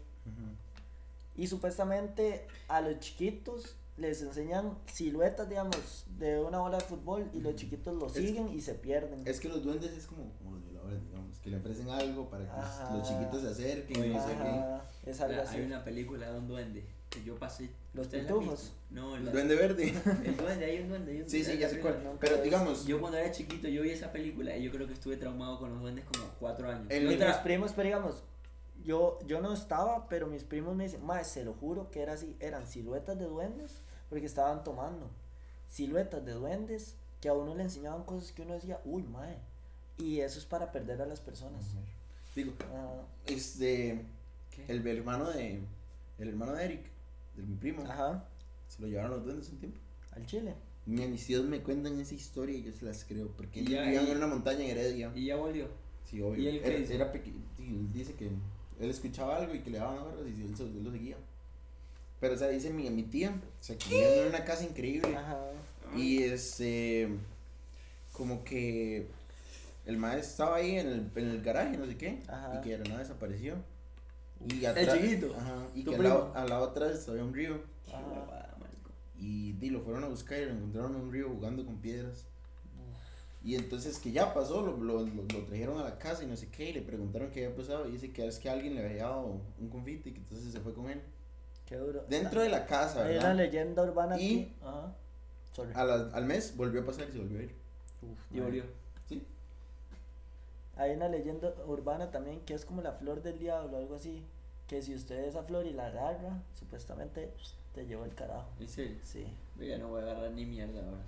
Y 1.35 1.47
supuestamente 1.47 2.45
a 2.67 2.81
los 2.81 2.99
chiquitos 2.99 3.77
les 3.97 4.21
enseñan 4.21 4.77
siluetas, 4.91 5.47
digamos, 5.47 6.05
de 6.17 6.39
una 6.41 6.59
bola 6.59 6.77
de 6.77 6.83
fútbol 6.83 7.29
y 7.33 7.39
los 7.39 7.55
chiquitos 7.55 7.95
lo 7.95 8.07
Es- 8.07 8.13
siguen 8.13 8.49
y 8.49 8.59
se 8.61 8.73
pierden. 8.73 9.25
Es 9.25 9.39
que 9.39 9.47
los 9.47 9.63
duendes 9.63 9.91
es 9.91 10.07
como, 10.07 10.31
como 10.39 10.55
los 10.55 10.63
violadores, 10.65 11.01
digamos, 11.05 11.30
que 11.43 11.49
le 11.49 11.57
ofrecen 11.57 11.89
algo 11.89 12.29
para 12.29 12.45
que 12.45 12.51
Ajá. 12.51 12.95
los 12.95 13.07
chiquitos 13.07 13.41
se 13.41 13.47
acerquen 13.49 13.97
y 13.97 14.01
Oye, 14.01 14.13
no 14.13 14.21
sé 14.27 14.33
qué. 14.33 14.49
Ajá, 14.49 14.81
es 15.05 15.21
algo 15.21 15.35
La- 15.37 15.43
así. 15.43 15.57
hay 15.57 15.65
una 15.65 15.83
película 15.83 16.31
de 16.31 16.37
un 16.39 16.47
duende 16.47 16.85
que 17.09 17.23
yo 17.23 17.35
pasé. 17.37 17.69
Los 17.93 18.05
¿Ustedes 18.05 18.25
la 18.25 18.31
han 18.31 18.39
pitufos. 18.39 18.71
No, 18.89 19.15
El 19.17 19.31
duende 19.31 19.55
verde. 19.55 19.93
El 20.23 20.37
duende, 20.37 20.65
hay 20.65 20.79
un 20.81 20.89
duende. 20.89 21.11
hay 21.11 21.21
un 21.21 21.29
Sí, 21.29 21.39
sí, 21.39 21.43
duende 21.45 21.61
ya 21.61 21.69
sé 21.69 21.79
cuál. 21.79 21.97
Pero 22.19 22.35
he 22.37 22.41
digamos, 22.43 22.85
Yo 22.85 22.99
cuando 23.01 23.17
era 23.17 23.31
chiquito, 23.31 23.67
yo 23.67 23.81
vi 23.81 23.89
esa 23.89 24.11
película 24.11 24.55
y 24.55 24.63
yo 24.63 24.71
creo 24.71 24.87
que 24.87 24.93
estuve 24.93 25.17
traumado 25.17 25.59
con 25.59 25.71
los 25.73 25.81
duendes 25.81 26.05
como 26.05 26.25
cuatro 26.39 26.69
años. 26.69 26.87
El- 26.89 27.07
mis 27.07 27.17
primos, 27.43 27.73
pero 27.73 27.87
digamos, 27.87 28.23
yo, 28.83 29.19
yo 29.27 29.41
no 29.41 29.51
estaba, 29.53 30.07
pero 30.09 30.27
mis 30.27 30.43
primos 30.43 30.75
me 30.75 30.85
dicen, 30.85 31.05
mae, 31.05 31.23
se 31.25 31.43
lo 31.43 31.53
juro 31.53 31.91
que 31.91 32.01
era 32.01 32.13
así, 32.13 32.35
eran 32.39 32.65
siluetas 32.67 33.17
de 33.19 33.25
duendes, 33.25 33.81
porque 34.09 34.25
estaban 34.25 34.63
tomando. 34.63 35.09
Siluetas 35.67 36.23
de 36.25 36.33
duendes 36.33 36.95
que 37.19 37.29
a 37.29 37.33
uno 37.33 37.55
le 37.55 37.63
enseñaban 37.63 38.03
cosas 38.03 38.31
que 38.31 38.41
uno 38.41 38.53
decía, 38.53 38.79
uy, 38.85 39.03
mae. 39.03 39.37
Y 40.01 40.19
eso 40.21 40.39
es 40.39 40.45
para 40.45 40.71
perder 40.71 41.01
a 41.01 41.05
las 41.05 41.19
personas. 41.19 41.63
Digo, 42.35 42.53
Ajá. 42.59 43.03
este, 43.27 44.01
¿Qué? 44.55 44.65
el 44.67 44.85
hermano 44.87 45.29
de, 45.29 45.59
el 46.17 46.27
hermano 46.29 46.53
de 46.53 46.65
Eric, 46.65 46.81
de 47.35 47.43
mi 47.43 47.55
primo, 47.55 47.83
Ajá. 47.83 48.25
se 48.67 48.81
lo 48.81 48.87
llevaron 48.87 49.11
los 49.11 49.25
duendes 49.25 49.49
un 49.49 49.57
tiempo. 49.57 49.77
Al 50.13 50.25
chile. 50.25 50.55
Mi- 50.85 51.05
Mis 51.07 51.25
tíos 51.27 51.45
me 51.45 51.61
cuentan 51.61 51.99
esa 51.99 52.15
historia 52.15 52.57
y 52.57 52.63
yo 52.63 52.71
se 52.71 52.85
las 52.85 53.03
creo, 53.05 53.27
porque 53.37 53.59
ellos 53.59 53.73
ya, 53.73 53.83
vivían 53.83 54.07
en 54.07 54.17
una 54.17 54.27
montaña 54.27 54.63
en 54.63 54.71
Heredia. 54.71 55.11
Y 55.13 55.25
ya 55.25 55.35
volvió. 55.35 55.67
Sí, 56.09 56.21
obvio. 56.21 56.41
¿Y 56.43 56.47
él 56.47 56.61
qué 56.61 56.67
era, 56.67 56.77
dice? 56.79 56.95
era 56.95 57.11
peque- 57.11 57.33
sí, 57.57 57.63
él 57.67 57.93
dice 57.93 58.13
que 58.15 58.27
él 58.27 58.89
escuchaba 58.89 59.37
algo 59.37 59.53
y 59.53 59.59
que 59.59 59.69
le 59.69 59.77
daban 59.77 59.99
agarras 59.99 60.25
y 60.27 60.41
él, 60.41 60.55
se- 60.57 60.63
él 60.63 60.83
lo 60.83 60.91
seguía. 60.91 61.17
Pero, 62.19 62.33
o 62.33 62.37
sea, 62.37 62.47
dice 62.49 62.71
mi, 62.71 62.89
mi 62.89 63.03
tía, 63.03 63.29
o 63.59 63.63
sea, 63.63 63.77
que 63.77 63.89
vivían 63.89 64.19
en 64.23 64.27
una 64.29 64.43
casa 64.45 64.63
increíble. 64.63 65.15
Ajá. 65.15 65.37
Y 65.95 66.23
este, 66.23 67.09
como 68.13 68.43
que 68.43 69.07
el 69.85 69.97
maestro 69.97 70.29
estaba 70.31 70.55
ahí 70.57 70.77
en 70.77 70.87
el, 70.87 71.11
en 71.15 71.29
el 71.29 71.41
garaje, 71.41 71.77
no 71.77 71.85
sé 71.85 71.97
qué, 71.97 72.21
Ajá. 72.27 72.55
y 72.57 72.61
que 72.61 72.69
de 72.71 72.77
la 72.79 72.83
nada 72.85 72.99
desapareció. 72.99 73.55
Y 74.47 74.65
El 74.65 74.89
chiquito, 74.91 75.35
Ajá, 75.39 75.67
y 75.75 75.83
que 75.83 75.97
lado, 75.97 76.31
primo. 76.31 76.31
al 76.35 76.49
lado 76.49 76.65
atrás 76.65 77.07
había 77.09 77.23
un 77.23 77.33
río. 77.33 77.61
Ajá. 77.87 78.47
Y 79.17 79.53
di, 79.53 79.69
lo 79.69 79.81
fueron 79.81 80.03
a 80.03 80.07
buscar 80.07 80.39
y 80.39 80.45
lo 80.45 80.51
encontraron 80.53 80.95
en 80.95 81.01
un 81.01 81.11
río 81.11 81.29
jugando 81.29 81.63
con 81.65 81.77
piedras. 81.77 82.25
Y 83.43 83.55
entonces 83.55 83.97
que 83.97 84.11
ya 84.11 84.33
pasó, 84.35 84.61
lo, 84.61 84.77
lo, 84.77 85.01
lo, 85.01 85.23
lo 85.23 85.45
trajeron 85.45 85.79
a 85.79 85.83
la 85.83 85.97
casa 85.97 86.23
y 86.23 86.27
no 86.27 86.35
sé 86.37 86.47
qué, 86.49 86.69
y 86.69 86.73
le 86.73 86.81
preguntaron 86.81 87.29
qué 87.31 87.45
había 87.45 87.55
pasado. 87.57 87.87
Y 87.87 87.91
dice 87.93 88.11
que 88.11 88.25
es 88.27 88.37
que 88.39 88.49
alguien 88.49 88.75
le 88.75 88.85
había 88.87 89.03
dado 89.05 89.41
un 89.59 89.69
confite 89.69 90.09
y 90.09 90.13
que 90.13 90.19
entonces 90.19 90.51
se 90.51 90.59
fue 90.59 90.73
con 90.73 90.89
él. 90.89 91.01
Qué 91.67 91.75
duro. 91.77 92.03
Dentro 92.09 92.41
de 92.41 92.49
la 92.49 92.65
casa, 92.65 93.03
Hay 93.05 93.17
una 93.17 93.29
¿verdad? 93.29 93.35
leyenda 93.35 93.83
urbana 93.83 94.19
Y- 94.19 94.25
aquí. 94.41 94.53
Ajá. 94.61 94.93
Sorry. 95.53 95.71
A 95.75 95.83
la- 95.85 96.09
al 96.13 96.25
mes 96.25 96.55
volvió 96.55 96.81
a 96.81 96.85
pasar 96.85 97.07
y 97.09 97.11
se 97.13 97.17
volvió 97.19 97.39
a 97.39 97.43
ir. 97.43 97.55
Uf, 98.01 98.19
Y 98.35 98.39
volvió. 98.39 98.63
Sí. 100.81 100.89
Hay 100.89 100.95
una 100.95 101.07
leyenda 101.07 101.53
urbana 101.67 102.11
también 102.11 102.41
que 102.41 102.53
es 102.53 102.65
como 102.65 102.81
la 102.81 102.93
flor 102.93 103.21
del 103.21 103.37
diablo, 103.39 103.77
algo 103.77 103.95
así. 103.95 104.25
Que 104.67 104.81
si 104.81 104.95
usted 104.95 105.25
esa 105.25 105.43
flor 105.43 105.65
y 105.65 105.73
la 105.73 105.87
agarra, 105.87 106.41
supuestamente 106.53 107.33
te 107.73 107.85
llevó 107.85 108.05
el 108.05 108.15
carajo. 108.15 108.49
¿En 108.59 108.67
serio? 108.67 108.97
Sí. 109.03 109.25
Yo 109.57 109.65
ya 109.65 109.77
no 109.77 109.89
voy 109.89 110.01
a 110.01 110.03
agarrar 110.11 110.31
ni 110.31 110.45
mierda 110.45 110.79
ahora. 110.79 111.01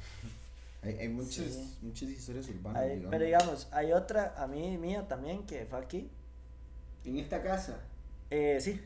Hay, 0.82 0.98
hay 1.00 1.08
muchas, 1.10 1.46
Sí. 1.46 1.78
muchas 1.82 2.10
historias 2.10 2.48
urbanas. 2.50 2.82
Hay- 2.82 2.90
digamos. 2.96 3.12
pero 3.12 3.26
digamos, 3.26 3.68
hay 3.72 3.94
otra, 3.94 4.34
a 4.38 4.48
mí 4.48 4.78
mía 4.78 5.08
también, 5.08 5.46
que 5.46 5.66
fue 5.66 5.80
aquí. 5.80 6.10
¿En 7.06 7.18
esta 7.20 7.42
casa? 7.42 7.78
Eh, 8.30 8.60
sí, 8.60 8.82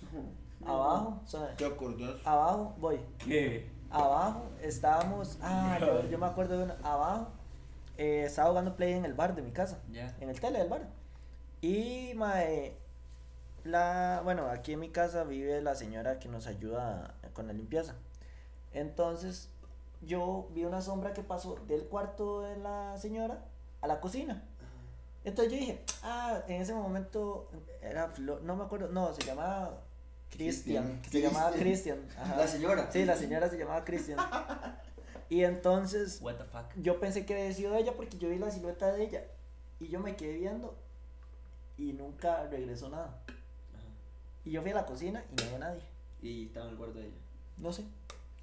abajo, 0.64 1.20
sea, 1.26 1.54
¿Te 1.56 1.64
acordás? 1.64 2.14
abajo, 2.24 2.74
voy. 2.78 3.00
¿Qué? 3.18 3.66
Abajo 3.90 4.44
estábamos, 4.62 5.38
ah, 5.42 5.76
yo, 5.80 6.08
yo 6.08 6.18
me 6.18 6.26
acuerdo 6.26 6.56
de 6.58 6.64
una, 6.64 6.76
abajo, 6.84 7.28
eh, 8.00 8.24
estaba 8.24 8.48
jugando 8.48 8.76
play 8.76 8.94
en 8.94 9.04
el 9.04 9.12
bar 9.12 9.34
de 9.34 9.42
mi 9.42 9.52
casa. 9.52 9.78
Ya. 9.92 10.16
en 10.20 10.30
el 10.30 10.40
tele 10.40 10.58
del 10.58 10.70
bar. 10.70 10.88
Y 11.60 12.12
mae, 12.16 12.74
la, 13.62 14.22
bueno, 14.24 14.46
aquí 14.46 14.72
en 14.72 14.80
mi 14.80 14.88
casa 14.88 15.24
vive 15.24 15.60
la 15.60 15.74
señora 15.74 16.18
que 16.18 16.26
nos 16.26 16.46
ayuda 16.46 17.14
con 17.34 17.46
la 17.46 17.52
limpieza. 17.52 17.96
Entonces, 18.72 19.50
yo 20.00 20.48
vi 20.54 20.64
una 20.64 20.80
sombra 20.80 21.12
que 21.12 21.22
pasó 21.22 21.56
del 21.68 21.84
cuarto 21.84 22.40
de 22.40 22.56
la 22.56 22.96
señora 22.96 23.44
a 23.82 23.86
la 23.86 24.00
cocina. 24.00 24.44
Entonces 25.22 25.52
yo 25.52 25.60
dije, 25.60 25.84
ah, 26.02 26.40
en 26.48 26.62
ese 26.62 26.72
momento 26.72 27.50
era 27.82 28.10
no 28.16 28.56
me 28.56 28.64
acuerdo, 28.64 28.88
no, 28.88 29.12
se 29.12 29.20
llamaba 29.26 29.78
Cristian, 30.30 31.02
se 31.10 31.20
llamaba 31.20 31.50
Cristian. 31.50 31.98
La 32.34 32.48
señora. 32.48 32.90
Sí, 32.90 33.04
la 33.04 33.16
señora 33.16 33.50
se 33.50 33.58
llamaba 33.58 33.84
Cristian. 33.84 34.18
Y 35.30 35.44
entonces 35.44 36.18
What 36.20 36.34
the 36.34 36.44
fuck. 36.44 36.66
yo 36.76 37.00
pensé 37.00 37.24
que 37.24 37.34
había 37.34 37.52
sido 37.54 37.74
ella 37.76 37.92
porque 37.96 38.18
yo 38.18 38.28
vi 38.28 38.38
la 38.38 38.50
silueta 38.50 38.92
de 38.92 39.04
ella 39.04 39.24
y 39.78 39.88
yo 39.88 40.00
me 40.00 40.16
quedé 40.16 40.34
viendo 40.38 40.76
y 41.78 41.92
nunca 41.94 42.46
regresó 42.48 42.88
nada. 42.90 43.22
Ajá. 43.26 43.86
Y 44.44 44.50
yo 44.50 44.60
fui 44.60 44.72
a 44.72 44.74
la 44.74 44.84
cocina 44.86 45.24
y 45.30 45.36
no 45.36 45.44
había 45.44 45.58
nadie. 45.58 45.82
Y 46.20 46.46
estaba 46.46 46.66
en 46.66 46.72
el 46.72 46.76
cuarto 46.78 46.98
de 46.98 47.06
ella. 47.06 47.16
No 47.56 47.72
sé. 47.72 47.84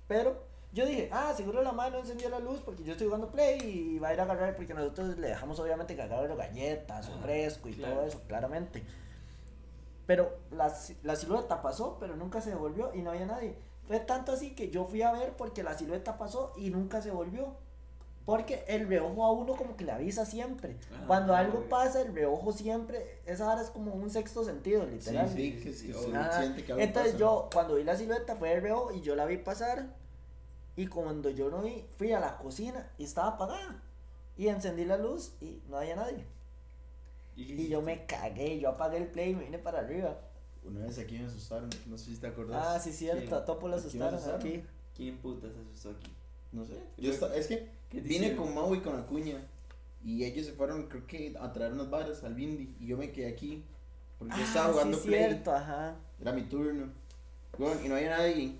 Pero 0.07 0.43
yo 0.71 0.85
dije, 0.85 1.09
ah, 1.11 1.33
seguro 1.35 1.61
la 1.61 1.73
madre 1.73 1.91
no 1.91 1.99
encendió 1.99 2.29
la 2.29 2.39
luz 2.39 2.61
porque 2.61 2.83
yo 2.83 2.93
estoy 2.93 3.07
jugando 3.07 3.29
play 3.31 3.59
y 3.61 3.99
va 3.99 4.07
a 4.09 4.13
ir 4.13 4.19
a 4.19 4.23
agarrar 4.23 4.55
porque 4.55 4.73
nosotros 4.73 5.17
le 5.17 5.27
dejamos 5.27 5.59
obviamente 5.59 5.95
que 5.95 6.01
agarre 6.01 6.35
galletas, 6.35 7.07
Ajá, 7.09 7.17
o 7.17 7.21
fresco 7.21 7.67
y 7.69 7.73
claro. 7.73 7.95
todo 7.95 8.05
eso, 8.05 8.21
claramente. 8.27 8.83
Pero 10.05 10.37
la, 10.51 10.73
la 11.03 11.15
silueta 11.17 11.61
pasó, 11.61 11.97
pero 11.99 12.15
nunca 12.15 12.39
se 12.39 12.51
devolvió 12.51 12.93
y 12.95 13.01
no 13.01 13.11
había 13.11 13.25
nadie. 13.25 13.55
Fue 13.87 13.99
tanto 13.99 14.33
así 14.33 14.51
que 14.53 14.69
yo 14.69 14.85
fui 14.85 15.01
a 15.01 15.11
ver 15.13 15.33
porque 15.37 15.63
la 15.63 15.77
silueta 15.77 16.17
pasó 16.17 16.53
y 16.57 16.69
nunca 16.69 17.01
se 17.01 17.11
volvió. 17.11 17.55
Porque 18.25 18.65
el 18.67 18.89
reojo 18.89 19.23
a 19.23 19.31
uno 19.31 19.55
como 19.55 19.77
que 19.77 19.85
le 19.85 19.93
avisa 19.93 20.25
siempre. 20.25 20.75
Ah, 20.91 21.05
Cuando 21.07 21.33
algo 21.33 21.61
pasa, 21.69 22.01
el 22.01 22.13
reojo 22.13 22.51
siempre, 22.51 23.21
esa 23.25 23.49
hora 23.49 23.61
es 23.61 23.69
como 23.69 23.93
un 23.93 24.09
sexto 24.09 24.43
sentido, 24.43 24.85
literal. 24.85 25.29
sí, 25.29 25.53
sí, 25.53 25.63
que 25.63 25.71
sí, 25.73 25.93
siente 25.93 26.65
que 26.65 26.73
algo 26.73 26.83
Entonces 26.83 27.13
pasa. 27.13 27.19
yo, 27.19 27.49
cuando 27.53 27.75
vi 27.75 27.85
la 27.85 27.95
silueta, 27.95 28.35
fue 28.35 28.53
el 28.53 28.61
reojo 28.61 28.91
y 28.91 28.99
yo 28.99 29.15
la 29.15 29.25
vi 29.25 29.37
pasar. 29.37 29.85
Y 30.75 30.87
cuando 30.87 31.29
yo 31.29 31.49
no 31.49 31.61
vi, 31.61 31.85
fui 31.97 32.11
a 32.11 32.19
la 32.19 32.37
cocina 32.37 32.91
y 32.97 33.05
estaba 33.05 33.29
apagada. 33.29 33.81
Y 34.35 34.49
encendí 34.49 34.83
la 34.83 34.97
luz 34.97 35.31
y 35.39 35.61
no 35.69 35.77
había 35.77 35.95
nadie. 35.95 36.25
Y 37.37 37.69
yo 37.69 37.81
me 37.81 38.05
cagué, 38.05 38.59
yo 38.59 38.69
apagué 38.69 38.97
el 38.97 39.07
play 39.07 39.31
y 39.31 39.35
me 39.35 39.43
vine 39.45 39.57
para 39.57 39.79
arriba. 39.79 40.17
Una 40.69 40.85
vez 40.85 40.99
aquí 40.99 41.17
me 41.17 41.25
asustaron, 41.25 41.69
no 41.87 41.97
sé 41.97 42.05
si 42.11 42.17
te 42.17 42.27
acordás. 42.27 42.63
Ah, 42.67 42.79
sí, 42.79 42.91
cierto, 42.91 43.27
Sí. 43.29 43.33
a 43.33 43.45
Topo 43.45 43.67
lo 43.67 43.75
asustaron 43.75 44.15
asustaron. 44.15 44.39
aquí. 44.41 44.63
¿Quién 44.95 45.17
puta 45.17 45.47
se 45.51 45.59
asustó 45.59 45.91
aquí? 45.91 46.11
No 46.51 46.65
sé. 46.65 46.73
Yo 46.97 47.11
esta- 47.11 47.35
es 47.35 47.47
que 47.47 47.69
¿Qué 47.89 48.01
te 48.01 48.07
vine 48.07 48.35
con 48.35 48.53
Mau 48.53 48.73
y 48.75 48.81
con 48.81 48.95
Acuña. 48.99 49.37
Y 50.03 50.23
ellos 50.23 50.45
se 50.45 50.53
fueron, 50.53 50.87
creo 50.87 51.05
que, 51.07 51.35
a 51.39 51.51
traer 51.53 51.73
unas 51.73 51.89
varas 51.89 52.23
al 52.23 52.33
Bindi. 52.35 52.75
Y 52.79 52.87
yo 52.87 52.97
me 52.97 53.11
quedé 53.11 53.27
aquí. 53.27 53.63
Porque 54.19 54.35
yo 54.37 54.43
estaba 54.43 54.69
Ah, 54.69 54.71
jugando 54.73 54.97
sí, 54.97 55.07
play. 55.07 55.19
cierto, 55.25 55.51
ajá. 55.53 55.95
Era 56.19 56.31
mi 56.33 56.43
turno. 56.43 56.89
Bueno, 57.57 57.79
y 57.83 57.87
no 57.89 57.95
había 57.95 58.17
nadie. 58.17 58.55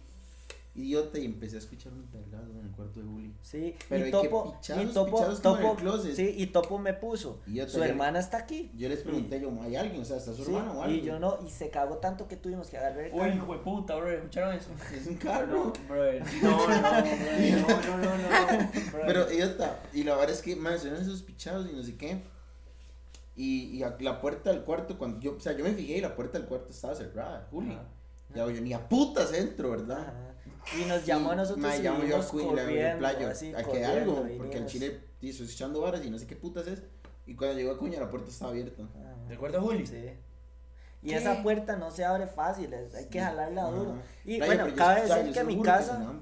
Idiota, 0.78 1.18
y 1.20 1.26
empecé 1.26 1.56
a 1.56 1.60
escuchar 1.60 1.92
un 1.92 2.08
vergado 2.12 2.50
en 2.52 2.66
el 2.68 2.72
cuarto 2.72 3.00
de 3.00 3.06
Bully. 3.08 3.34
Sí, 3.42 3.76
Pero 3.90 4.02
y 4.02 4.04
hay 4.06 4.12
que 4.22 4.28
Topo, 4.30 4.54
pichados, 4.54 4.84
y 4.84 4.88
Topo, 4.94 5.12
pichados 5.18 5.40
como 5.40 5.56
en 5.56 5.62
el 5.62 5.68
Topo, 5.70 5.82
closet. 5.82 6.16
sí, 6.16 6.36
y 6.38 6.46
Topo 6.48 6.78
me 6.78 6.94
puso, 6.94 7.40
Y 7.48 7.56
yo 7.56 7.68
su 7.68 7.82
hermana 7.84 8.20
está 8.20 8.38
aquí. 8.38 8.72
Yo 8.78 8.88
les 8.88 9.00
pregunté, 9.00 9.42
yo, 9.42 9.52
¿hay 9.62 9.76
alguien? 9.76 10.02
O 10.02 10.06
sea, 10.06 10.18
¿está 10.18 10.34
su 10.34 10.46
Sí, 10.46 10.52
hermano 10.54 10.80
o 10.80 10.84
algo? 10.84 10.96
y 10.96 11.02
yo 11.02 11.18
no, 11.20 11.40
y 11.46 11.50
se 11.50 11.70
cagó 11.72 11.98
tanto 11.98 12.28
que 12.28 12.36
tuvimos 12.38 12.68
que 12.70 12.78
agarrar 12.78 13.06
el 13.06 13.14
Uy, 13.14 13.20
carro. 13.20 13.34
hijo 13.36 13.54
de 13.54 13.60
puta, 13.60 13.96
bro. 13.96 14.12
¿Escucharon 14.12 14.54
eso? 14.56 14.70
Es 14.96 15.08
un 15.08 15.16
carro. 15.16 15.48
No, 15.48 15.64
no, 15.66 15.74
brother. 15.90 16.24
No, 16.44 16.68
no, 16.68 17.98
no, 17.98 18.18
no. 18.18 18.28
brother. 18.92 19.06
Pero, 19.08 19.32
idiota, 19.34 19.80
y 19.94 20.04
la 20.04 20.16
verdad 20.16 20.32
es 20.36 20.42
que, 20.42 20.56
man, 20.56 20.76
eran 20.86 21.02
esos 21.02 21.24
pichados 21.24 21.68
y 21.72 21.76
no 21.76 21.84
sé 21.84 21.96
qué. 21.98 22.22
Y, 23.36 23.78
y 23.78 23.84
a- 23.84 23.96
la 24.00 24.20
puerta 24.20 24.50
del 24.52 24.64
cuarto, 24.64 24.98
cuando 24.98 25.20
yo, 25.20 25.36
o 25.36 25.40
sea, 25.40 25.54
yo 25.56 25.64
me 25.64 25.72
fijé 25.74 25.98
y 25.98 26.02
la 26.02 26.16
puerta 26.16 26.38
del 26.40 26.48
cuarto 26.48 26.72
estaba 26.72 26.96
cerrada, 26.96 27.48
Juli. 27.52 27.72
Ajá. 27.74 27.84
Ya, 28.36 28.46
yo 28.52 28.62
ni 28.62 28.74
a 28.74 28.90
putas 28.90 29.32
entro, 29.34 29.72
¿verdad? 29.72 30.00
Ajá. 30.02 30.27
Y 30.76 30.86
nos 30.86 31.06
llamó 31.06 31.32
a 31.32 31.36
nosotros 31.36 31.66
Me 31.66 31.78
y 31.78 31.82
llamo 31.82 32.04
yo 32.04 32.18
a 32.18 32.28
corriendo, 32.28 32.98
playo. 33.00 33.30
así, 33.30 33.54
a 33.54 33.64
que 33.64 33.86
algo, 33.86 34.28
porque 34.38 34.58
el 34.58 34.66
chile 34.66 35.00
hizo 35.22 35.44
echando 35.44 35.82
varas 35.82 36.04
y 36.04 36.10
no 36.10 36.18
sé 36.20 36.28
qué 36.28 36.36
putas 36.36 36.68
es. 36.68 36.84
Y 37.26 37.36
cuando 37.36 37.58
llegó 37.58 37.72
a 37.72 37.78
Cuña, 37.78 38.00
la 38.00 38.10
puerta 38.10 38.30
estaba 38.30 38.52
abierta. 38.52 38.84
Ajá. 38.84 39.16
¿Del 39.28 39.38
cuarto 39.38 39.60
de 39.60 39.64
Juli? 39.66 39.86
Sí. 39.88 40.10
Y 41.04 41.10
¿Qué? 41.10 41.16
esa 41.18 41.44
puerta 41.44 41.76
no 41.76 41.92
se 41.92 42.04
abre 42.04 42.26
fácil, 42.28 42.74
hay 42.74 43.06
que 43.06 43.22
jalarla 43.22 43.64
Ajá. 43.68 43.72
duro. 43.72 43.96
Y 44.26 44.40
bueno, 44.40 44.66
cabe 44.76 45.02
decir 45.04 45.32
que 45.32 45.44
mi 45.44 45.62
casa, 45.62 46.14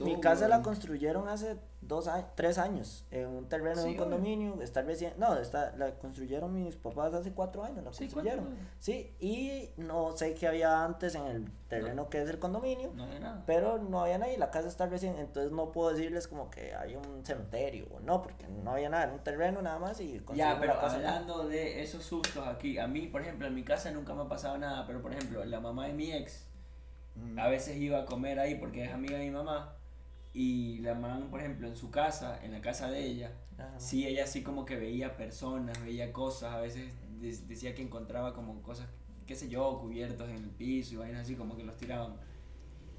mi 0.00 0.20
casa 0.20 0.48
la 0.48 0.62
construyeron 0.62 1.28
hace 1.28 1.56
dos 1.86 2.08
años, 2.08 2.26
tres 2.34 2.58
años, 2.58 3.04
en 3.10 3.26
un 3.28 3.48
terreno 3.48 3.76
de 3.76 3.82
Sí, 3.82 3.88
un 3.88 3.94
obvio. 3.94 4.02
condominio, 4.02 4.62
está 4.62 4.82
recién, 4.82 5.12
no, 5.18 5.36
está, 5.36 5.74
la 5.76 5.92
construyeron 5.94 6.52
mis 6.54 6.76
papás 6.76 7.12
hace 7.14 7.32
cuatro 7.32 7.62
años, 7.64 7.84
la 7.84 7.92
Sí, 7.92 8.04
construyeron. 8.06 8.44
¿cuánto? 8.46 8.62
Sí, 8.78 9.14
y 9.20 9.70
no 9.76 10.16
sé 10.16 10.34
qué 10.34 10.46
había 10.48 10.84
antes 10.84 11.14
en 11.14 11.26
el 11.26 11.50
terreno 11.68 12.08
que 12.08 12.22
es 12.22 12.28
el 12.30 12.38
condominio. 12.38 12.90
No 12.94 13.04
hay 13.04 13.18
nada. 13.20 13.42
Pero 13.46 13.78
no 13.78 14.00
había 14.02 14.18
nadie, 14.18 14.38
la 14.38 14.50
casa 14.50 14.68
está 14.68 14.86
recién, 14.86 15.18
entonces 15.18 15.52
no 15.52 15.72
puedo 15.72 15.90
decirles 15.90 16.26
como 16.28 16.50
que 16.50 16.74
hay 16.74 16.96
un 16.96 17.24
cementerio 17.24 17.86
o 17.94 18.00
no, 18.00 18.22
porque 18.22 18.46
no 18.48 18.72
había 18.72 18.88
nada, 18.88 19.04
era 19.04 19.12
un 19.12 19.20
terreno 19.24 19.60
nada 19.62 19.78
más 19.78 20.00
y 20.00 20.22
Ya, 20.34 20.58
pero 20.60 20.74
hablando 20.80 21.46
de 21.48 21.82
esos 21.82 22.02
sustos 22.04 22.46
aquí, 22.46 22.78
a 22.78 22.86
mí, 22.86 23.06
por 23.08 23.20
ejemplo, 23.22 23.46
en 23.46 23.54
mi 23.54 23.62
casa 23.64 23.90
nunca 23.90 24.14
me 24.14 24.22
ha 24.22 24.28
pasado 24.28 24.56
nada, 24.58 24.86
pero 24.86 25.02
por 25.02 25.12
ejemplo, 25.12 25.44
la 25.44 25.60
mamá 25.60 25.86
de 25.86 25.92
mi 25.92 26.12
ex, 26.12 26.46
Mm. 27.16 27.38
a 27.38 27.46
veces 27.46 27.76
iba 27.76 28.00
a 28.00 28.04
comer 28.04 28.40
ahí 28.40 28.56
porque 28.56 28.82
es 28.84 28.92
amiga 28.92 29.16
de 29.16 29.24
mi 29.26 29.30
mamá, 29.30 29.73
y 30.34 30.78
la 30.80 30.94
mamá, 30.94 31.30
por 31.30 31.40
ejemplo, 31.40 31.66
en 31.68 31.76
su 31.76 31.90
casa, 31.90 32.38
en 32.44 32.52
la 32.52 32.60
casa 32.60 32.90
de 32.90 33.04
ella, 33.06 33.32
Ajá. 33.56 33.78
sí, 33.80 34.06
ella 34.06 34.24
así 34.24 34.42
como 34.42 34.64
que 34.66 34.76
veía 34.76 35.16
personas, 35.16 35.80
veía 35.82 36.12
cosas, 36.12 36.52
a 36.52 36.60
veces 36.60 36.92
de- 37.20 37.38
decía 37.46 37.74
que 37.74 37.82
encontraba 37.82 38.34
como 38.34 38.60
cosas, 38.62 38.88
qué 39.26 39.34
sé 39.36 39.48
yo, 39.48 39.78
cubiertos 39.80 40.28
en 40.28 40.36
el 40.36 40.50
piso 40.50 40.94
y 40.94 40.96
vainas 40.98 41.22
así 41.22 41.36
como 41.36 41.56
que 41.56 41.62
los 41.64 41.76
tiraban. 41.76 42.16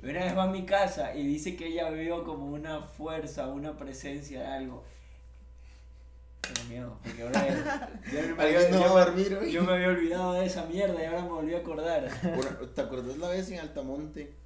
Y 0.01 0.09
Una 0.09 0.23
vez 0.25 0.37
va 0.37 0.43
a 0.43 0.47
mi 0.47 0.65
casa 0.65 1.13
y 1.15 1.25
dice 1.27 1.55
que 1.55 1.67
ella 1.67 1.89
vio 1.89 2.23
como 2.23 2.45
una 2.47 2.81
fuerza, 2.83 3.47
una 3.47 3.75
presencia 3.77 4.39
de 4.41 4.47
algo. 4.47 4.83
Tengo 6.41 6.69
miedo, 6.69 6.99
porque 7.03 7.23
ahora 7.23 7.47
yo, 7.49 8.35
me 8.35 8.43
había- 8.43 8.69
no 8.69 8.79
yo 8.81 8.97
dormir 8.97 9.39
yo 9.51 9.63
me 9.63 9.73
había 9.73 9.87
olvidado 9.89 10.33
de 10.33 10.45
esa 10.45 10.65
mierda 10.67 11.01
y 11.01 11.05
ahora 11.05 11.23
me 11.23 11.29
volví 11.29 11.53
a 11.55 11.57
acordar. 11.59 12.07
¿Te 12.75 12.81
acordás 12.81 13.17
la 13.17 13.29
vez 13.29 13.49
en 13.51 13.59
Altamonte? 13.59 14.44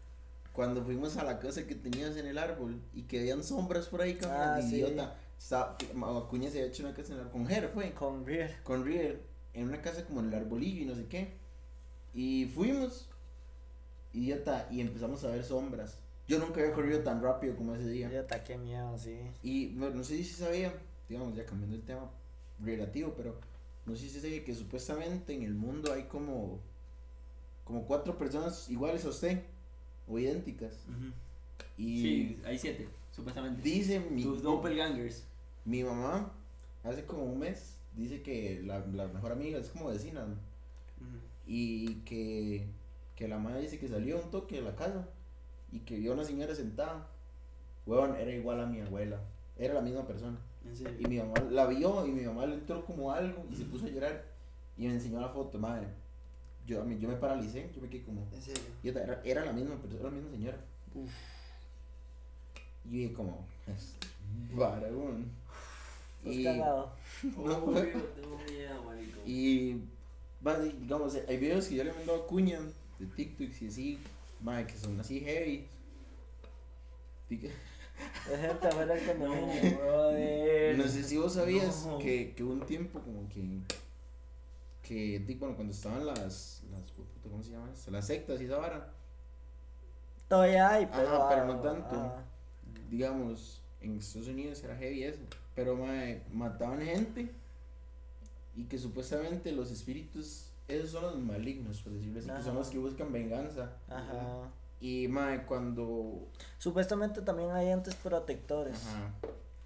Cuando 0.59 0.83
fuimos 0.83 1.15
a 1.15 1.23
la 1.23 1.39
casa 1.39 1.65
que 1.65 1.73
tenías 1.73 2.17
en 2.17 2.27
el 2.27 2.37
árbol 2.37 2.81
y 2.93 3.03
que 3.03 3.21
habían 3.21 3.45
sombras 3.45 3.85
por 3.87 4.01
ahí 4.01 4.15
caminando, 4.15 4.61
Ah, 4.61 4.61
sí. 4.61 4.75
idiota. 4.75 5.15
Estaba, 5.37 5.77
Acuña 6.17 6.49
se 6.49 6.57
había 6.57 6.69
hecho 6.69 6.83
una 6.83 6.93
casa 6.93 7.13
en 7.13 7.13
el 7.13 7.19
árbol. 7.21 7.31
Con 7.31 7.47
Ger 7.47 7.69
fue. 7.69 7.93
Con 7.93 8.25
Riel. 8.25 8.55
Con 8.63 8.83
Riel. 8.83 9.21
en 9.53 9.69
una 9.69 9.81
casa 9.81 10.03
como 10.05 10.19
en 10.19 10.27
el 10.27 10.33
arbolillo 10.33 10.81
y 10.81 10.85
no 10.85 10.95
sé 10.95 11.05
qué. 11.07 11.37
Y 12.13 12.51
fuimos. 12.53 13.07
Idiota, 14.11 14.67
y 14.69 14.81
empezamos 14.81 15.23
a 15.23 15.29
ver 15.29 15.45
sombras. 15.45 15.97
Yo 16.27 16.39
nunca 16.39 16.59
había 16.59 16.73
corrido 16.73 16.99
tan 17.03 17.23
rápido 17.23 17.55
como 17.55 17.73
ese 17.75 17.87
día. 17.89 18.09
Ya 18.11 18.43
qué 18.43 18.57
miedo, 18.57 18.97
sí. 18.97 19.17
Y 19.41 19.77
bueno, 19.77 19.95
no 19.95 20.03
sé 20.03 20.17
si 20.17 20.25
sabía, 20.25 20.73
digamos, 21.07 21.37
ya 21.37 21.45
cambiando 21.45 21.77
el 21.77 21.83
tema 21.83 22.11
relativo, 22.59 23.13
pero 23.15 23.39
no 23.85 23.95
sé 23.95 24.09
si 24.09 24.19
sabía 24.19 24.43
que 24.43 24.53
supuestamente 24.53 25.33
en 25.33 25.43
el 25.43 25.53
mundo 25.53 25.93
hay 25.93 26.03
como, 26.03 26.59
como 27.63 27.85
cuatro 27.87 28.17
personas 28.17 28.69
iguales 28.69 29.05
a 29.05 29.09
usted 29.09 29.41
o 30.09 30.17
idénticas. 30.19 30.73
Y 31.77 32.01
Sí, 32.01 32.41
hay 32.45 32.57
siete, 32.57 32.87
supuestamente. 33.11 33.61
dice 33.61 33.99
mi, 33.99 34.23
Tus 34.23 34.41
doppelgangers. 34.43 35.23
mi 35.65 35.83
mamá, 35.83 36.31
hace 36.83 37.05
como 37.05 37.23
un 37.23 37.39
mes, 37.39 37.75
dice 37.95 38.21
que 38.21 38.61
la, 38.65 38.79
la 38.87 39.07
mejor 39.07 39.31
amiga 39.31 39.59
es 39.59 39.69
como 39.69 39.87
vecina 39.89 40.25
¿no? 40.25 40.35
y 41.47 41.95
que, 42.05 42.67
que 43.15 43.27
la 43.27 43.37
madre 43.39 43.61
dice 43.61 43.79
que 43.79 43.87
salió 43.87 44.21
un 44.21 44.29
toque 44.31 44.55
de 44.57 44.61
la 44.61 44.75
casa 44.75 45.07
y 45.71 45.79
que 45.79 45.97
vio 45.97 46.11
a 46.11 46.15
una 46.15 46.23
señora 46.25 46.53
sentada. 46.55 47.07
Huevón, 47.85 48.15
era 48.15 48.31
igual 48.31 48.59
a 48.61 48.65
mi 48.67 48.81
abuela, 48.81 49.19
era 49.57 49.73
la 49.73 49.81
misma 49.81 50.05
persona. 50.05 50.37
En 50.65 50.75
serio. 50.75 50.97
Y 50.99 51.05
mi 51.07 51.17
mamá 51.17 51.35
la 51.49 51.65
vio 51.65 52.05
y 52.05 52.11
mi 52.11 52.21
mamá 52.23 52.45
le 52.45 52.55
entró 52.55 52.85
como 52.85 53.11
algo 53.11 53.45
y 53.51 53.55
se 53.55 53.65
puso 53.65 53.85
a 53.85 53.89
llorar 53.89 54.25
y 54.77 54.87
me 54.87 54.93
enseñó 54.93 55.19
la 55.21 55.29
foto, 55.29 55.57
madre. 55.57 55.87
Yo, 56.69 56.81
a 56.81 56.85
mí- 56.85 56.99
yo 56.99 57.07
me 57.09 57.15
paralicé, 57.15 57.67
yo 57.75 57.81
me 57.81 57.89
quedé 57.89 58.03
como... 58.03 58.27
En 58.31 58.41
serio. 58.41 58.61
y 58.83 58.89
era, 58.89 59.21
era 59.25 59.43
la 59.45 59.51
misma 59.53 59.75
persona, 59.77 60.01
era 60.01 60.09
la 60.11 60.15
misma 60.15 60.31
señora. 60.31 60.57
Y 62.85 62.91
yo 62.91 62.97
dije 62.99 63.13
como... 63.13 63.47
Es 63.65 63.95
vara, 64.53 64.87
weón. 64.87 65.25
Estás 66.19 66.35
Y, 66.35 66.43
cagado. 66.43 66.91
Uy, 67.23 67.31
tengo 67.33 68.37
miedo, 68.51 68.83
marico. 68.83 69.19
y 69.25 69.81
digamos, 70.81 71.15
hay 71.27 71.37
videos 71.37 71.67
que 71.67 71.75
yo 71.75 71.83
le 71.83 71.89
he 71.89 71.93
mandado 71.93 72.23
a 72.23 72.27
Cuña 72.27 72.59
de 72.99 73.05
TikToks 73.07 73.61
y 73.63 73.67
así, 73.67 73.99
madre, 74.41 74.67
que 74.67 74.77
son 74.77 74.99
así 74.99 75.21
heavy. 75.21 75.65
No. 79.17 80.77
No 80.77 80.87
sé 80.87 81.03
si 81.03 81.17
vos 81.17 81.33
sabías 81.33 81.85
No. 81.85 81.97
que, 81.99 82.33
que 82.33 82.43
hubo 82.43 82.53
un 82.53 82.65
tiempo 82.65 82.99
como 83.01 83.27
que. 83.27 83.59
Que, 84.89 85.23
bueno, 85.39 85.55
cuando 85.55 85.71
estaban 85.71 86.03
las. 86.03 86.63
las 86.71 86.91
¿Cómo 87.21 87.43
se 87.43 87.51
llama? 87.51 87.69
Las 87.91 88.07
sectas 88.07 88.41
y 88.41 88.45
esa 88.45 88.57
vara. 88.57 88.89
Todavía 90.27 90.67
hay, 90.67 90.87
pero. 90.87 91.07
Ajá, 91.07 91.29
pero 91.29 91.45
no 91.45 91.53
ah, 91.53 91.61
tanto. 91.61 91.95
ah. 91.95 92.23
Digamos, 92.89 93.61
en 93.81 93.99
Estados 93.99 94.29
Unidos 94.29 94.63
era 94.63 94.75
heavy 94.77 95.03
eso. 95.03 95.21
Pero 95.53 95.75
mae, 95.75 96.23
mataban 96.33 96.81
gente. 96.81 97.29
Y 98.55 98.63
que 98.63 98.79
supuestamente 98.79 99.51
los 99.51 99.69
espíritus. 99.69 100.47
Esos 100.67 100.89
son 100.89 101.03
los 101.03 101.19
malignos, 101.19 101.81
por 101.81 101.93
decirlo 101.93 102.19
así. 102.21 102.27
Que 102.27 102.43
son 102.43 102.55
los 102.55 102.69
que 102.69 102.79
buscan 102.79 103.13
venganza. 103.13 103.71
Ajá. 103.89 104.49
Y 104.81 105.07
mae, 105.07 105.45
cuando. 105.45 106.27
Supuestamente 106.57 107.21
también 107.21 107.51
hay 107.51 107.67
entes 107.67 107.93
protectores. 107.93 108.87
Ajá. 108.87 109.11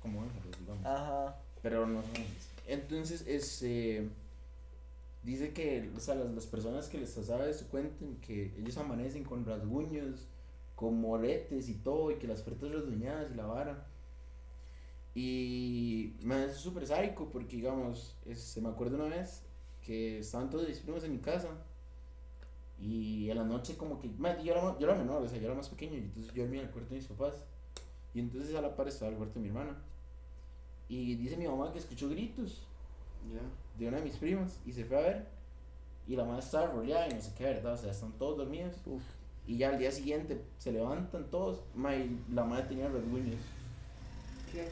Como 0.01 0.23
ángeles, 0.23 0.59
digamos. 0.59 0.85
Ajá. 0.85 1.37
pero 1.61 1.87
no 1.87 2.01
son. 2.01 2.11
Entonces, 2.67 3.23
este, 3.25 4.09
dice 5.23 5.53
que, 5.53 5.91
o 5.95 5.99
sea, 5.99 6.15
las, 6.15 6.31
las 6.31 6.47
personas 6.47 6.87
que 6.87 6.97
les 6.97 7.11
pasaba 7.11 7.47
eso 7.47 7.67
cuentan 7.69 8.17
que 8.17 8.53
ellos 8.57 8.77
amanecen 8.77 9.23
con 9.23 9.45
rasguños, 9.45 10.27
con 10.75 10.99
moretes 10.99 11.69
y 11.69 11.75
todo, 11.75 12.11
y 12.11 12.15
que 12.15 12.27
las 12.27 12.43
frutas 12.43 12.71
rasguñadas 12.71 13.31
y 13.31 13.35
la 13.35 13.45
vara. 13.45 13.87
Y 15.15 16.13
me 16.23 16.45
es 16.45 16.55
súper 16.55 16.87
sádico 16.87 17.29
porque, 17.31 17.57
digamos, 17.57 18.15
este, 18.25 18.61
me 18.61 18.69
acuerdo 18.69 18.95
una 18.95 19.15
vez 19.15 19.43
que 19.81 20.19
estaban 20.19 20.49
todos 20.49 20.67
mis 20.67 20.79
primos 20.79 21.03
en 21.03 21.13
mi 21.13 21.19
casa. 21.19 21.49
Y 22.79 23.29
en 23.29 23.37
la 23.37 23.43
noche 23.45 23.77
como 23.77 23.99
que, 23.99 24.09
ma, 24.09 24.37
yo, 24.41 24.51
era, 24.51 24.77
yo 24.79 24.87
era 24.87 24.95
menor, 24.95 25.21
o 25.21 25.27
sea, 25.29 25.39
yo 25.39 25.45
era 25.45 25.55
más 25.55 25.69
pequeño, 25.69 25.95
y 25.95 25.99
entonces 25.99 26.33
yo 26.33 26.43
dormía 26.43 26.61
en 26.61 26.67
el 26.67 26.71
cuarto 26.73 26.89
de 26.89 26.97
mis 26.97 27.07
papás. 27.07 27.35
Y 28.13 28.19
entonces 28.19 28.53
a 28.55 28.61
la 28.61 28.75
par 28.75 28.87
estaba 28.87 29.11
el 29.11 29.17
cuarto 29.17 29.35
de 29.35 29.41
mi 29.41 29.47
hermana. 29.49 29.77
Y 30.89 31.15
dice 31.15 31.37
mi 31.37 31.47
mamá 31.47 31.71
que 31.71 31.79
escuchó 31.79 32.09
gritos 32.09 32.61
Ya. 33.31 33.41
De 33.77 33.87
una 33.87 33.97
de 33.97 34.03
mis 34.03 34.17
primas 34.17 34.59
y 34.65 34.73
se 34.73 34.85
fue 34.85 34.97
a 34.97 35.01
ver. 35.01 35.27
Y 36.07 36.15
la 36.15 36.25
madre 36.25 36.41
estaba 36.41 36.67
rodeada 36.67 37.07
y 37.09 37.13
no 37.13 37.21
sé 37.21 37.33
qué, 37.37 37.45
¿verdad? 37.45 37.73
O 37.73 37.77
sea, 37.77 37.91
están 37.91 38.11
todos 38.13 38.37
dormidos. 38.37 38.75
Uf. 38.85 39.03
Y 39.45 39.57
ya 39.57 39.69
al 39.69 39.77
día 39.77 39.91
siguiente 39.91 40.41
se 40.57 40.71
levantan 40.71 41.29
todos. 41.29 41.61
ma, 41.75 41.95
y 41.95 42.19
la 42.31 42.43
madre 42.43 42.65
tenía 42.65 42.89
rasguños. 42.89 43.39
¿Qué? 44.51 44.69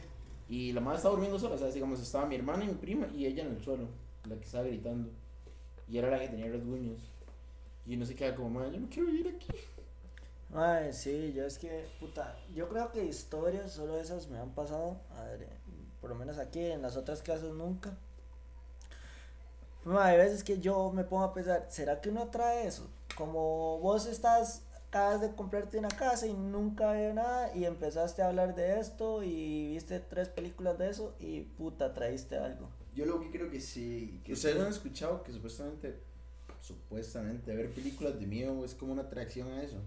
Y 0.48 0.72
la 0.72 0.80
madre 0.80 0.98
estaba 0.98 1.14
durmiendo 1.14 1.38
sola, 1.38 1.54
o 1.54 1.58
sea, 1.58 1.68
digamos, 1.68 2.00
estaba 2.00 2.26
mi 2.26 2.36
hermana 2.36 2.64
y 2.64 2.68
mi 2.68 2.74
prima 2.74 3.06
y 3.14 3.26
ella 3.26 3.44
en 3.44 3.52
el 3.52 3.62
suelo, 3.62 3.88
la 4.28 4.36
que 4.36 4.44
estaba 4.44 4.64
gritando. 4.64 5.10
Y 5.88 5.98
era 5.98 6.10
la 6.10 6.18
que 6.18 6.28
tenía 6.28 6.50
rasguños. 6.50 7.00
Y 7.86 7.96
no 7.96 8.04
se 8.04 8.14
queda 8.14 8.34
como, 8.34 8.50
madre, 8.50 8.72
yo 8.72 8.80
no 8.80 8.88
quiero 8.88 9.10
vivir 9.10 9.34
aquí. 9.34 9.48
Ay, 10.54 10.92
sí, 10.92 11.32
yo 11.32 11.46
es 11.46 11.58
que, 11.58 11.86
puta, 11.98 12.36
yo 12.54 12.68
creo 12.68 12.92
que 12.92 13.04
historias, 13.04 13.72
solo 13.72 13.98
esas 13.98 14.28
me 14.28 14.38
han 14.38 14.50
pasado, 14.50 15.00
a 15.16 15.22
ver, 15.24 15.42
eh, 15.42 15.48
por 16.00 16.10
lo 16.10 16.16
menos 16.16 16.36
aquí, 16.36 16.60
en 16.60 16.82
las 16.82 16.96
otras 16.96 17.22
casas 17.22 17.54
nunca. 17.54 17.96
Hay 19.86 20.16
veces 20.16 20.44
que 20.44 20.60
yo 20.60 20.92
me 20.92 21.04
pongo 21.04 21.24
a 21.24 21.34
pensar, 21.34 21.66
¿será 21.68 22.00
que 22.00 22.10
uno 22.10 22.28
trae 22.28 22.66
eso? 22.66 22.88
Como 23.16 23.78
vos 23.80 24.06
estás, 24.06 24.62
acabas 24.88 25.20
de 25.20 25.34
comprarte 25.34 25.78
una 25.78 25.88
casa 25.88 26.26
y 26.26 26.34
nunca 26.34 26.90
había 26.90 27.12
nada 27.12 27.54
y 27.54 27.64
empezaste 27.64 28.22
a 28.22 28.28
hablar 28.28 28.54
de 28.54 28.78
esto 28.78 29.22
y 29.22 29.72
viste 29.72 29.98
tres 30.00 30.28
películas 30.28 30.78
de 30.78 30.90
eso 30.90 31.14
y 31.18 31.40
puta, 31.40 31.92
traíste 31.94 32.36
algo. 32.38 32.68
Yo 32.94 33.06
lo 33.06 33.20
que 33.20 33.30
creo 33.30 33.50
que 33.50 33.60
sí. 33.60 34.20
Que 34.24 34.34
¿Ustedes 34.34 34.60
han 34.60 34.68
escuchado 34.68 35.22
que 35.22 35.32
supuestamente, 35.32 35.98
supuestamente, 36.60 37.54
ver 37.56 37.70
películas 37.70 38.18
de 38.20 38.26
miedo 38.26 38.64
es 38.64 38.74
como 38.74 38.92
una 38.92 39.02
atracción 39.02 39.48
a 39.48 39.62
eso? 39.62 39.78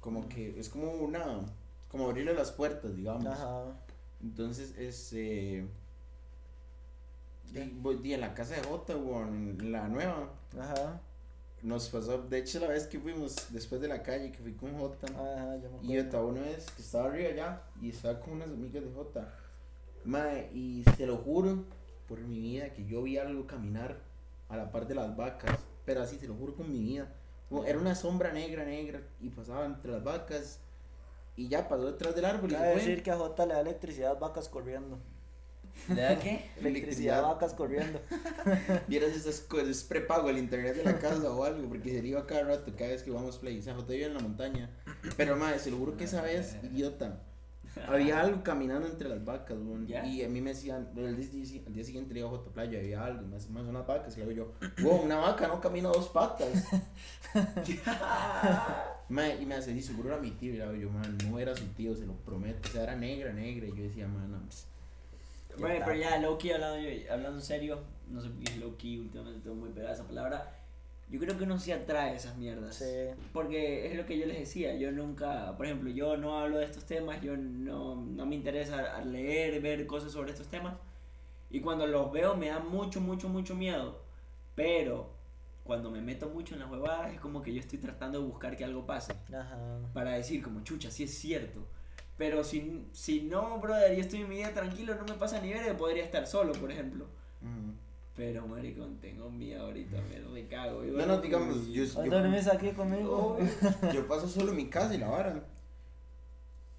Como 0.00 0.28
que 0.28 0.58
es 0.60 0.68
como 0.68 0.92
una, 0.92 1.40
como 1.88 2.06
abrirle 2.06 2.34
las 2.34 2.52
puertas, 2.52 2.94
digamos. 2.94 3.26
Ajá. 3.26 3.64
Entonces, 4.22 4.76
es, 4.78 5.12
eh, 5.14 5.66
Di, 7.50 8.14
en 8.14 8.20
la 8.20 8.34
casa 8.34 8.54
de 8.54 8.62
Jota, 8.62 8.96
weón, 8.96 9.56
en 9.60 9.72
la 9.72 9.88
nueva, 9.88 10.30
Ajá. 10.58 11.00
nos 11.62 11.88
pasó, 11.90 12.22
de 12.22 12.38
hecho 12.38 12.60
la 12.60 12.68
vez 12.68 12.86
que 12.86 12.98
fuimos 12.98 13.36
después 13.50 13.80
de 13.80 13.88
la 13.88 14.02
calle, 14.02 14.32
que 14.32 14.38
fui 14.38 14.54
con 14.54 14.78
Jota, 14.78 15.06
Ajá, 15.08 15.56
yo 15.56 15.70
me 15.70 15.94
y 15.94 15.96
estaba 15.98 16.24
una 16.24 16.40
vez 16.40 16.70
que 16.70 16.82
estaba 16.82 17.10
arriba 17.10 17.28
allá, 17.30 17.62
y 17.80 17.90
estaba 17.90 18.20
con 18.20 18.34
unas 18.34 18.48
amigas 18.48 18.82
de 18.82 18.90
Jota, 18.90 19.34
mae, 20.04 20.50
y 20.54 20.84
se 20.96 21.06
lo 21.06 21.18
juro 21.18 21.64
por 22.08 22.20
mi 22.20 22.40
vida 22.40 22.72
que 22.72 22.86
yo 22.86 23.02
vi 23.02 23.18
algo 23.18 23.46
caminar 23.46 23.98
a 24.48 24.56
la 24.56 24.70
par 24.70 24.86
de 24.86 24.94
las 24.94 25.14
vacas, 25.14 25.58
pero 25.84 26.02
así, 26.02 26.18
se 26.18 26.28
lo 26.28 26.34
juro 26.34 26.54
con 26.54 26.70
mi 26.72 26.80
vida, 26.80 27.12
Como 27.48 27.64
era 27.64 27.78
una 27.78 27.94
sombra 27.94 28.32
negra, 28.32 28.64
negra, 28.64 29.02
y 29.20 29.28
pasaba 29.28 29.66
entre 29.66 29.92
las 29.92 30.02
vacas, 30.02 30.58
y 31.36 31.48
ya 31.48 31.68
pasó 31.68 31.86
detrás 31.86 32.14
del 32.14 32.24
árbol 32.24 32.50
y 32.50 32.54
Cabe 32.54 32.74
decir 32.76 33.02
que 33.02 33.10
a 33.10 33.16
J 33.16 33.46
le 33.46 33.54
da 33.54 33.60
electricidad 33.60 34.18
vacas 34.18 34.48
corriendo. 34.48 34.98
¿Le 35.88 36.02
da 36.02 36.18
qué? 36.18 36.50
Electricidad 36.60 37.22
vacas 37.22 37.54
corriendo. 37.54 38.00
Vieras 38.88 39.12
esas 39.12 39.40
cosas, 39.40 39.68
es 39.68 39.84
prepago 39.84 40.30
el 40.30 40.38
internet 40.38 40.76
de 40.76 40.84
la 40.84 40.98
casa 40.98 41.30
o 41.30 41.44
algo, 41.44 41.68
porque 41.68 41.90
se 41.90 42.02
le 42.02 42.08
iba 42.08 42.26
cada 42.26 42.44
rato, 42.44 42.72
cada 42.76 42.90
vez 42.90 43.02
que 43.02 43.10
vamos 43.10 43.38
play. 43.38 43.58
O 43.58 43.62
sea, 43.62 43.74
Jota 43.74 43.92
vive 43.92 44.06
en 44.06 44.14
la 44.14 44.20
montaña. 44.20 44.70
Pero, 45.16 45.36
madre, 45.36 45.58
se 45.58 45.70
lo 45.70 45.76
juro 45.76 45.96
que 45.96 46.04
esa 46.04 46.22
vez, 46.22 46.56
idiota, 46.62 47.22
había 47.88 48.20
algo 48.20 48.42
caminando 48.42 48.86
entre 48.86 49.08
las 49.08 49.24
vacas, 49.24 49.56
weón. 49.58 49.86
¿Ya? 49.86 50.04
Y 50.06 50.22
a 50.22 50.28
mí 50.28 50.40
me 50.40 50.50
decían, 50.50 50.90
el 50.96 51.16
día, 51.16 51.62
el 51.66 51.72
día 51.72 51.84
siguiente 51.84 52.12
le 52.12 52.20
digo 52.20 52.28
a 52.28 52.32
Jota 52.32 52.50
Playa, 52.50 52.78
había 52.78 53.04
algo, 53.04 53.26
más, 53.26 53.48
más 53.48 53.64
unas 53.64 53.86
vacas. 53.86 54.16
Y 54.16 54.20
le 54.20 54.26
digo 54.28 54.54
yo, 54.60 54.82
wow, 54.82 55.02
una 55.02 55.16
vaca 55.16 55.48
no 55.48 55.60
camina 55.60 55.88
dos 55.88 56.08
patas. 56.08 56.66
Mae, 59.08 59.42
y 59.42 59.46
me 59.46 59.56
hace, 59.56 59.72
y 59.72 59.82
seguro 59.82 60.10
era 60.10 60.18
mi 60.18 60.30
tío. 60.32 60.54
Y 60.54 60.58
le 60.58 60.72
digo 60.72 60.90
yo, 60.90 60.90
man, 60.90 61.18
no 61.28 61.38
era 61.38 61.56
su 61.56 61.64
tío, 61.68 61.94
se 61.96 62.06
lo 62.06 62.14
prometo. 62.14 62.68
O 62.68 62.72
sea, 62.72 62.82
era 62.84 62.94
negra, 62.94 63.32
negra. 63.32 63.66
Y 63.66 63.70
yo 63.76 63.84
decía, 63.84 64.06
man, 64.06 64.30
no, 64.30 64.40
pues, 64.42 64.66
Bueno, 65.58 65.84
pero 65.84 65.96
ya, 65.96 66.18
Loki, 66.18 66.50
hablando, 66.50 66.88
hablando 67.10 67.38
en 67.38 67.44
serio, 67.44 67.80
no 68.08 68.20
sé 68.20 68.28
por 68.30 68.38
qué 68.42 68.52
es 68.52 68.58
Loki, 68.58 68.98
últimamente 68.98 69.40
tengo 69.40 69.56
muy 69.56 69.70
pegada 69.70 69.94
esa 69.94 70.06
palabra. 70.06 70.58
Yo 71.08 71.20
creo 71.20 71.36
que 71.36 71.44
uno 71.44 71.58
sí 71.58 71.72
atrae 71.72 72.16
esas 72.16 72.36
mierdas. 72.38 72.76
Sí. 72.76 73.10
Porque 73.34 73.86
es 73.86 73.96
lo 73.96 74.06
que 74.06 74.18
yo 74.18 74.26
les 74.26 74.38
decía, 74.38 74.74
yo 74.76 74.90
nunca, 74.92 75.54
por 75.56 75.66
ejemplo, 75.66 75.90
yo 75.90 76.16
no 76.16 76.38
hablo 76.38 76.58
de 76.58 76.64
estos 76.64 76.84
temas, 76.84 77.20
yo 77.20 77.36
no, 77.36 77.96
no 77.96 78.24
me 78.24 78.34
interesa 78.34 78.98
leer, 79.04 79.60
ver 79.60 79.86
cosas 79.86 80.12
sobre 80.12 80.32
estos 80.32 80.48
temas. 80.48 80.74
Y 81.50 81.60
cuando 81.60 81.86
los 81.86 82.10
veo 82.12 82.34
me 82.34 82.48
da 82.48 82.60
mucho, 82.60 83.00
mucho, 83.00 83.28
mucho 83.28 83.54
miedo. 83.54 84.00
Pero 84.54 85.10
cuando 85.64 85.90
me 85.90 86.00
meto 86.00 86.30
mucho 86.30 86.54
en 86.54 86.60
las 86.60 86.70
huevadas 86.70 87.12
es 87.12 87.20
como 87.20 87.42
que 87.42 87.52
yo 87.52 87.60
estoy 87.60 87.78
tratando 87.78 88.18
de 88.18 88.26
buscar 88.26 88.56
que 88.56 88.64
algo 88.64 88.86
pase. 88.86 89.12
Ajá. 89.28 89.58
Para 89.92 90.12
decir 90.12 90.42
como, 90.42 90.64
chucha, 90.64 90.90
sí 90.90 91.04
es 91.04 91.14
cierto. 91.14 91.66
Pero 92.22 92.44
si, 92.44 92.86
si 92.92 93.22
no, 93.22 93.58
brother, 93.58 93.96
yo 93.96 94.00
estoy 94.00 94.20
en 94.20 94.28
mi 94.28 94.36
vida 94.36 94.54
tranquilo, 94.54 94.94
no 94.94 95.04
me 95.04 95.14
pasa 95.14 95.40
ni 95.40 95.52
ver, 95.52 95.76
podría 95.76 96.04
estar 96.04 96.24
solo, 96.24 96.52
por 96.52 96.70
ejemplo. 96.70 97.04
Pero, 98.14 98.46
maricón, 98.46 98.98
tengo 99.00 99.28
miedo 99.28 99.64
ahorita, 99.64 99.96
me 100.02 100.20
recago. 100.20 100.84
No, 100.84 101.04
no, 101.04 101.20
digamos, 101.20 101.66
yo, 101.66 101.84
¿Dónde 101.84 102.10
yo, 102.10 102.22
dormís 102.22 102.46
aquí 102.46 102.70
conmigo? 102.70 103.38
yo 103.92 104.06
paso 104.06 104.28
solo 104.28 104.52
en 104.52 104.56
mi 104.58 104.68
casa 104.68 104.94
y 104.94 104.98
la 104.98 105.08
vara. 105.08 105.44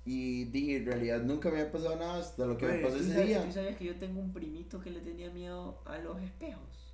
Y 0.06 0.46
di, 0.46 0.76
en 0.76 0.86
realidad 0.86 1.22
nunca 1.22 1.50
me 1.50 1.60
había 1.60 1.74
pasado 1.74 1.98
nada 1.98 2.20
hasta 2.20 2.46
lo 2.46 2.56
que 2.58 2.66
me 2.66 2.78
pasó 2.78 2.96
¿tú 2.96 3.04
ese 3.04 3.12
sabes- 3.12 3.28
día. 3.28 3.44
¿Tú 3.46 3.52
sabías 3.52 3.76
que 3.76 3.84
yo 3.84 3.96
tengo 3.98 4.22
un 4.22 4.32
primito 4.32 4.80
que 4.80 4.92
le 4.92 5.02
tenía 5.02 5.30
miedo 5.30 5.78
a 5.84 5.98
los 5.98 6.22
espejos? 6.22 6.94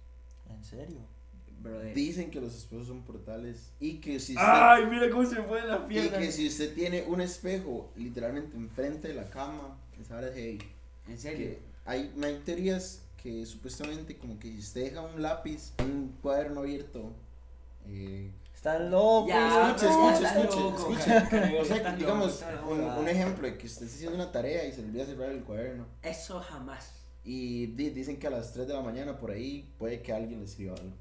¿En 0.49 0.63
serio? 0.63 1.01
Brother. 1.61 1.93
Dicen 1.93 2.31
que 2.31 2.39
los 2.39 2.55
espejos 2.55 2.87
son 2.87 3.03
portales 3.03 3.71
y 3.79 3.99
que 3.99 4.19
si 4.19 4.33
usted, 4.33 4.45
Ay, 4.47 4.85
mira 4.85 5.09
cómo 5.09 5.25
se 5.25 5.35
me 5.35 5.41
ponen 5.43 5.67
las 5.67 5.81
y 5.91 6.09
que 6.09 6.31
si 6.31 6.47
usted 6.47 6.73
tiene 6.73 7.03
un 7.03 7.21
espejo 7.21 7.91
literalmente 7.95 8.55
enfrente 8.55 9.09
de 9.09 9.13
la 9.15 9.29
cama, 9.29 9.77
esa 9.99 10.17
hora 10.17 10.27
es 10.29 10.35
heavy. 10.35 10.59
En 11.07 11.17
serio. 11.17 11.57
Hay, 11.85 12.13
hay 12.23 12.41
teorías 12.45 13.03
que 13.21 13.45
supuestamente 13.45 14.17
como 14.17 14.39
que 14.39 14.49
si 14.49 14.59
usted 14.59 14.85
deja 14.85 15.01
un 15.01 15.21
lápiz, 15.21 15.73
un 15.83 16.15
cuaderno 16.21 16.61
abierto, 16.61 17.13
eh, 17.87 18.31
Están 18.53 18.91
locos. 18.91 19.31
Escuche, 19.31 19.85
loco. 19.85 20.93
escuche, 20.95 21.17
escuche, 21.17 21.59
O 21.59 21.65
sea, 21.65 21.95
digamos, 21.95 22.43
un, 22.99 23.07
ejemplo 23.07 23.47
de 23.47 23.57
que 23.57 23.65
usted 23.67 23.85
está 23.85 23.95
haciendo 23.97 24.15
una 24.15 24.31
tarea 24.31 24.65
y 24.65 24.71
se 24.71 24.81
le 24.81 24.87
olvida 24.89 25.05
cerrar 25.05 25.31
el 25.31 25.43
cuaderno. 25.43 25.87
Eso 26.03 26.39
jamás. 26.39 26.93
Y 27.23 27.67
di- 27.67 27.89
dicen 27.89 28.17
que 28.17 28.27
a 28.27 28.29
las 28.29 28.53
3 28.53 28.67
de 28.67 28.73
la 28.73 28.81
mañana 28.81 29.17
por 29.17 29.31
ahí 29.31 29.73
puede 29.77 30.01
que 30.01 30.13
alguien 30.13 30.39
le 30.39 30.45
escriba 30.45 30.75
algo. 30.75 30.93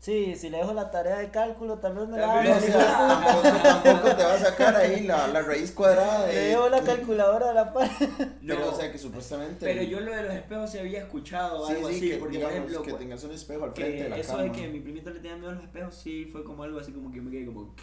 Sí, 0.00 0.34
si 0.34 0.48
le 0.48 0.56
dejo 0.56 0.72
la 0.72 0.90
tarea 0.90 1.18
de 1.18 1.30
cálculo, 1.30 1.76
tal 1.78 1.94
vez 1.94 2.08
me 2.08 2.16
la 2.18 2.40
haga. 2.40 2.56
O 2.56 2.60
sea, 2.60 2.96
tampoco, 3.22 3.58
tampoco 3.62 4.16
te 4.16 4.22
va 4.24 4.32
a 4.32 4.38
sacar 4.38 4.74
ahí 4.76 5.02
la, 5.02 5.28
la 5.28 5.42
raíz 5.42 5.72
cuadrada 5.72 6.24
de... 6.26 6.32
Le 6.32 6.40
dejo 6.40 6.68
la 6.70 6.80
calculadora 6.80 7.50
a 7.50 7.52
la 7.52 7.70
par. 7.74 7.90
Pero, 8.46 8.60
No. 8.60 8.68
o 8.70 8.74
sea, 8.74 8.90
que 8.90 8.96
supuestamente... 8.96 9.66
Pero 9.66 9.82
yo 9.82 10.00
lo 10.00 10.10
de 10.16 10.22
los 10.22 10.32
espejos 10.34 10.70
se 10.70 10.80
había 10.80 11.00
escuchado 11.00 11.66
Sí, 11.66 11.74
algo 11.74 11.88
sí, 11.90 11.96
así, 11.96 12.10
que, 12.12 12.16
porque 12.16 12.36
digamos, 12.38 12.54
por 12.56 12.64
ejemplo, 12.70 12.82
que 12.82 12.92
tengas 13.04 13.24
un 13.24 13.32
espejo 13.32 13.64
al 13.64 13.74
frente 13.74 14.02
de 14.04 14.08
la 14.08 14.16
eso 14.16 14.30
cama. 14.32 14.42
de 14.44 14.52
que 14.52 14.68
mi 14.68 14.80
primito 14.80 15.10
le 15.10 15.20
tenía 15.20 15.36
miedo 15.36 15.50
a 15.50 15.54
los 15.54 15.64
espejos, 15.64 15.94
sí, 15.94 16.24
fue 16.32 16.44
como 16.44 16.62
algo 16.62 16.80
así 16.80 16.92
como 16.92 17.12
que 17.12 17.20
me 17.20 17.30
quedé 17.30 17.44
como... 17.44 17.74
¿qué? 17.76 17.82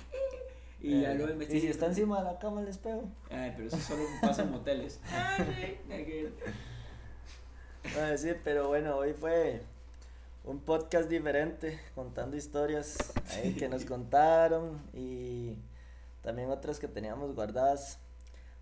Y 0.79 0.95
Eh, 0.97 1.01
ya 1.03 1.13
luego 1.13 1.29
y 1.29 1.33
investigué. 1.33 1.61
si 1.61 1.67
está 1.67 1.85
encima 1.85 2.17
de 2.17 2.23
la 2.31 2.39
cama 2.39 2.61
el 2.61 2.67
espejo. 2.67 3.03
Ay, 3.29 3.53
pero 3.55 3.67
eso 3.67 3.77
solo 3.77 4.01
pasa 4.23 4.41
en 4.41 4.49
moteles. 4.51 4.99
Ay, 7.95 8.17
sí, 8.17 8.31
pero 8.43 8.67
bueno, 8.69 8.95
hoy 8.97 9.13
fue 9.13 9.61
un 10.47 10.59
podcast 10.61 11.09
diferente, 11.09 11.77
contando 11.93 12.37
historias 12.37 12.97
ahí 13.31 13.53
que 13.53 13.67
nos 13.67 13.83
contaron 13.83 14.81
y 14.93 15.55
también 16.21 16.49
otras 16.49 16.79
que 16.79 16.87
teníamos 16.87 17.35
guardadas. 17.35 17.99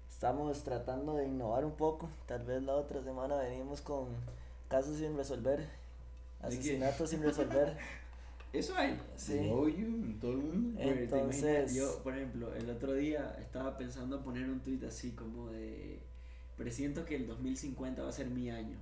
Estamos 0.09 0.63
tratando 0.63 1.15
de 1.15 1.27
innovar 1.27 1.63
un 1.63 1.73
poco. 1.75 2.09
Tal 2.25 2.43
vez 2.43 2.63
la 2.63 2.73
otra 2.75 3.03
semana 3.03 3.35
venimos 3.35 3.81
con 3.81 4.07
casos 4.67 4.97
sin 4.97 5.15
resolver, 5.15 5.67
asesinatos 6.41 7.09
sin 7.11 7.21
resolver. 7.21 7.77
Eso 8.53 8.73
hay. 8.77 8.99
Sí. 9.17 9.49
Obvio, 9.51 9.85
en 9.85 10.19
todo 10.19 10.31
el 10.31 10.37
mundo. 10.37 10.81
Entonces- 10.81 11.75
Yo, 11.75 12.01
por 12.01 12.15
ejemplo, 12.15 12.55
el 12.55 12.69
otro 12.69 12.93
día 12.93 13.35
estaba 13.39 13.77
pensando 13.77 14.23
poner 14.23 14.49
un 14.49 14.61
tweet 14.61 14.87
así 14.87 15.11
como 15.11 15.51
de. 15.51 15.99
Presiento 16.57 17.03
que 17.05 17.17
el 17.17 17.27
2050 17.27 18.01
va 18.01 18.09
a 18.09 18.13
ser 18.13 18.27
mi 18.27 18.49
año. 18.49 18.77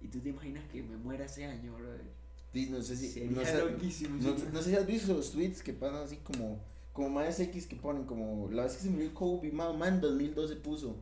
Y 0.00 0.06
tú 0.08 0.20
te 0.20 0.28
imaginas 0.30 0.64
que 0.70 0.82
me 0.82 0.96
muera 0.96 1.24
ese 1.24 1.44
año, 1.44 1.74
brother. 1.74 2.19
Sí, 2.52 2.68
No 2.70 2.82
sé 2.82 2.96
si... 2.96 3.08
Sería 3.08 3.30
No 3.30 3.44
sé, 3.44 3.58
loquísimo. 3.58 4.16
no, 4.20 4.36
sí. 4.36 4.44
no 4.52 4.62
sé 4.62 4.70
si 4.70 4.76
has 4.76 4.86
visto 4.86 5.12
los 5.14 5.30
tweets 5.32 5.62
que 5.62 5.72
pasan 5.72 6.02
así 6.02 6.16
como... 6.16 6.58
Como 6.92 7.08
más 7.10 7.38
X 7.38 7.66
que 7.66 7.76
ponen 7.76 8.04
como... 8.04 8.48
La 8.50 8.64
vez 8.64 8.74
que 8.76 8.82
se 8.82 8.90
murió 8.90 9.14
Kobe, 9.14 9.50
man, 9.52 9.78
man, 9.78 9.94
en 9.94 10.00
2012 10.00 10.56
puso. 10.56 10.96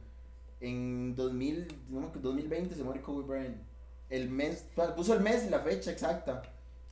En 0.60 1.14
2000, 1.16 1.68
no 1.88 2.00
me 2.00 2.06
acuerdo, 2.08 2.28
2020 2.30 2.74
se 2.74 2.82
muere 2.82 3.00
Kobe 3.00 3.22
Bryant. 3.24 3.56
El 4.10 4.28
mes... 4.28 4.66
Puso 4.96 5.14
el 5.14 5.20
mes 5.20 5.44
y 5.46 5.50
la 5.50 5.60
fecha 5.60 5.90
exacta. 5.90 6.42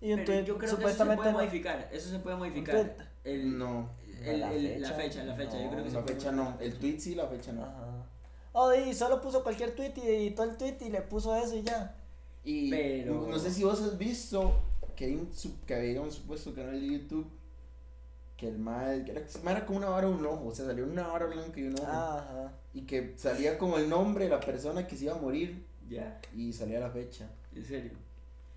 Y 0.01 0.13
un 0.13 0.17
Pero 0.21 0.27
tweet, 0.27 0.45
yo 0.45 0.59
creo 0.59 0.77
que 0.79 0.85
eso 0.85 0.97
se 1.05 1.17
puede 1.17 1.33
modificar. 1.33 1.89
Eso 1.93 2.11
se 2.11 2.19
puede 2.21 2.37
modificar. 2.37 2.97
El, 3.25 3.59
No, 3.59 3.91
el- 4.23 4.41
La 4.41 4.53
el- 4.53 4.81
la 4.83 4.89
fecha. 4.93 5.03
fecha, 5.03 5.25
la 5.25 5.35
fecha. 5.35 5.63
Yo 5.63 5.71
creo 5.71 5.85
que 5.85 5.91
se 5.91 5.97
la 5.97 6.03
puede 6.03 6.15
fecha 6.17 6.33
no. 6.33 6.57
El 6.61 6.79
tweet 6.79 6.99
sí, 6.99 7.15
la 7.15 7.27
fecha 7.27 7.53
no. 7.53 7.63
Ajá. 7.65 8.07
Oh, 8.53 8.73
y 8.75 8.95
solo 8.95 9.21
puso 9.21 9.43
cualquier 9.43 9.75
tweet 9.75 9.93
y 9.97 10.01
editó 10.09 10.43
el 10.45 10.57
tweet 10.57 10.77
y 10.81 10.89
le 10.91 11.03
puso 11.03 11.35
eso 11.37 11.57
y 11.57 11.63
ya. 11.63 11.95
Y 12.47 12.71
Pero- 12.71 13.27
no 13.29 13.39
sé 13.39 13.51
si 13.51 13.63
vos 13.65 13.81
has 13.83 13.99
visto 13.99 14.55
que, 14.97 15.05
hay 15.07 15.15
un, 15.17 15.31
sub- 15.35 15.63
que 15.67 15.75
había 15.75 16.01
un 16.01 16.11
supuesto 16.11 16.55
canal 16.55 16.81
de 16.81 16.87
YouTube 16.99 17.27
que 18.39 18.49
el 18.49 18.59
mal 18.59 19.05
que 19.05 19.11
era, 19.13 19.23
era 19.51 19.67
como 19.67 19.79
una 19.79 19.89
vara 19.89 20.09
un 20.09 20.25
ojo, 20.25 20.49
o 20.49 20.55
sea, 20.55 20.67
salió 20.67 20.85
una 20.85 21.07
vara 21.09 21.27
blanca 21.27 21.59
y 21.59 21.65
un 21.65 21.75
ojo. 21.79 21.87
Ajá. 21.87 22.53
Y 22.75 22.83
que 22.83 23.15
salía 23.17 23.59
como 23.59 23.79
el 23.79 23.89
nombre 23.89 24.25
de 24.25 24.31
la 24.31 24.41
persona 24.41 24.87
que 24.87 24.95
se 24.97 25.05
iba 25.07 25.15
a 25.15 25.19
morir 25.19 25.65
Ya, 25.89 26.21
y 26.35 26.53
salía 26.53 26.79
la 26.81 26.91
fecha. 26.91 27.29
en 27.55 27.65
serio. 27.65 27.91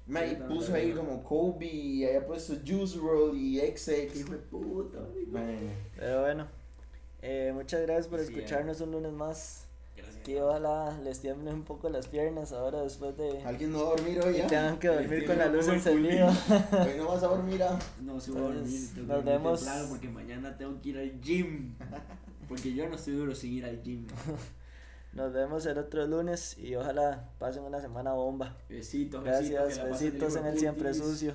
Sí, 0.07 0.13
no, 0.39 0.47
puso 0.47 0.69
no, 0.71 0.75
ahí 0.75 0.89
no. 0.89 0.97
como 1.01 1.23
Kobe 1.23 1.65
y 1.67 2.03
había 2.05 2.25
puesto 2.27 2.53
Juice 2.65 2.97
WRLD 2.97 3.35
y 3.37 3.59
XX. 3.59 4.15
Hijo 4.17 4.31
de 4.33 4.37
puta, 4.39 4.99
Pero 5.95 6.21
bueno, 6.21 6.47
eh, 7.21 7.51
muchas 7.53 7.81
gracias 7.83 8.07
por 8.07 8.19
Sí, 8.19 8.25
escucharnos 8.33 8.81
un 8.81 8.91
lunes 8.91 9.11
más. 9.13 9.65
Gracias. 10.19 10.25
Que 10.25 10.41
ojalá 10.41 10.99
les 11.03 11.19
tiemblen 11.19 11.53
un 11.55 11.63
poco 11.63 11.89
las 11.89 12.07
piernas 12.07 12.51
ahora 12.51 12.81
después 12.81 13.15
de 13.17 13.41
Alguien 13.43 13.71
no 13.71 13.79
va 13.85 13.87
a 13.87 13.95
dormir 13.95 14.19
hoy 14.23 14.33
que 14.33 14.39
ya. 14.39 14.47
tengan 14.47 14.79
que 14.79 14.87
dormir 14.89 15.19
Sí, 15.21 15.25
con 15.25 15.37
la 15.37 15.45
luz 15.47 15.67
encendida. 15.67 16.27
Hoy 16.85 16.97
no 16.97 17.07
vas 17.07 17.23
a 17.23 17.27
dormir. 17.27 17.63
ah. 17.63 17.79
No, 18.01 18.19
si 18.19 18.31
voy 18.31 18.41
a 18.41 18.43
dormir, 18.45 18.89
tengo 18.95 19.13
nos 19.15 19.25
vemos. 19.25 19.59
temprano 19.61 19.87
porque 19.89 20.09
mañana 20.09 20.57
tengo 20.57 20.81
que 20.81 20.89
ir 20.89 20.97
al 20.97 21.21
gym. 21.21 21.75
Porque 22.47 22.73
yo 22.73 22.87
no 22.89 22.95
estoy 22.95 23.13
duro 23.15 23.33
sin 23.35 23.53
ir 23.53 23.65
al 23.65 23.81
gym. 23.83 24.07
Nos 25.13 25.33
vemos 25.33 25.65
el 25.65 25.75
otro 25.79 26.05
lunes 26.05 26.55
y 26.59 26.75
ojalá 26.75 27.29
pasen 27.39 27.63
una 27.63 27.81
semana 27.81 28.13
bomba. 28.13 28.55
Besitos, 28.69 29.23
Gracias, 29.23 29.49
besitos. 29.65 29.77
la 29.83 29.89
pasen 29.89 30.07
besitos 30.11 30.35
en 30.35 30.45
el 30.45 30.59
siempre 30.59 30.93
sucio. 30.93 31.33